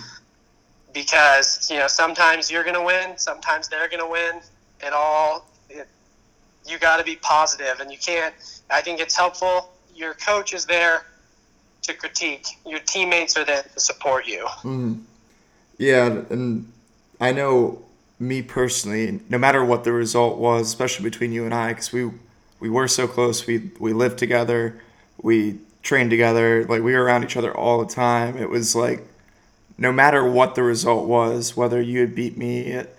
Because 0.99 1.71
you 1.71 1.79
know 1.79 1.87
sometimes 1.87 2.51
you're 2.51 2.65
going 2.65 2.75
to 2.75 2.83
win, 2.83 3.17
sometimes 3.17 3.69
they're 3.69 3.89
going 3.89 4.01
to 4.01 4.11
win. 4.11 4.41
It 4.81 4.93
all 4.93 5.49
it, 5.71 5.87
you 6.67 6.79
got 6.79 6.97
to 6.97 7.05
be 7.05 7.17
positive, 7.17 7.79
and 7.81 7.91
you 7.93 7.99
can't. 7.99 8.35
I 8.69 8.81
think 8.81 8.99
it's 8.99 9.17
helpful. 9.17 9.71
Your 9.95 10.15
coach 10.15 10.53
is 10.53 10.67
there 10.67 11.07
to 11.83 11.95
critique. 11.95 12.47
Your 12.67 12.81
teammates 12.81 13.37
are 13.37 13.45
there 13.45 13.63
to 13.63 13.81
support 13.81 14.27
you. 14.27 14.45
Mm-hmm. 14.47 14.95
Yeah, 15.79 16.07
and 16.31 16.73
I 17.21 17.31
know 17.31 17.85
me 18.19 18.43
personally, 18.43 19.21
no 19.29 19.39
matter 19.39 19.65
what 19.65 19.85
the 19.85 19.93
result 19.93 20.39
was, 20.39 20.67
especially 20.67 21.05
between 21.05 21.31
you 21.31 21.45
and 21.45 21.55
I, 21.55 21.69
because 21.69 21.93
we 21.93 22.11
we 22.59 22.69
were 22.69 22.89
so 22.89 23.07
close. 23.07 23.47
We 23.47 23.71
we 23.79 23.93
lived 23.93 24.19
together, 24.19 24.81
we 25.23 25.61
trained 25.85 26.11
together, 26.11 26.65
like 26.65 26.83
we 26.83 26.93
were 26.93 27.05
around 27.05 27.23
each 27.23 27.37
other 27.37 27.57
all 27.57 27.79
the 27.85 27.95
time. 27.95 28.37
It 28.37 28.51
was 28.51 28.75
like 28.75 29.07
no 29.79 29.93
matter 29.93 30.29
what 30.29 30.57
the 30.57 30.63
result 30.63 31.07
was, 31.07 31.57
whether 31.57 31.81
you 31.81 32.01
had 32.01 32.15
beat 32.15 32.37
me 32.37 32.73
at 32.73 32.95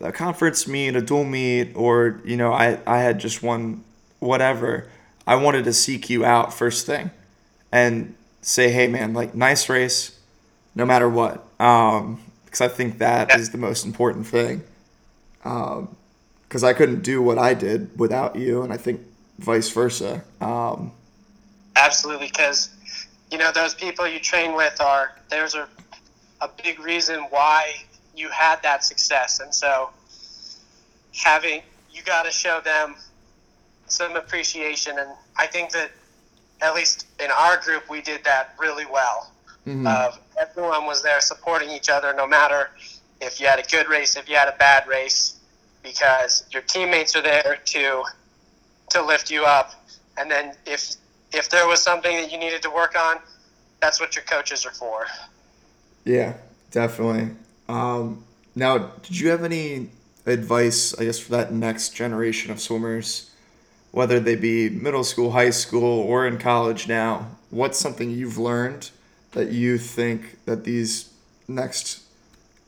a 0.00 0.12
conference 0.12 0.68
meet, 0.68 0.94
a 0.94 1.02
dual 1.02 1.24
meet, 1.24 1.74
or 1.74 2.20
you 2.24 2.36
know 2.36 2.52
I 2.52 2.78
I 2.86 2.98
had 2.98 3.18
just 3.18 3.42
won 3.42 3.84
whatever. 4.20 4.88
I 5.26 5.34
wanted 5.34 5.64
to 5.64 5.72
seek 5.72 6.08
you 6.08 6.24
out 6.24 6.54
first 6.54 6.86
thing, 6.86 7.10
and 7.72 8.14
say, 8.40 8.70
hey 8.70 8.86
man, 8.86 9.12
like 9.12 9.34
nice 9.34 9.68
race, 9.68 10.18
no 10.74 10.86
matter 10.86 11.08
what. 11.08 11.44
Um, 11.60 12.20
because 12.44 12.60
I 12.60 12.68
think 12.68 12.98
that 12.98 13.34
is 13.34 13.50
the 13.50 13.58
most 13.58 13.84
important 13.84 14.26
thing. 14.26 14.62
Um, 15.44 15.94
because 16.44 16.62
I 16.62 16.74
couldn't 16.74 17.02
do 17.02 17.20
what 17.20 17.38
I 17.38 17.54
did 17.54 17.98
without 17.98 18.36
you, 18.36 18.62
and 18.62 18.72
I 18.72 18.76
think 18.76 19.00
vice 19.38 19.68
versa. 19.70 20.22
Um, 20.40 20.92
Absolutely, 21.74 22.28
because 22.28 22.70
you 23.30 23.38
know 23.38 23.50
those 23.52 23.74
people 23.74 24.06
you 24.06 24.20
train 24.20 24.54
with 24.54 24.80
are 24.80 25.12
there's 25.28 25.54
a 25.54 25.68
a 26.40 26.48
big 26.62 26.78
reason 26.80 27.20
why 27.30 27.72
you 28.14 28.28
had 28.28 28.62
that 28.62 28.84
success, 28.84 29.40
and 29.40 29.54
so 29.54 29.90
having 31.14 31.62
you 31.92 32.02
got 32.02 32.24
to 32.24 32.30
show 32.30 32.60
them 32.60 32.94
some 33.86 34.16
appreciation, 34.16 34.98
and 34.98 35.08
I 35.36 35.46
think 35.46 35.70
that 35.70 35.90
at 36.60 36.74
least 36.74 37.06
in 37.20 37.30
our 37.30 37.56
group 37.58 37.88
we 37.88 38.00
did 38.00 38.24
that 38.24 38.54
really 38.58 38.86
well. 38.86 39.32
mhm. 39.66 39.86
Of 39.86 40.18
everyone 40.38 40.86
was 40.86 41.02
there 41.02 41.20
supporting 41.20 41.70
each 41.70 41.88
other, 41.88 42.12
no 42.14 42.26
matter 42.26 42.70
if 43.20 43.40
you 43.40 43.46
had 43.48 43.58
a 43.58 43.64
good 43.64 43.88
race, 43.88 44.16
if 44.16 44.28
you 44.28 44.36
had 44.36 44.48
a 44.48 44.56
bad 44.58 44.86
race, 44.86 45.36
because 45.82 46.44
your 46.52 46.62
teammates 46.62 47.16
are 47.16 47.22
there 47.22 47.58
to 47.64 48.04
to 48.90 49.02
lift 49.02 49.30
you 49.30 49.44
up, 49.44 49.74
and 50.16 50.30
then 50.30 50.54
if 50.66 50.94
if 51.32 51.48
there 51.50 51.66
was 51.66 51.82
something 51.82 52.16
that 52.16 52.30
you 52.30 52.38
needed 52.38 52.62
to 52.62 52.70
work 52.70 52.96
on, 52.96 53.18
that's 53.80 53.98
what 54.00 54.14
your 54.14 54.24
coaches 54.24 54.64
are 54.64 54.70
for. 54.70 55.06
Yeah, 56.06 56.34
definitely. 56.70 57.34
Um, 57.68 58.24
now, 58.54 58.78
did 59.02 59.18
you 59.18 59.28
have 59.30 59.42
any 59.42 59.90
advice, 60.24 60.94
I 60.98 61.04
guess, 61.04 61.18
for 61.18 61.32
that 61.32 61.52
next 61.52 61.96
generation 61.96 62.52
of 62.52 62.60
swimmers, 62.60 63.32
whether 63.90 64.20
they 64.20 64.36
be 64.36 64.70
middle 64.70 65.02
school, 65.02 65.32
high 65.32 65.50
school, 65.50 66.00
or 66.00 66.24
in 66.24 66.38
college 66.38 66.86
now? 66.86 67.32
What's 67.50 67.78
something 67.78 68.08
you've 68.08 68.38
learned 68.38 68.90
that 69.32 69.50
you 69.50 69.78
think 69.78 70.44
that 70.44 70.62
these 70.62 71.12
next 71.48 72.02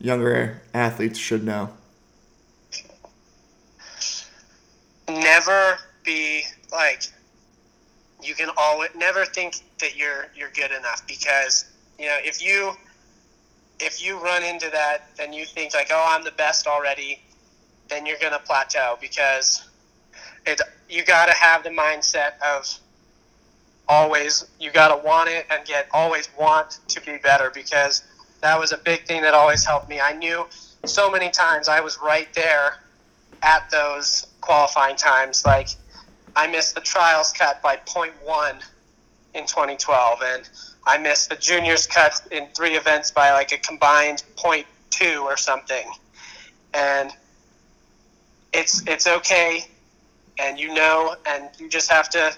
younger 0.00 0.60
athletes 0.74 1.18
should 1.18 1.44
know? 1.44 1.70
Never 5.08 5.78
be 6.04 6.42
like 6.72 7.04
you 8.20 8.34
can 8.34 8.50
always 8.58 8.90
never 8.96 9.24
think 9.24 9.60
that 9.78 9.96
you're 9.96 10.26
you're 10.34 10.50
good 10.50 10.72
enough 10.72 11.06
because 11.06 11.70
you 11.98 12.06
know 12.06 12.16
if 12.22 12.42
you 12.42 12.72
if 13.80 14.04
you 14.04 14.18
run 14.18 14.42
into 14.42 14.70
that 14.70 15.08
and 15.20 15.34
you 15.34 15.44
think 15.44 15.74
like 15.74 15.88
oh 15.90 16.06
I'm 16.08 16.24
the 16.24 16.32
best 16.32 16.66
already, 16.66 17.20
then 17.88 18.06
you're 18.06 18.18
gonna 18.20 18.40
plateau 18.44 18.96
because 19.00 19.68
it 20.46 20.60
you 20.88 21.04
got 21.04 21.26
to 21.26 21.34
have 21.34 21.62
the 21.62 21.70
mindset 21.70 22.32
of 22.40 22.66
always 23.88 24.44
you 24.58 24.70
got 24.70 24.88
to 24.88 25.06
want 25.06 25.28
it 25.28 25.46
and 25.50 25.66
get 25.66 25.88
always 25.92 26.28
want 26.38 26.78
to 26.88 27.00
be 27.02 27.18
better 27.18 27.50
because 27.54 28.02
that 28.40 28.58
was 28.58 28.72
a 28.72 28.78
big 28.78 29.04
thing 29.06 29.22
that 29.22 29.34
always 29.34 29.64
helped 29.64 29.88
me. 29.88 30.00
I 30.00 30.12
knew 30.12 30.46
so 30.84 31.10
many 31.10 31.30
times 31.30 31.68
I 31.68 31.80
was 31.80 31.98
right 32.02 32.32
there 32.34 32.76
at 33.42 33.70
those 33.70 34.26
qualifying 34.40 34.96
times. 34.96 35.44
Like 35.44 35.68
I 36.36 36.46
missed 36.46 36.74
the 36.74 36.80
trials 36.80 37.32
cut 37.32 37.62
by 37.62 37.76
0.1 37.76 38.62
in 39.38 39.46
2012, 39.46 40.20
and 40.22 40.48
I 40.86 40.98
missed 40.98 41.30
the 41.30 41.36
juniors 41.36 41.86
cut 41.86 42.20
in 42.30 42.48
three 42.54 42.76
events 42.76 43.10
by 43.10 43.32
like 43.32 43.52
a 43.52 43.58
combined 43.58 44.24
0.2 44.36 45.22
or 45.22 45.36
something. 45.36 45.86
and 46.74 47.12
it's 48.52 48.82
it's 48.86 49.06
okay, 49.06 49.66
and 50.38 50.58
you 50.58 50.74
know, 50.74 51.14
and 51.26 51.48
you 51.58 51.68
just 51.68 51.90
have 51.90 52.08
to 52.10 52.32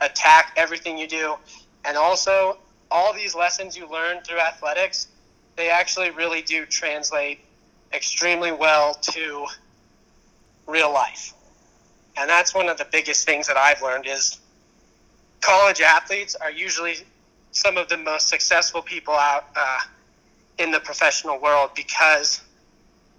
attack 0.00 0.54
everything 0.56 0.96
you 0.98 1.06
do, 1.06 1.36
and 1.84 1.96
also 1.96 2.58
all 2.90 3.12
these 3.12 3.34
lessons 3.34 3.76
you 3.76 3.88
learn 3.88 4.22
through 4.22 4.40
athletics, 4.40 5.08
they 5.56 5.70
actually 5.70 6.10
really 6.10 6.42
do 6.42 6.66
translate 6.66 7.40
extremely 7.92 8.52
well 8.52 8.94
to 8.94 9.46
real 10.66 10.92
life. 10.92 11.34
And 12.16 12.28
that's 12.28 12.54
one 12.54 12.68
of 12.68 12.78
the 12.78 12.86
biggest 12.90 13.26
things 13.26 13.46
that 13.46 13.56
I've 13.56 13.82
learned 13.82 14.06
is 14.06 14.38
college 15.40 15.80
athletes 15.80 16.34
are 16.34 16.50
usually 16.50 16.96
some 17.52 17.76
of 17.76 17.88
the 17.88 17.96
most 17.96 18.28
successful 18.28 18.82
people 18.82 19.14
out 19.14 19.46
uh, 19.56 19.78
in 20.58 20.70
the 20.70 20.80
professional 20.80 21.40
world 21.40 21.70
because 21.74 22.40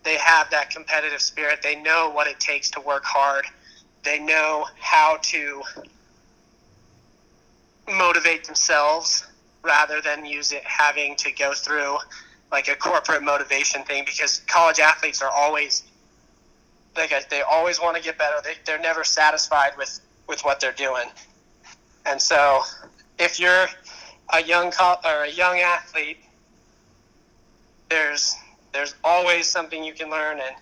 they 0.03 0.15
have 0.15 0.49
that 0.51 0.69
competitive 0.69 1.21
spirit. 1.21 1.61
They 1.61 1.75
know 1.75 2.11
what 2.13 2.27
it 2.27 2.39
takes 2.39 2.69
to 2.71 2.81
work 2.81 3.03
hard. 3.03 3.45
They 4.03 4.19
know 4.19 4.65
how 4.79 5.17
to 5.23 5.61
motivate 7.87 8.45
themselves 8.45 9.25
rather 9.63 10.01
than 10.01 10.25
use 10.25 10.51
it 10.51 10.63
having 10.63 11.15
to 11.17 11.31
go 11.31 11.53
through 11.53 11.97
like 12.51 12.67
a 12.67 12.75
corporate 12.75 13.23
motivation 13.23 13.83
thing 13.83 14.03
because 14.05 14.39
college 14.47 14.79
athletes 14.79 15.21
are 15.21 15.29
always 15.29 15.83
like 16.97 17.29
they 17.29 17.41
always 17.41 17.79
want 17.79 17.95
to 17.95 18.03
get 18.03 18.17
better. 18.17 18.37
They, 18.43 18.55
they're 18.65 18.79
never 18.79 19.03
satisfied 19.03 19.71
with 19.77 19.99
with 20.27 20.41
what 20.43 20.59
they're 20.59 20.73
doing. 20.73 21.05
And 22.05 22.21
so, 22.21 22.61
if 23.19 23.39
you're 23.39 23.67
a 24.33 24.41
young 24.41 24.71
or 25.05 25.23
a 25.23 25.29
young 25.29 25.59
athlete, 25.59 26.17
there's 27.89 28.35
there's 28.73 28.95
always 29.03 29.47
something 29.47 29.83
you 29.83 29.93
can 29.93 30.09
learn, 30.09 30.39
and 30.39 30.55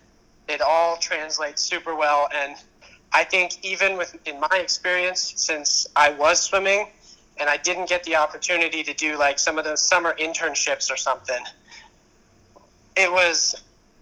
it 0.47 0.61
all 0.61 0.97
translates 0.97 1.61
super 1.61 1.95
well. 1.95 2.27
And 2.33 2.55
I 3.13 3.23
think 3.23 3.63
even 3.63 3.97
with 3.97 4.15
in 4.27 4.39
my 4.39 4.57
experience, 4.57 5.33
since 5.37 5.87
I 5.95 6.11
was 6.11 6.41
swimming, 6.41 6.87
and 7.37 7.49
I 7.49 7.57
didn't 7.57 7.87
get 7.87 8.03
the 8.03 8.15
opportunity 8.17 8.83
to 8.83 8.93
do 8.93 9.17
like 9.17 9.39
some 9.39 9.57
of 9.57 9.65
those 9.65 9.81
summer 9.81 10.13
internships 10.19 10.91
or 10.91 10.97
something, 10.97 11.43
it 12.97 13.11
was 13.11 13.55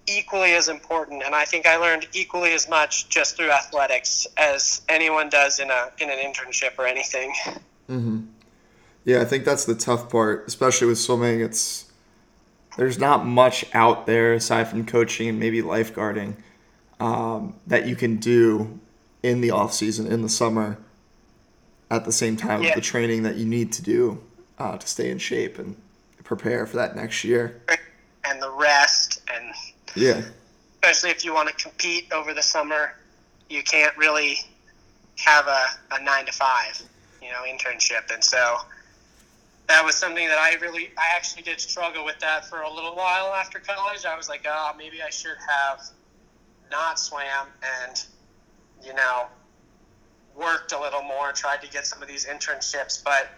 equally 0.07 0.53
as 0.53 0.69
important, 0.69 1.23
and 1.23 1.35
I 1.35 1.45
think 1.45 1.65
I 1.65 1.77
learned 1.77 2.07
equally 2.13 2.53
as 2.53 2.69
much 2.69 3.09
just 3.09 3.37
through 3.37 3.51
athletics 3.51 4.25
as 4.37 4.81
anyone 4.89 5.29
does 5.29 5.59
in 5.59 5.69
a 5.69 5.91
in 5.99 6.09
an 6.09 6.17
internship 6.17 6.77
or 6.77 6.87
anything. 6.87 7.33
Mm-hmm. 7.89 8.21
Yeah, 9.05 9.21
I 9.21 9.25
think 9.25 9.45
that's 9.45 9.65
the 9.65 9.75
tough 9.75 10.09
part, 10.09 10.45
especially 10.47 10.87
with 10.87 10.97
swimming. 10.97 11.41
It's 11.41 11.91
there's 12.77 12.99
not 12.99 13.25
much 13.25 13.65
out 13.73 14.05
there 14.05 14.33
aside 14.33 14.67
from 14.67 14.85
coaching 14.85 15.27
and 15.29 15.39
maybe 15.39 15.61
lifeguarding 15.61 16.35
um, 16.99 17.55
that 17.65 17.87
you 17.87 17.95
can 17.95 18.17
do 18.17 18.79
in 19.23 19.41
the 19.41 19.51
off 19.51 19.73
season 19.73 20.07
in 20.07 20.21
the 20.21 20.29
summer 20.29 20.77
at 21.89 22.05
the 22.05 22.11
same 22.11 22.37
time 22.37 22.61
yeah. 22.61 22.69
with 22.69 22.75
the 22.75 22.81
training 22.81 23.23
that 23.23 23.35
you 23.35 23.45
need 23.45 23.71
to 23.71 23.81
do 23.81 24.21
uh, 24.59 24.77
to 24.77 24.87
stay 24.87 25.09
in 25.09 25.17
shape 25.17 25.57
and 25.57 25.75
prepare 26.23 26.65
for 26.65 26.77
that 26.77 26.95
next 26.95 27.23
year. 27.23 27.61
And 28.25 28.41
the 28.41 28.51
rest 28.51 29.16
yeah. 29.97 30.21
Especially 30.83 31.09
if 31.09 31.25
you 31.25 31.33
want 31.33 31.49
to 31.49 31.55
compete 31.55 32.11
over 32.11 32.33
the 32.33 32.41
summer, 32.41 32.93
you 33.49 33.63
can't 33.63 33.95
really 33.97 34.37
have 35.17 35.47
a, 35.47 35.65
a 35.91 36.03
nine 36.03 36.25
to 36.25 36.31
five, 36.31 36.81
you 37.21 37.29
know, 37.29 37.43
internship. 37.47 38.13
And 38.13 38.23
so 38.23 38.57
that 39.67 39.83
was 39.83 39.95
something 39.95 40.27
that 40.27 40.37
I 40.37 40.55
really, 40.61 40.91
I 40.97 41.15
actually 41.15 41.41
did 41.43 41.59
struggle 41.59 42.05
with 42.05 42.19
that 42.19 42.45
for 42.45 42.61
a 42.61 42.73
little 42.73 42.95
while 42.95 43.33
after 43.33 43.59
college. 43.59 44.05
I 44.05 44.15
was 44.15 44.29
like, 44.29 44.45
oh, 44.47 44.71
maybe 44.77 45.01
I 45.01 45.09
should 45.09 45.37
have 45.49 45.81
not 46.71 46.99
swam 46.99 47.47
and, 47.85 48.03
you 48.85 48.93
know, 48.93 49.25
worked 50.35 50.71
a 50.71 50.79
little 50.79 51.01
more, 51.01 51.31
tried 51.31 51.61
to 51.63 51.69
get 51.69 51.85
some 51.87 52.01
of 52.01 52.07
these 52.07 52.25
internships. 52.25 53.03
But 53.03 53.29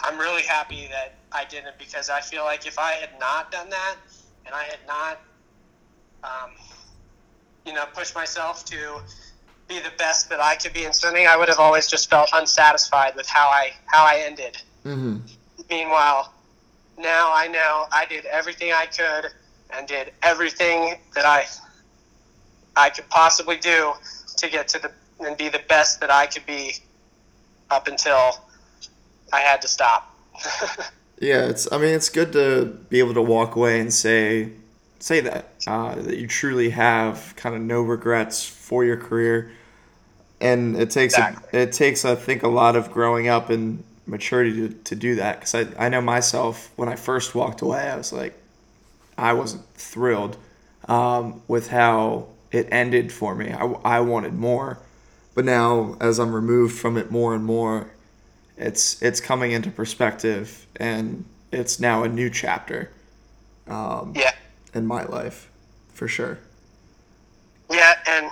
I'm 0.00 0.18
really 0.18 0.42
happy 0.42 0.88
that 0.90 1.14
I 1.32 1.44
didn't 1.44 1.78
because 1.78 2.10
I 2.10 2.20
feel 2.20 2.44
like 2.44 2.66
if 2.66 2.78
I 2.78 2.92
had 2.92 3.10
not 3.20 3.52
done 3.52 3.70
that 3.70 3.96
and 4.44 4.54
I 4.54 4.64
had 4.64 4.78
not 4.86 5.20
um, 6.24 6.50
you 7.64 7.72
know, 7.72 7.84
push 7.94 8.14
myself 8.14 8.64
to 8.66 9.00
be 9.68 9.78
the 9.78 9.92
best 9.98 10.30
that 10.30 10.40
I 10.40 10.56
could 10.56 10.72
be 10.72 10.84
in 10.84 10.92
swimming, 10.92 11.26
I 11.26 11.36
would 11.36 11.48
have 11.48 11.58
always 11.58 11.86
just 11.86 12.08
felt 12.08 12.30
unsatisfied 12.32 13.14
with 13.14 13.28
how 13.28 13.48
I 13.48 13.72
how 13.86 14.04
I 14.04 14.22
ended. 14.24 14.56
Mm-hmm. 14.84 15.18
Meanwhile, 15.68 16.32
now 16.96 17.30
I 17.32 17.46
know 17.48 17.86
I 17.92 18.06
did 18.06 18.24
everything 18.24 18.72
I 18.72 18.86
could 18.86 19.30
and 19.70 19.86
did 19.86 20.12
everything 20.22 20.98
that 21.14 21.26
I 21.26 21.44
I 22.76 22.90
could 22.90 23.08
possibly 23.10 23.58
do 23.58 23.92
to 24.38 24.48
get 24.48 24.68
to 24.68 24.78
the 24.78 24.92
and 25.20 25.36
be 25.36 25.48
the 25.48 25.62
best 25.68 26.00
that 26.00 26.10
I 26.10 26.26
could 26.26 26.46
be 26.46 26.76
up 27.70 27.88
until 27.88 28.38
I 29.32 29.40
had 29.40 29.60
to 29.62 29.68
stop. 29.68 30.16
yeah, 31.20 31.46
it's 31.46 31.70
I 31.70 31.76
mean 31.76 31.94
it's 31.94 32.08
good 32.08 32.32
to 32.32 32.64
be 32.88 32.98
able 33.00 33.14
to 33.14 33.22
walk 33.22 33.56
away 33.56 33.80
and 33.80 33.92
say 33.92 34.52
say 34.98 35.20
that 35.20 35.50
uh, 35.66 35.94
that 35.94 36.18
you 36.18 36.26
truly 36.26 36.70
have 36.70 37.34
kind 37.36 37.54
of 37.54 37.60
no 37.60 37.82
regrets 37.82 38.44
for 38.44 38.84
your 38.84 38.96
career, 38.96 39.52
and 40.40 40.76
it 40.76 40.90
takes 40.90 41.14
exactly. 41.14 41.58
a, 41.58 41.62
it 41.62 41.72
takes 41.72 42.04
I 42.04 42.14
think 42.14 42.42
a 42.42 42.48
lot 42.48 42.76
of 42.76 42.90
growing 42.90 43.28
up 43.28 43.50
and 43.50 43.84
maturity 44.06 44.68
to, 44.68 44.74
to 44.74 44.96
do 44.96 45.16
that. 45.16 45.40
Because 45.40 45.54
I, 45.54 45.86
I 45.86 45.88
know 45.88 46.00
myself 46.00 46.70
when 46.76 46.88
I 46.88 46.96
first 46.96 47.34
walked 47.34 47.60
away 47.60 47.80
I 47.80 47.96
was 47.96 48.12
like 48.12 48.40
I 49.16 49.32
wasn't 49.32 49.64
thrilled 49.74 50.36
um, 50.88 51.42
with 51.48 51.68
how 51.68 52.28
it 52.50 52.68
ended 52.70 53.12
for 53.12 53.34
me. 53.34 53.52
I, 53.52 53.64
I 53.84 54.00
wanted 54.00 54.34
more. 54.34 54.78
But 55.34 55.44
now 55.44 55.96
as 56.00 56.18
I'm 56.18 56.34
removed 56.34 56.78
from 56.78 56.96
it 56.96 57.10
more 57.10 57.34
and 57.34 57.44
more 57.44 57.90
it's 58.56 59.00
it's 59.02 59.20
coming 59.20 59.52
into 59.52 59.70
perspective 59.70 60.66
and 60.76 61.24
it's 61.52 61.78
now 61.78 62.02
a 62.02 62.08
new 62.08 62.30
chapter. 62.30 62.90
Um, 63.68 64.14
yeah 64.16 64.32
in 64.74 64.86
my 64.86 65.04
life, 65.04 65.50
for 65.92 66.08
sure. 66.08 66.38
Yeah, 67.70 67.94
and 68.06 68.30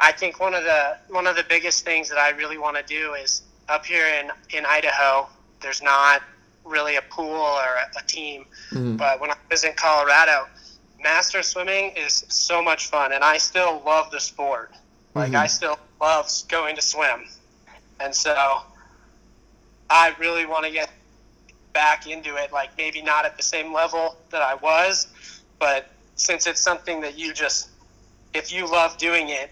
I 0.00 0.12
think 0.12 0.40
one 0.40 0.54
of 0.54 0.64
the 0.64 0.98
one 1.08 1.26
of 1.26 1.36
the 1.36 1.44
biggest 1.48 1.84
things 1.84 2.08
that 2.08 2.18
I 2.18 2.30
really 2.30 2.58
want 2.58 2.76
to 2.76 2.82
do 2.82 3.14
is 3.14 3.42
up 3.68 3.84
here 3.84 4.06
in 4.06 4.30
in 4.56 4.64
Idaho. 4.66 5.28
There's 5.60 5.82
not 5.82 6.22
really 6.64 6.96
a 6.96 7.02
pool 7.02 7.34
or 7.34 7.62
a, 7.62 7.98
a 7.98 8.06
team, 8.06 8.44
mm-hmm. 8.70 8.96
but 8.96 9.20
when 9.20 9.30
I 9.30 9.36
was 9.50 9.64
in 9.64 9.72
Colorado, 9.74 10.46
master 11.02 11.42
swimming 11.42 11.92
is 11.96 12.24
so 12.28 12.62
much 12.62 12.88
fun, 12.88 13.12
and 13.12 13.24
I 13.24 13.38
still 13.38 13.82
love 13.84 14.10
the 14.10 14.20
sport. 14.20 14.72
Like 15.14 15.28
mm-hmm. 15.28 15.36
I 15.36 15.46
still 15.46 15.78
love 16.00 16.30
going 16.48 16.76
to 16.76 16.82
swim, 16.82 17.26
and 18.00 18.14
so 18.14 18.62
I 19.90 20.14
really 20.18 20.46
want 20.46 20.66
to 20.66 20.70
get 20.70 20.90
back 21.72 22.06
into 22.06 22.36
it. 22.36 22.52
Like 22.52 22.70
maybe 22.76 23.02
not 23.02 23.24
at 23.24 23.36
the 23.36 23.42
same 23.42 23.72
level 23.72 24.16
that 24.30 24.42
I 24.42 24.54
was, 24.54 25.08
but 25.58 25.90
since 26.14 26.46
it's 26.46 26.60
something 26.60 27.00
that 27.00 27.18
you 27.18 27.32
just, 27.32 27.70
if 28.34 28.52
you 28.52 28.70
love 28.70 28.98
doing 28.98 29.28
it, 29.28 29.50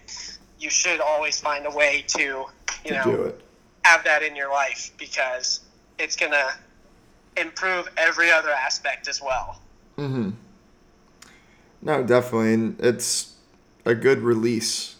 you 0.59 0.69
should 0.69 0.99
always 0.99 1.39
find 1.39 1.65
a 1.65 1.71
way 1.71 2.03
to, 2.07 2.19
you 2.19 2.45
to 2.85 2.91
know, 2.93 3.33
have 3.83 4.03
that 4.03 4.23
in 4.23 4.35
your 4.35 4.51
life 4.51 4.91
because 4.97 5.61
it's 5.97 6.15
going 6.15 6.31
to 6.31 6.53
improve 7.37 7.89
every 7.97 8.31
other 8.31 8.51
aspect 8.51 9.07
as 9.07 9.21
well. 9.21 9.61
Mm-hmm. 9.97 10.31
No, 11.81 12.03
definitely. 12.03 12.53
And 12.53 12.79
it's 12.79 13.35
a 13.85 13.95
good 13.95 14.19
release 14.19 14.95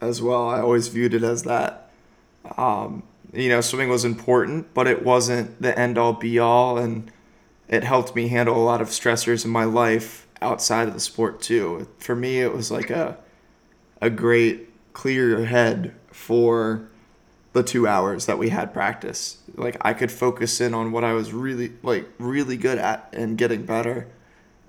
as 0.00 0.20
well. 0.20 0.48
I 0.48 0.60
always 0.60 0.88
viewed 0.88 1.14
it 1.14 1.22
as 1.22 1.44
that. 1.44 1.90
Um, 2.56 3.02
you 3.32 3.48
know, 3.48 3.60
swimming 3.60 3.88
was 3.88 4.04
important, 4.04 4.74
but 4.74 4.86
it 4.86 5.04
wasn't 5.04 5.60
the 5.60 5.78
end 5.78 5.98
all 5.98 6.12
be 6.12 6.38
all. 6.38 6.78
And 6.78 7.10
it 7.68 7.84
helped 7.84 8.14
me 8.14 8.28
handle 8.28 8.56
a 8.56 8.64
lot 8.64 8.80
of 8.80 8.88
stressors 8.88 9.44
in 9.44 9.50
my 9.50 9.64
life 9.64 10.26
outside 10.40 10.88
of 10.88 10.94
the 10.94 11.00
sport 11.00 11.40
too. 11.40 11.88
For 11.98 12.14
me, 12.14 12.40
it 12.40 12.52
was 12.52 12.70
like 12.70 12.90
a 12.90 13.18
a 14.00 14.10
great 14.10 14.68
clear 14.92 15.44
head 15.44 15.94
for 16.10 16.88
the 17.52 17.62
two 17.62 17.86
hours 17.86 18.26
that 18.26 18.38
we 18.38 18.50
had 18.50 18.72
practice. 18.72 19.38
Like 19.54 19.76
I 19.80 19.92
could 19.92 20.12
focus 20.12 20.60
in 20.60 20.74
on 20.74 20.92
what 20.92 21.04
I 21.04 21.12
was 21.12 21.32
really 21.32 21.72
like 21.82 22.08
really 22.18 22.56
good 22.56 22.78
at 22.78 23.08
and 23.12 23.38
getting 23.38 23.64
better. 23.64 24.08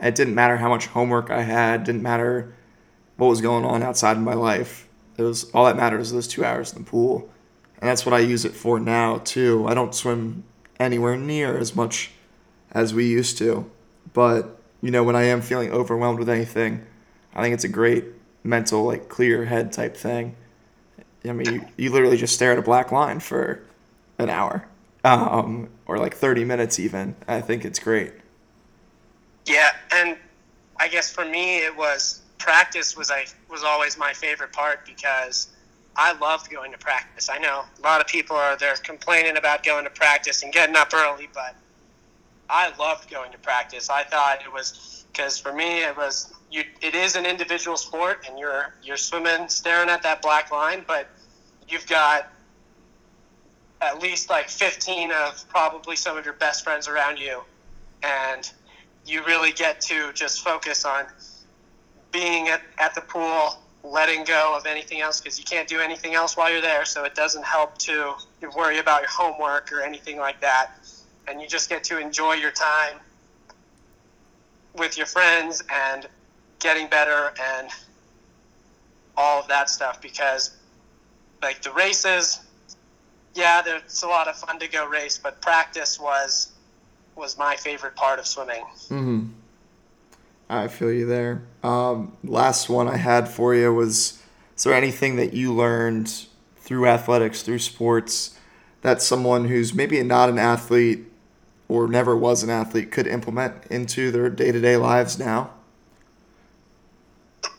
It 0.02 0.16
didn't 0.16 0.36
matter 0.36 0.58
how 0.58 0.70
much 0.70 0.88
homework 0.88 1.30
I 1.30 1.42
had. 1.42 1.84
Didn't 1.84 2.04
matter 2.04 2.54
what 3.18 3.28
was 3.28 3.42
going 3.42 3.66
on 3.66 3.84
outside 3.84 4.18
of 4.18 4.24
my 4.24 4.34
life. 4.34 4.88
It 5.18 5.24
was 5.24 5.52
all 5.52 5.66
that 5.66 5.76
matters 5.76 6.08
is 6.08 6.14
those 6.14 6.28
two 6.28 6.46
hours 6.46 6.72
in 6.72 6.84
the 6.84 6.90
pool, 6.90 7.30
and 7.80 7.90
that's 7.90 8.06
what 8.06 8.16
I 8.16 8.20
use 8.20 8.46
it 8.46 8.54
for 8.54 8.80
now 8.80 9.18
too. 9.18 9.68
I 9.68 9.74
don't 9.74 9.94
swim 9.94 10.46
anywhere 10.80 11.18
near 11.18 11.58
as 11.58 11.76
much 11.76 12.12
as 12.72 12.94
we 12.94 13.08
used 13.08 13.38
to, 13.40 13.70
but 14.14 14.59
you 14.82 14.92
know, 14.92 15.04
when 15.04 15.16
I 15.16 15.24
am 15.24 15.42
feeling 15.42 15.72
overwhelmed 15.72 16.20
with 16.20 16.30
anything, 16.30 16.86
I 17.34 17.42
think 17.42 17.54
it's 17.54 17.64
a 17.64 17.70
great 17.70 18.06
mental, 18.44 18.84
like, 18.84 19.10
clear 19.10 19.46
head 19.46 19.72
type 19.72 19.96
thing. 19.96 20.36
I 21.26 21.34
mean, 21.34 21.54
you, 21.54 21.66
you 21.78 21.92
literally 21.92 22.18
just 22.18 22.34
stare 22.34 22.54
at 22.54 22.58
a 22.58 22.62
black 22.62 22.92
line 22.92 23.20
for 23.20 23.62
an 24.18 24.30
hour 24.30 24.66
um, 25.04 25.70
or 25.86 25.98
like 25.98 26.16
30 26.16 26.46
minutes, 26.46 26.80
even. 26.80 27.16
I 27.28 27.42
think 27.42 27.66
it's 27.66 27.80
great. 27.80 28.14
Yeah. 29.46 29.70
And 29.92 30.18
I 30.78 30.88
guess 30.88 31.12
for 31.12 31.26
me, 31.26 31.58
it 31.58 31.76
was 31.76 32.22
practice 32.38 32.96
was 32.96 33.12
I 33.12 33.26
was 33.50 33.64
always 33.64 33.98
my 33.98 34.14
favorite 34.14 34.54
part 34.54 34.86
because 34.86 35.50
I 35.96 36.14
loved 36.14 36.50
going 36.50 36.72
to 36.72 36.78
practice. 36.78 37.30
I 37.30 37.38
know 37.38 37.66
a 37.78 37.82
lot 37.82 38.00
of 38.00 38.08
people 38.08 38.36
are 38.36 38.56
there 38.56 38.76
complaining 38.76 39.38
about 39.38 39.64
going 39.64 39.84
to 39.84 39.90
practice 39.90 40.44
and 40.44 40.54
getting 40.54 40.76
up 40.76 40.94
early, 40.94 41.28
but 41.34 41.56
I 42.50 42.74
loved 42.78 43.10
going 43.10 43.32
to 43.32 43.38
practice. 43.38 43.90
I 43.90 44.04
thought 44.04 44.40
it 44.44 44.52
was 44.52 45.06
because 45.12 45.38
for 45.38 45.54
me 45.54 45.84
it 45.84 45.96
was 45.96 46.34
you. 46.52 46.64
It 46.82 46.96
is 46.96 47.16
an 47.16 47.26
individual 47.26 47.78
sport, 47.78 48.26
and 48.28 48.40
you're 48.40 48.74
you're 48.84 48.98
swimming, 48.98 49.50
staring 49.50 49.90
at 49.90 50.02
that 50.04 50.22
black 50.22 50.52
line, 50.52 50.84
but 50.88 51.08
you've 51.68 51.88
got 51.88 52.32
at 53.82 54.02
least 54.02 54.30
like 54.30 54.50
15 54.50 55.12
of 55.12 55.48
probably 55.50 55.96
some 55.96 56.18
of 56.18 56.26
your 56.26 56.34
best 56.34 56.64
friends 56.64 56.88
around 56.88 57.18
you, 57.18 57.42
and 58.04 58.52
you 59.06 59.24
really 59.26 59.52
get 59.52 59.80
to 59.82 60.12
just 60.14 60.44
focus 60.44 60.86
on 60.86 61.06
being 62.12 62.48
at, 62.50 62.62
at 62.78 62.96
the 62.96 63.02
pool, 63.02 63.58
letting 63.84 64.24
go 64.24 64.56
of 64.58 64.66
anything 64.66 65.02
else 65.02 65.22
because 65.22 65.38
you 65.38 65.46
can't 65.46 65.68
do 65.68 65.80
anything 65.80 66.16
else 66.16 66.36
while 66.36 66.52
you're 66.52 66.62
there. 66.62 66.86
So 66.86 67.04
it 67.04 67.16
doesn't 67.16 67.46
help 67.46 67.78
to 67.80 68.16
worry 68.56 68.80
about 68.80 69.02
your 69.02 69.10
homework 69.10 69.72
or 69.72 69.82
anything 69.82 70.18
like 70.18 70.42
that. 70.42 70.72
And 71.30 71.42
you 71.42 71.48
just 71.48 71.70
get 71.70 71.84
to 71.86 72.00
enjoy 72.00 72.34
your 72.34 72.52
time 72.52 72.98
with 74.76 74.98
your 74.98 75.06
friends 75.06 75.64
and 75.72 76.08
getting 76.60 76.88
better 76.88 77.34
and 77.42 77.70
all 79.16 79.40
of 79.40 79.48
that 79.48 79.70
stuff 79.70 80.02
because 80.02 80.56
like 81.42 81.62
the 81.62 81.72
races 81.72 82.40
yeah 83.34 83.62
there's 83.62 84.04
a 84.04 84.08
lot 84.08 84.28
of 84.28 84.36
fun 84.36 84.60
to 84.60 84.68
go 84.68 84.88
race 84.88 85.18
but 85.18 85.42
practice 85.42 86.00
was 86.00 86.52
was 87.16 87.38
my 87.38 87.56
favorite 87.56 87.96
part 87.96 88.20
of 88.20 88.28
swimming 88.28 88.64
mm-hmm. 88.90 89.26
I 90.50 90.68
feel 90.68 90.92
you 90.92 91.06
there. 91.06 91.44
Um, 91.62 92.18
last 92.24 92.70
one 92.70 92.88
I 92.88 92.98
had 92.98 93.30
for 93.30 93.54
you 93.54 93.72
was: 93.72 94.22
Is 94.58 94.64
there 94.64 94.74
anything 94.74 95.16
that 95.18 95.34
you 95.34 95.54
learned 95.54 96.26
through 96.58 96.88
athletics, 96.88 97.44
through 97.44 97.60
sports, 97.60 98.36
that 98.82 99.02
someone 99.02 99.46
who's 99.46 99.74
maybe 99.74 100.02
not 100.02 100.28
an 100.28 100.40
athlete 100.40 101.06
or 101.70 101.88
never 101.88 102.18
was 102.18 102.44
an 102.44 102.50
athlete 102.50 102.92
could 102.92 103.08
implement 103.08 103.66
into 103.68 104.12
their 104.12 104.30
day 104.30 104.52
to 104.52 104.60
day 104.60 104.76
lives 104.76 105.18
now? 105.18 105.52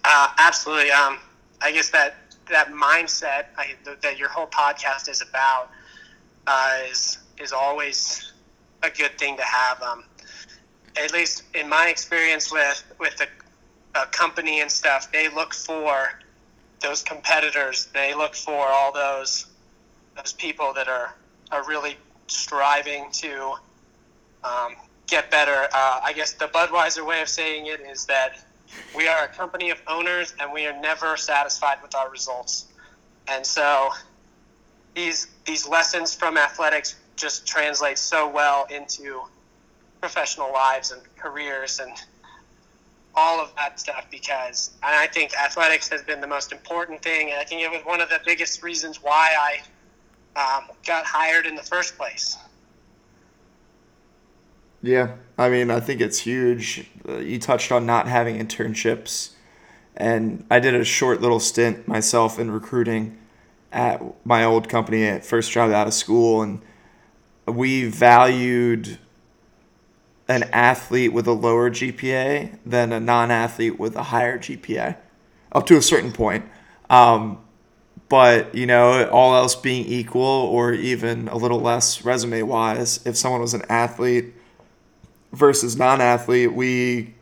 Uh, 0.05 0.29
absolutely. 0.39 0.91
Um, 0.91 1.19
I 1.63 1.73
guess 1.73 1.89
that 1.91 2.17
that 2.51 2.73
mindset 2.73 3.47
I, 3.57 3.77
that 4.03 4.19
your 4.19 4.29
whole 4.29 4.49
podcast 4.49 5.09
is 5.09 5.23
about 5.23 5.71
uh, 6.47 6.79
is 6.91 7.19
is 7.39 7.53
always 7.53 8.33
a 8.83 8.91
good 8.91 9.17
thing 9.19 9.37
to 9.37 9.45
have. 9.45 9.81
Um, 9.83 10.05
at 10.97 11.13
least 11.13 11.45
in 11.55 11.69
my 11.69 11.89
experience 11.89 12.53
with 12.53 12.83
with 12.99 13.17
the 13.17 13.29
a 13.95 14.07
company 14.07 14.61
and 14.61 14.71
stuff, 14.71 15.11
they 15.11 15.29
look 15.29 15.55
for 15.55 16.21
those 16.81 17.03
competitors. 17.03 17.89
They 17.93 18.15
look 18.15 18.35
for 18.35 18.67
all 18.67 18.93
those 18.93 19.47
those 20.17 20.33
people 20.33 20.73
that 20.75 20.89
are 20.89 21.15
are 21.53 21.67
really 21.67 21.97
striving 22.27 23.11
to 23.13 23.55
um, 24.45 24.75
get 25.07 25.31
better. 25.31 25.69
Uh, 25.73 26.01
I 26.03 26.13
guess 26.15 26.33
the 26.33 26.47
Budweiser 26.47 27.07
way 27.07 27.21
of 27.21 27.29
saying 27.29 27.67
it 27.67 27.81
is 27.81 28.07
that 28.07 28.39
we 28.97 29.09
are 29.09 29.25
a 29.25 29.29
company 29.29 29.71
of 29.71 29.81
owners 29.87 30.35
and 30.41 30.53
we 30.53 30.67
are 30.67 30.81
never 30.81 31.17
satisfied 31.17 31.79
with 31.83 31.95
our 31.95 32.11
results. 32.11 32.67
And 33.29 33.45
so 33.45 33.91
these 34.95 35.29
these 35.45 35.69
lessons 35.69 36.15
from 36.15 36.37
athletics 36.37 36.97
just 37.17 37.47
translate 37.47 37.99
so 37.99 38.29
well 38.29 38.67
into 38.71 39.23
professional 40.01 40.53
lives 40.53 40.91
and 40.91 41.01
careers 41.17 41.79
and 41.81 41.93
all 43.15 43.41
of 43.41 43.55
that 43.57 43.79
stuff 43.79 44.07
because 44.11 44.71
I 44.83 45.07
think 45.09 45.37
athletics 45.37 45.89
has 45.89 46.03
been 46.03 46.21
the 46.21 46.27
most 46.27 46.53
important 46.53 47.03
thing, 47.03 47.31
and 47.31 47.39
I 47.39 47.45
think 47.45 47.63
it 47.63 47.71
was 47.71 47.85
one 47.85 48.01
of 48.01 48.09
the 48.09 48.21
biggest 48.25 48.63
reasons 48.63 49.03
why 49.03 49.59
I 50.37 50.59
um, 50.59 50.65
got 50.87 51.05
hired 51.05 51.47
in 51.47 51.57
the 51.57 51.63
first 51.63 51.97
place. 51.99 52.37
Yeah, 54.83 55.17
I 55.37 55.51
mean, 55.51 55.71
I 55.71 55.81
think 55.81 56.01
it's 56.01 56.21
huge. 56.21 56.87
Uh, 57.07 57.19
you 57.19 57.39
touched 57.39 57.71
on 57.71 57.85
not 57.85 58.09
having 58.09 58.39
internships, 58.39 59.33
and 59.97 60.45
I 60.51 60.59
did 60.59 60.75
a 60.75 60.85
short 60.85 61.21
little 61.21 61.41
stint 61.41 61.87
myself 61.87 62.39
in 62.39 62.51
recruiting 62.51 63.19
at 63.73 64.03
my 64.25 64.43
old 64.43 64.69
company 64.69 65.05
at 65.05 65.25
first 65.25 65.51
job 65.51 65.71
out 65.71 65.87
of 65.87 65.93
school, 65.93 66.43
and 66.43 66.63
we 67.47 67.85
valued 67.85 68.99
an 70.29 70.45
athlete 70.45 71.13
with 71.13 71.27
a 71.27 71.33
lower 71.33 71.71
GPA 71.71 72.59
than 72.65 72.93
a 72.93 73.01
non-athlete 73.01 73.79
with 73.79 73.97
a 73.97 74.05
higher 74.05 74.39
GPA, 74.39 74.97
up 75.53 75.67
to 75.67 75.77
a 75.77 75.83
certain 75.83 76.13
point. 76.13 76.47
Um, 76.89 77.39
but 78.09 78.55
you 78.55 78.67
know, 78.67 79.09
all 79.11 79.37
else 79.37 79.55
being 79.55 79.85
equal, 79.85 80.23
or 80.23 80.73
even 80.73 81.29
a 81.29 81.37
little 81.37 81.61
less 81.61 82.03
resume-wise, 82.03 83.05
if 83.05 83.17
someone 83.19 83.43
was 83.43 83.53
an 83.53 83.63
athlete 83.69 84.35
versus 85.33 85.77
non-athlete, 85.77 86.53
we 86.53 87.15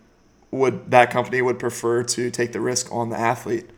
would 0.50 0.90
that 0.90 1.10
company 1.10 1.42
would 1.42 1.58
prefer 1.58 2.02
to 2.02 2.30
take 2.30 2.52
the 2.52 2.60
risk 2.60 2.92
on 2.92 3.10
the 3.10 3.18
athlete. 3.18 3.68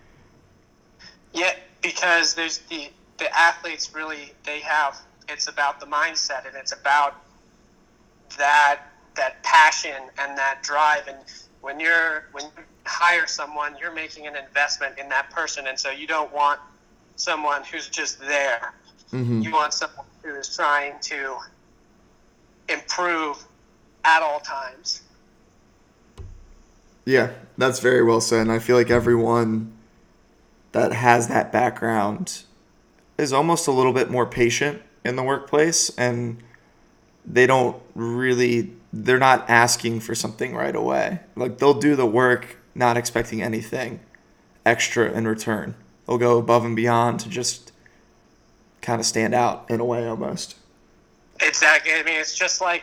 Yeah, 1.33 1.55
because 1.83 2.35
there's 2.35 2.59
the 2.59 2.91
the 3.19 3.37
athletes 3.37 3.95
really 3.95 4.33
they 4.45 4.61
have 4.61 4.99
it's 5.29 5.49
about 5.49 5.79
the 5.79 5.87
mindset 5.87 6.47
and 6.47 6.57
it's 6.57 6.73
about 6.73 7.23
that 8.39 8.81
that 9.15 9.43
passion 9.43 10.03
and 10.19 10.37
that 10.37 10.63
drive 10.63 11.07
and 11.07 11.19
when 11.61 11.79
you're 11.79 12.25
when 12.33 12.45
you 12.45 12.65
hire 12.87 13.27
someone 13.27 13.77
you're 13.79 13.95
making 13.95 14.27
an 14.27 14.35
investment 14.37 14.99
in 14.99 15.09
that 15.09 15.31
person 15.31 15.67
and 15.67 15.79
so 15.79 15.91
you 15.91 16.07
don't 16.07 16.33
want 16.33 16.59
someone 17.17 17.63
who's 17.65 17.89
just 17.89 18.19
there 18.21 18.73
mm-hmm. 19.13 19.41
you 19.43 19.53
want 19.53 19.75
someone 19.75 20.07
who 20.23 20.35
is 20.35 20.55
trying 20.57 20.95
to 21.01 21.37
improve 22.69 23.45
at 24.05 24.23
all 24.23 24.41
times 24.41 25.03
yeah 27.05 27.31
that's 27.59 27.81
very 27.81 28.03
well 28.03 28.21
said 28.21 28.43
and 28.43 28.53
i 28.53 28.59
feel 28.59 28.77
like 28.77 28.91
everyone 28.91 29.73
that 30.73 30.93
has 30.93 31.29
that 31.29 31.51
background 31.53 32.43
is 33.19 33.33
almost 33.33 33.67
a 33.67 33.73
little 33.73 33.93
bit 33.93 34.11
more 34.11 34.27
patient 34.27 34.81
in 35.05 35.17
the 35.17 35.23
workplace 35.23 35.91
and 35.99 36.43
they 37.27 37.47
don't 37.47 37.81
really 37.95 38.73
they're 38.93 39.19
not 39.19 39.49
asking 39.49 40.01
for 40.01 40.15
something 40.15 40.55
right 40.55 40.75
away. 40.75 41.21
Like 41.37 41.59
they'll 41.59 41.79
do 41.79 41.95
the 41.95 42.07
work 42.07 42.57
not 42.75 42.97
expecting 42.97 43.43
anything 43.43 44.01
extra 44.67 45.11
in 45.13 45.29
return. 45.29 45.75
They'll 46.07 46.19
go 46.19 46.39
above 46.39 46.65
and 46.65 46.75
beyond 46.75 47.21
to 47.21 47.29
just 47.29 47.73
kind 48.81 49.01
of 49.01 49.07
stand 49.07 49.35
out 49.35 49.67
in 49.69 49.81
a 49.81 49.85
way 49.85 50.07
almost. 50.07 50.57
Exactly. 51.41 51.93
I 51.93 52.03
mean, 52.03 52.19
it's 52.19 52.37
just 52.37 52.61
like 52.61 52.83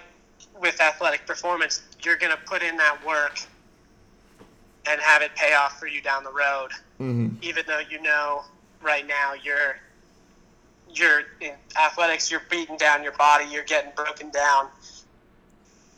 with 0.60 0.82
athletic 0.82 1.26
performance, 1.26 1.82
you're 2.03 2.18
going 2.18 2.32
to 2.32 2.41
put 2.45 2.64
in 2.64 2.78
that 2.78 3.05
work 3.05 3.39
and 4.89 5.01
have 5.01 5.22
it 5.22 5.36
pay 5.36 5.53
off 5.53 5.80
for 5.80 5.88
you 5.88 6.01
down 6.01 6.24
the 6.24 6.32
road. 6.32 6.70
Mm-hmm. 6.99 7.30
Even 7.41 7.64
though 7.68 7.82
you 7.89 8.01
know 8.01 8.43
right 8.82 9.05
now 9.08 9.34
you're 9.34 9.78
you're 10.93 11.24
in 11.41 11.51
athletics, 11.80 12.32
you're 12.32 12.41
beating 12.49 12.78
down 12.78 13.03
your 13.03 13.12
body, 13.14 13.45
you're 13.51 13.66
getting 13.66 13.91
broken 13.95 14.30
down 14.32 14.70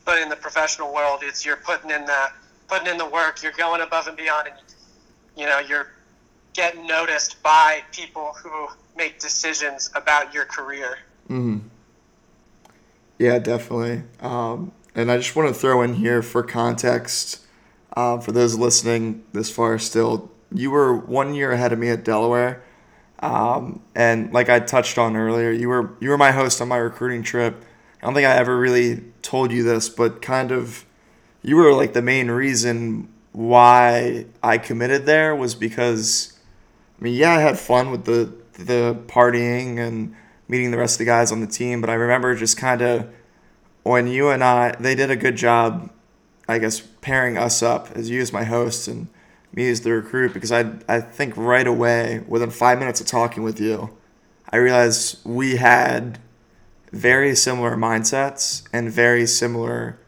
but 0.09 0.19
in 0.19 0.27
the 0.27 0.35
professional 0.35 0.91
world, 0.91 1.19
it's 1.21 1.45
you're 1.45 1.55
putting 1.57 1.91
in 1.91 2.03
the 2.03 2.29
putting 2.67 2.87
in 2.87 2.97
the 2.97 3.05
work, 3.05 3.43
you're 3.43 3.51
going 3.51 3.81
above 3.81 4.07
and 4.07 4.17
beyond, 4.17 4.47
and 4.47 4.57
you 5.37 5.45
know 5.45 5.59
you're 5.59 5.91
getting 6.53 6.87
noticed 6.87 7.43
by 7.43 7.83
people 7.91 8.33
who 8.41 8.69
make 8.97 9.19
decisions 9.19 9.91
about 9.93 10.33
your 10.33 10.45
career. 10.45 10.97
Mm-hmm. 11.29 11.59
Yeah, 13.19 13.39
definitely. 13.39 14.03
Um, 14.21 14.71
and 14.95 15.11
I 15.11 15.17
just 15.17 15.35
want 15.35 15.49
to 15.49 15.53
throw 15.53 15.81
in 15.81 15.93
here 15.95 16.23
for 16.23 16.41
context, 16.41 17.41
uh, 17.95 18.19
for 18.19 18.31
those 18.31 18.55
listening 18.55 19.23
this 19.33 19.51
far 19.51 19.77
still, 19.77 20.31
you 20.53 20.71
were 20.71 20.95
one 20.95 21.35
year 21.35 21.51
ahead 21.51 21.73
of 21.73 21.79
me 21.79 21.89
at 21.89 22.03
Delaware. 22.05 22.63
Um, 23.19 23.81
and 23.95 24.33
like 24.33 24.49
I 24.49 24.59
touched 24.61 24.97
on 24.97 25.17
earlier, 25.17 25.51
you 25.51 25.67
were 25.67 25.91
you 25.99 26.09
were 26.09 26.17
my 26.17 26.31
host 26.31 26.61
on 26.61 26.69
my 26.69 26.77
recruiting 26.77 27.23
trip. 27.23 27.63
I 28.01 28.05
don't 28.05 28.13
think 28.13 28.25
I 28.27 28.35
ever 28.37 28.57
really 28.57 29.03
told 29.21 29.51
you 29.51 29.63
this, 29.63 29.89
but 29.89 30.21
kind 30.21 30.51
of 30.53 30.85
you 31.43 31.57
were 31.57 31.73
like 31.73 31.93
the 31.93 32.01
main 32.01 32.31
reason 32.31 33.09
why 33.33 34.27
I 34.41 34.57
committed 34.57 35.05
there 35.05 35.35
was 35.35 35.55
because 35.55 36.39
I 36.99 37.05
mean, 37.05 37.15
yeah, 37.15 37.31
I 37.37 37.41
had 37.41 37.59
fun 37.59 37.91
with 37.91 38.05
the 38.05 38.33
the 38.53 38.95
partying 39.07 39.79
and 39.79 40.15
meeting 40.49 40.71
the 40.71 40.77
rest 40.77 40.95
of 40.95 40.99
the 40.99 41.05
guys 41.05 41.31
on 41.31 41.39
the 41.39 41.47
team, 41.47 41.79
but 41.79 41.89
I 41.89 41.93
remember 41.93 42.35
just 42.35 42.57
kind 42.57 42.81
of 42.81 43.09
when 43.83 44.07
you 44.07 44.29
and 44.29 44.43
I 44.43 44.75
they 44.79 44.95
did 44.95 45.09
a 45.09 45.15
good 45.15 45.37
job 45.37 45.89
I 46.47 46.59
guess 46.59 46.79
pairing 46.79 47.37
us 47.37 47.63
up 47.63 47.89
as 47.95 48.09
you 48.09 48.19
as 48.19 48.33
my 48.33 48.43
host 48.43 48.87
and 48.87 49.07
me 49.53 49.69
as 49.69 49.81
the 49.81 49.91
recruit 49.93 50.33
because 50.33 50.51
I 50.51 50.73
I 50.87 50.99
think 50.99 51.37
right 51.37 51.65
away 51.65 52.23
within 52.27 52.49
5 52.49 52.79
minutes 52.79 52.99
of 52.99 53.07
talking 53.07 53.43
with 53.43 53.61
you 53.61 53.95
I 54.51 54.57
realized 54.57 55.19
we 55.23 55.57
had 55.57 56.19
very 56.91 57.35
similar 57.35 57.77
mindsets 57.77 58.63
and 58.73 58.91
very 58.91 59.27
similar 59.27 59.99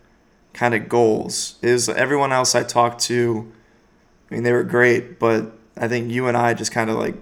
kind 0.54 0.74
of 0.74 0.90
goals. 0.90 1.58
Is 1.62 1.88
everyone 1.88 2.32
else 2.32 2.56
I 2.56 2.64
talked 2.64 3.02
to 3.02 3.52
I 4.30 4.36
mean, 4.36 4.44
they 4.44 4.54
were 4.54 4.64
great, 4.64 5.20
but 5.20 5.52
I 5.76 5.90
think 5.90 6.10
you 6.10 6.28
and 6.28 6.38
I 6.38 6.54
just 6.54 6.72
kind 6.72 6.90
of 6.90 6.98
like 6.98 7.16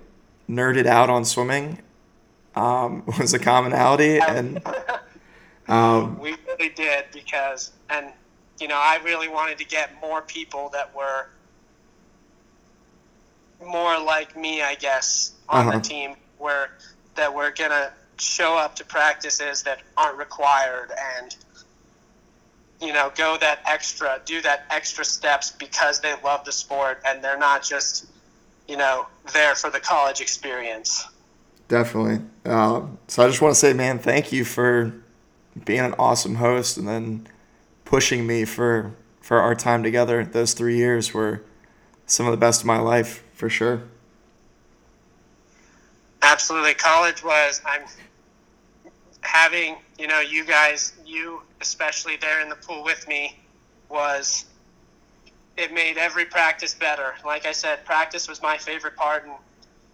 nerded 0.48 0.86
out 0.86 1.10
on 1.10 1.26
swimming 1.26 1.80
um, 2.60 3.04
was 3.20 3.34
a 3.34 3.40
commonality, 3.40 4.20
and 4.20 4.62
um, 5.68 6.20
we 6.20 6.36
really 6.48 6.70
did 6.70 7.06
because, 7.14 7.72
and 7.90 8.08
you 8.60 8.68
know, 8.68 8.78
I 8.78 9.00
really 9.04 9.30
wanted 9.30 9.58
to 9.60 9.66
get 9.66 10.00
more 10.02 10.22
people 10.22 10.70
that 10.74 10.94
were 10.94 11.28
more 13.66 14.00
like 14.00 14.36
me, 14.38 14.62
I 14.62 14.76
guess, 14.76 15.34
on 15.48 15.68
uh-huh. 15.68 15.78
the 15.78 15.84
team, 15.84 16.16
where 16.38 16.72
that 17.16 17.34
were 17.34 17.52
gonna 17.52 17.92
show 18.18 18.58
up 18.58 18.76
to 18.76 18.86
practices 18.86 19.64
that 19.64 19.80
aren't 19.96 20.18
required 20.18 20.92
and 21.22 21.36
you 22.82 22.92
know 22.92 23.12
go 23.16 23.38
that 23.40 23.60
extra 23.66 24.22
do 24.26 24.42
that 24.42 24.66
extra 24.70 25.06
steps 25.06 25.52
because 25.52 26.02
they 26.02 26.14
love 26.22 26.44
the 26.44 26.52
sport 26.52 27.02
and 27.06 27.24
they're 27.24 27.38
not 27.38 27.64
just 27.64 28.06
you 28.68 28.76
know 28.76 29.08
there 29.32 29.56
for 29.56 29.70
the 29.70 29.80
college 29.80 30.20
experience 30.20 31.08
definitely. 31.70 32.20
Um, 32.46 32.98
so 33.08 33.24
i 33.24 33.28
just 33.28 33.42
want 33.42 33.54
to 33.54 33.60
say 33.60 33.74
man 33.74 34.00
thank 34.00 34.32
you 34.32 34.44
for 34.44 34.94
being 35.66 35.80
an 35.80 35.94
awesome 35.98 36.36
host 36.36 36.78
and 36.78 36.88
then 36.88 37.28
pushing 37.86 38.28
me 38.28 38.44
for 38.44 38.94
for 39.22 39.40
our 39.40 39.56
time 39.56 39.84
together 39.84 40.26
those 40.26 40.54
three 40.54 40.76
years 40.76 41.14
were 41.14 41.42
some 42.06 42.26
of 42.26 42.32
the 42.32 42.38
best 42.38 42.62
of 42.62 42.68
my 42.68 42.80
life 42.80 43.24
for 43.34 43.50
sure. 43.50 43.84
Absolutely. 46.22 46.74
College 46.74 47.24
was 47.24 47.62
i'm 47.66 47.84
having 49.22 49.78
you 49.98 50.08
know 50.08 50.20
you 50.22 50.44
guys 50.46 50.94
you 51.06 51.42
especially 51.62 52.18
there 52.18 52.42
in 52.42 52.50
the 52.50 52.56
pool 52.56 52.84
with 52.84 53.08
me 53.08 53.38
was 53.90 54.46
it 55.58 55.74
made 55.74 55.98
every 55.98 56.26
practice 56.26 56.74
better. 56.74 57.14
Like 57.24 57.46
i 57.46 57.52
said 57.52 57.86
practice 57.86 58.28
was 58.28 58.42
my 58.42 58.58
favorite 58.58 58.96
part 58.96 59.26
and 59.26 59.34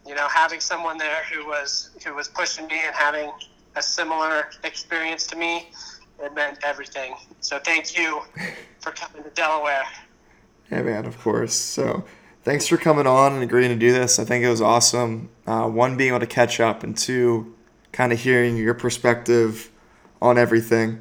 you 0.05 0.15
know 0.15 0.27
having 0.27 0.59
someone 0.59 0.97
there 0.97 1.23
who 1.31 1.45
was 1.45 1.91
who 2.05 2.13
was 2.13 2.27
pushing 2.27 2.67
me 2.67 2.79
and 2.85 2.95
having 2.95 3.31
a 3.75 3.81
similar 3.81 4.49
experience 4.63 5.27
to 5.27 5.35
me 5.35 5.69
it 6.23 6.33
meant 6.33 6.57
everything 6.63 7.15
so 7.39 7.59
thank 7.59 7.97
you 7.97 8.21
for 8.79 8.91
coming 8.91 9.23
to 9.23 9.29
delaware 9.31 9.83
yeah 10.71 10.81
man 10.81 11.05
of 11.05 11.19
course 11.19 11.53
so 11.53 12.03
thanks 12.43 12.67
for 12.67 12.77
coming 12.77 13.07
on 13.07 13.33
and 13.33 13.43
agreeing 13.43 13.69
to 13.69 13.75
do 13.75 13.91
this 13.91 14.19
i 14.19 14.23
think 14.23 14.43
it 14.43 14.49
was 14.49 14.61
awesome 14.61 15.29
uh, 15.47 15.67
one 15.67 15.97
being 15.97 16.09
able 16.09 16.19
to 16.19 16.27
catch 16.27 16.59
up 16.59 16.83
and 16.83 16.97
two 16.97 17.55
kind 17.95 18.11
of 18.11 18.19
hearing 18.19 18.57
your 18.57 18.73
perspective 18.73 19.71
on 20.21 20.37
everything. 20.37 20.99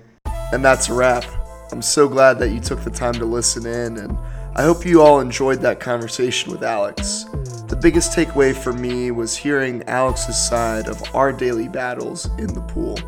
And 0.52 0.64
that's 0.64 0.88
a 0.88 0.94
wrap. 0.94 1.24
I'm 1.72 1.82
so 1.82 2.08
glad 2.08 2.38
that 2.38 2.50
you 2.50 2.60
took 2.60 2.84
the 2.84 2.90
time 2.90 3.14
to 3.14 3.24
listen 3.24 3.66
in, 3.66 3.96
and 3.96 4.16
I 4.54 4.62
hope 4.62 4.86
you 4.86 5.02
all 5.02 5.18
enjoyed 5.18 5.60
that 5.62 5.80
conversation 5.80 6.52
with 6.52 6.62
Alex. 6.62 7.24
The 7.68 7.76
biggest 7.76 8.12
takeaway 8.12 8.54
for 8.54 8.74
me 8.74 9.10
was 9.10 9.36
hearing 9.36 9.82
Alex's 9.84 10.36
side 10.36 10.86
of 10.86 11.02
our 11.14 11.32
daily 11.32 11.66
battles 11.66 12.26
in 12.38 12.52
the 12.52 12.60
pool. 12.60 12.98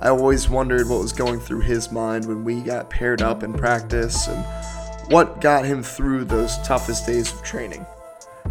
I 0.00 0.08
always 0.08 0.50
wondered 0.50 0.88
what 0.88 1.00
was 1.00 1.12
going 1.12 1.38
through 1.38 1.60
his 1.60 1.92
mind 1.92 2.26
when 2.26 2.42
we 2.42 2.60
got 2.62 2.90
paired 2.90 3.22
up 3.22 3.44
in 3.44 3.52
practice 3.52 4.26
and 4.26 4.44
what 5.12 5.40
got 5.40 5.64
him 5.64 5.84
through 5.84 6.24
those 6.24 6.58
toughest 6.58 7.06
days 7.06 7.32
of 7.32 7.42
training. 7.44 7.86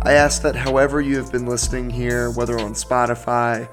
I 0.04 0.14
ask 0.14 0.42
that 0.44 0.56
however 0.56 1.02
you 1.02 1.18
have 1.18 1.34
been 1.34 1.46
listening 1.46 1.90
here, 1.90 2.32
whether 2.32 2.58
on 2.58 2.74
Spotify, 2.74 3.68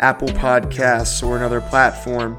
Apple 0.00 0.28
Podcasts, 0.28 1.22
or 1.22 1.36
another 1.36 1.60
platform, 1.60 2.38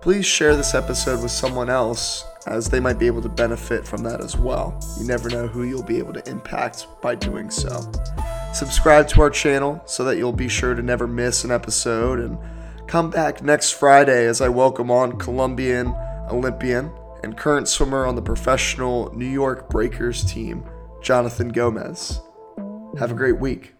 please 0.00 0.24
share 0.24 0.54
this 0.54 0.76
episode 0.76 1.22
with 1.22 1.32
someone 1.32 1.68
else 1.68 2.24
as 2.46 2.68
they 2.68 2.80
might 2.80 2.98
be 2.98 3.06
able 3.06 3.22
to 3.22 3.28
benefit 3.28 3.86
from 3.86 4.02
that 4.04 4.20
as 4.20 4.36
well. 4.36 4.78
You 4.98 5.06
never 5.06 5.28
know 5.28 5.46
who 5.46 5.64
you'll 5.64 5.82
be 5.82 5.98
able 5.98 6.12
to 6.14 6.30
impact 6.30 6.86
by 7.02 7.14
doing 7.14 7.50
so. 7.50 7.90
Subscribe 8.58 9.06
to 9.10 9.20
our 9.20 9.30
channel 9.30 9.80
so 9.84 10.02
that 10.02 10.16
you'll 10.16 10.32
be 10.32 10.48
sure 10.48 10.74
to 10.74 10.82
never 10.82 11.06
miss 11.06 11.44
an 11.44 11.52
episode 11.52 12.18
and 12.18 12.36
come 12.88 13.08
back 13.08 13.40
next 13.40 13.70
Friday 13.70 14.26
as 14.26 14.40
I 14.40 14.48
welcome 14.48 14.90
on 14.90 15.16
Colombian 15.16 15.94
Olympian 16.28 16.90
and 17.22 17.36
current 17.36 17.68
swimmer 17.68 18.04
on 18.04 18.16
the 18.16 18.20
professional 18.20 19.14
New 19.14 19.28
York 19.28 19.70
Breakers 19.70 20.24
team, 20.24 20.64
Jonathan 21.00 21.50
Gomez. 21.50 22.20
Have 22.98 23.12
a 23.12 23.14
great 23.14 23.38
week. 23.38 23.74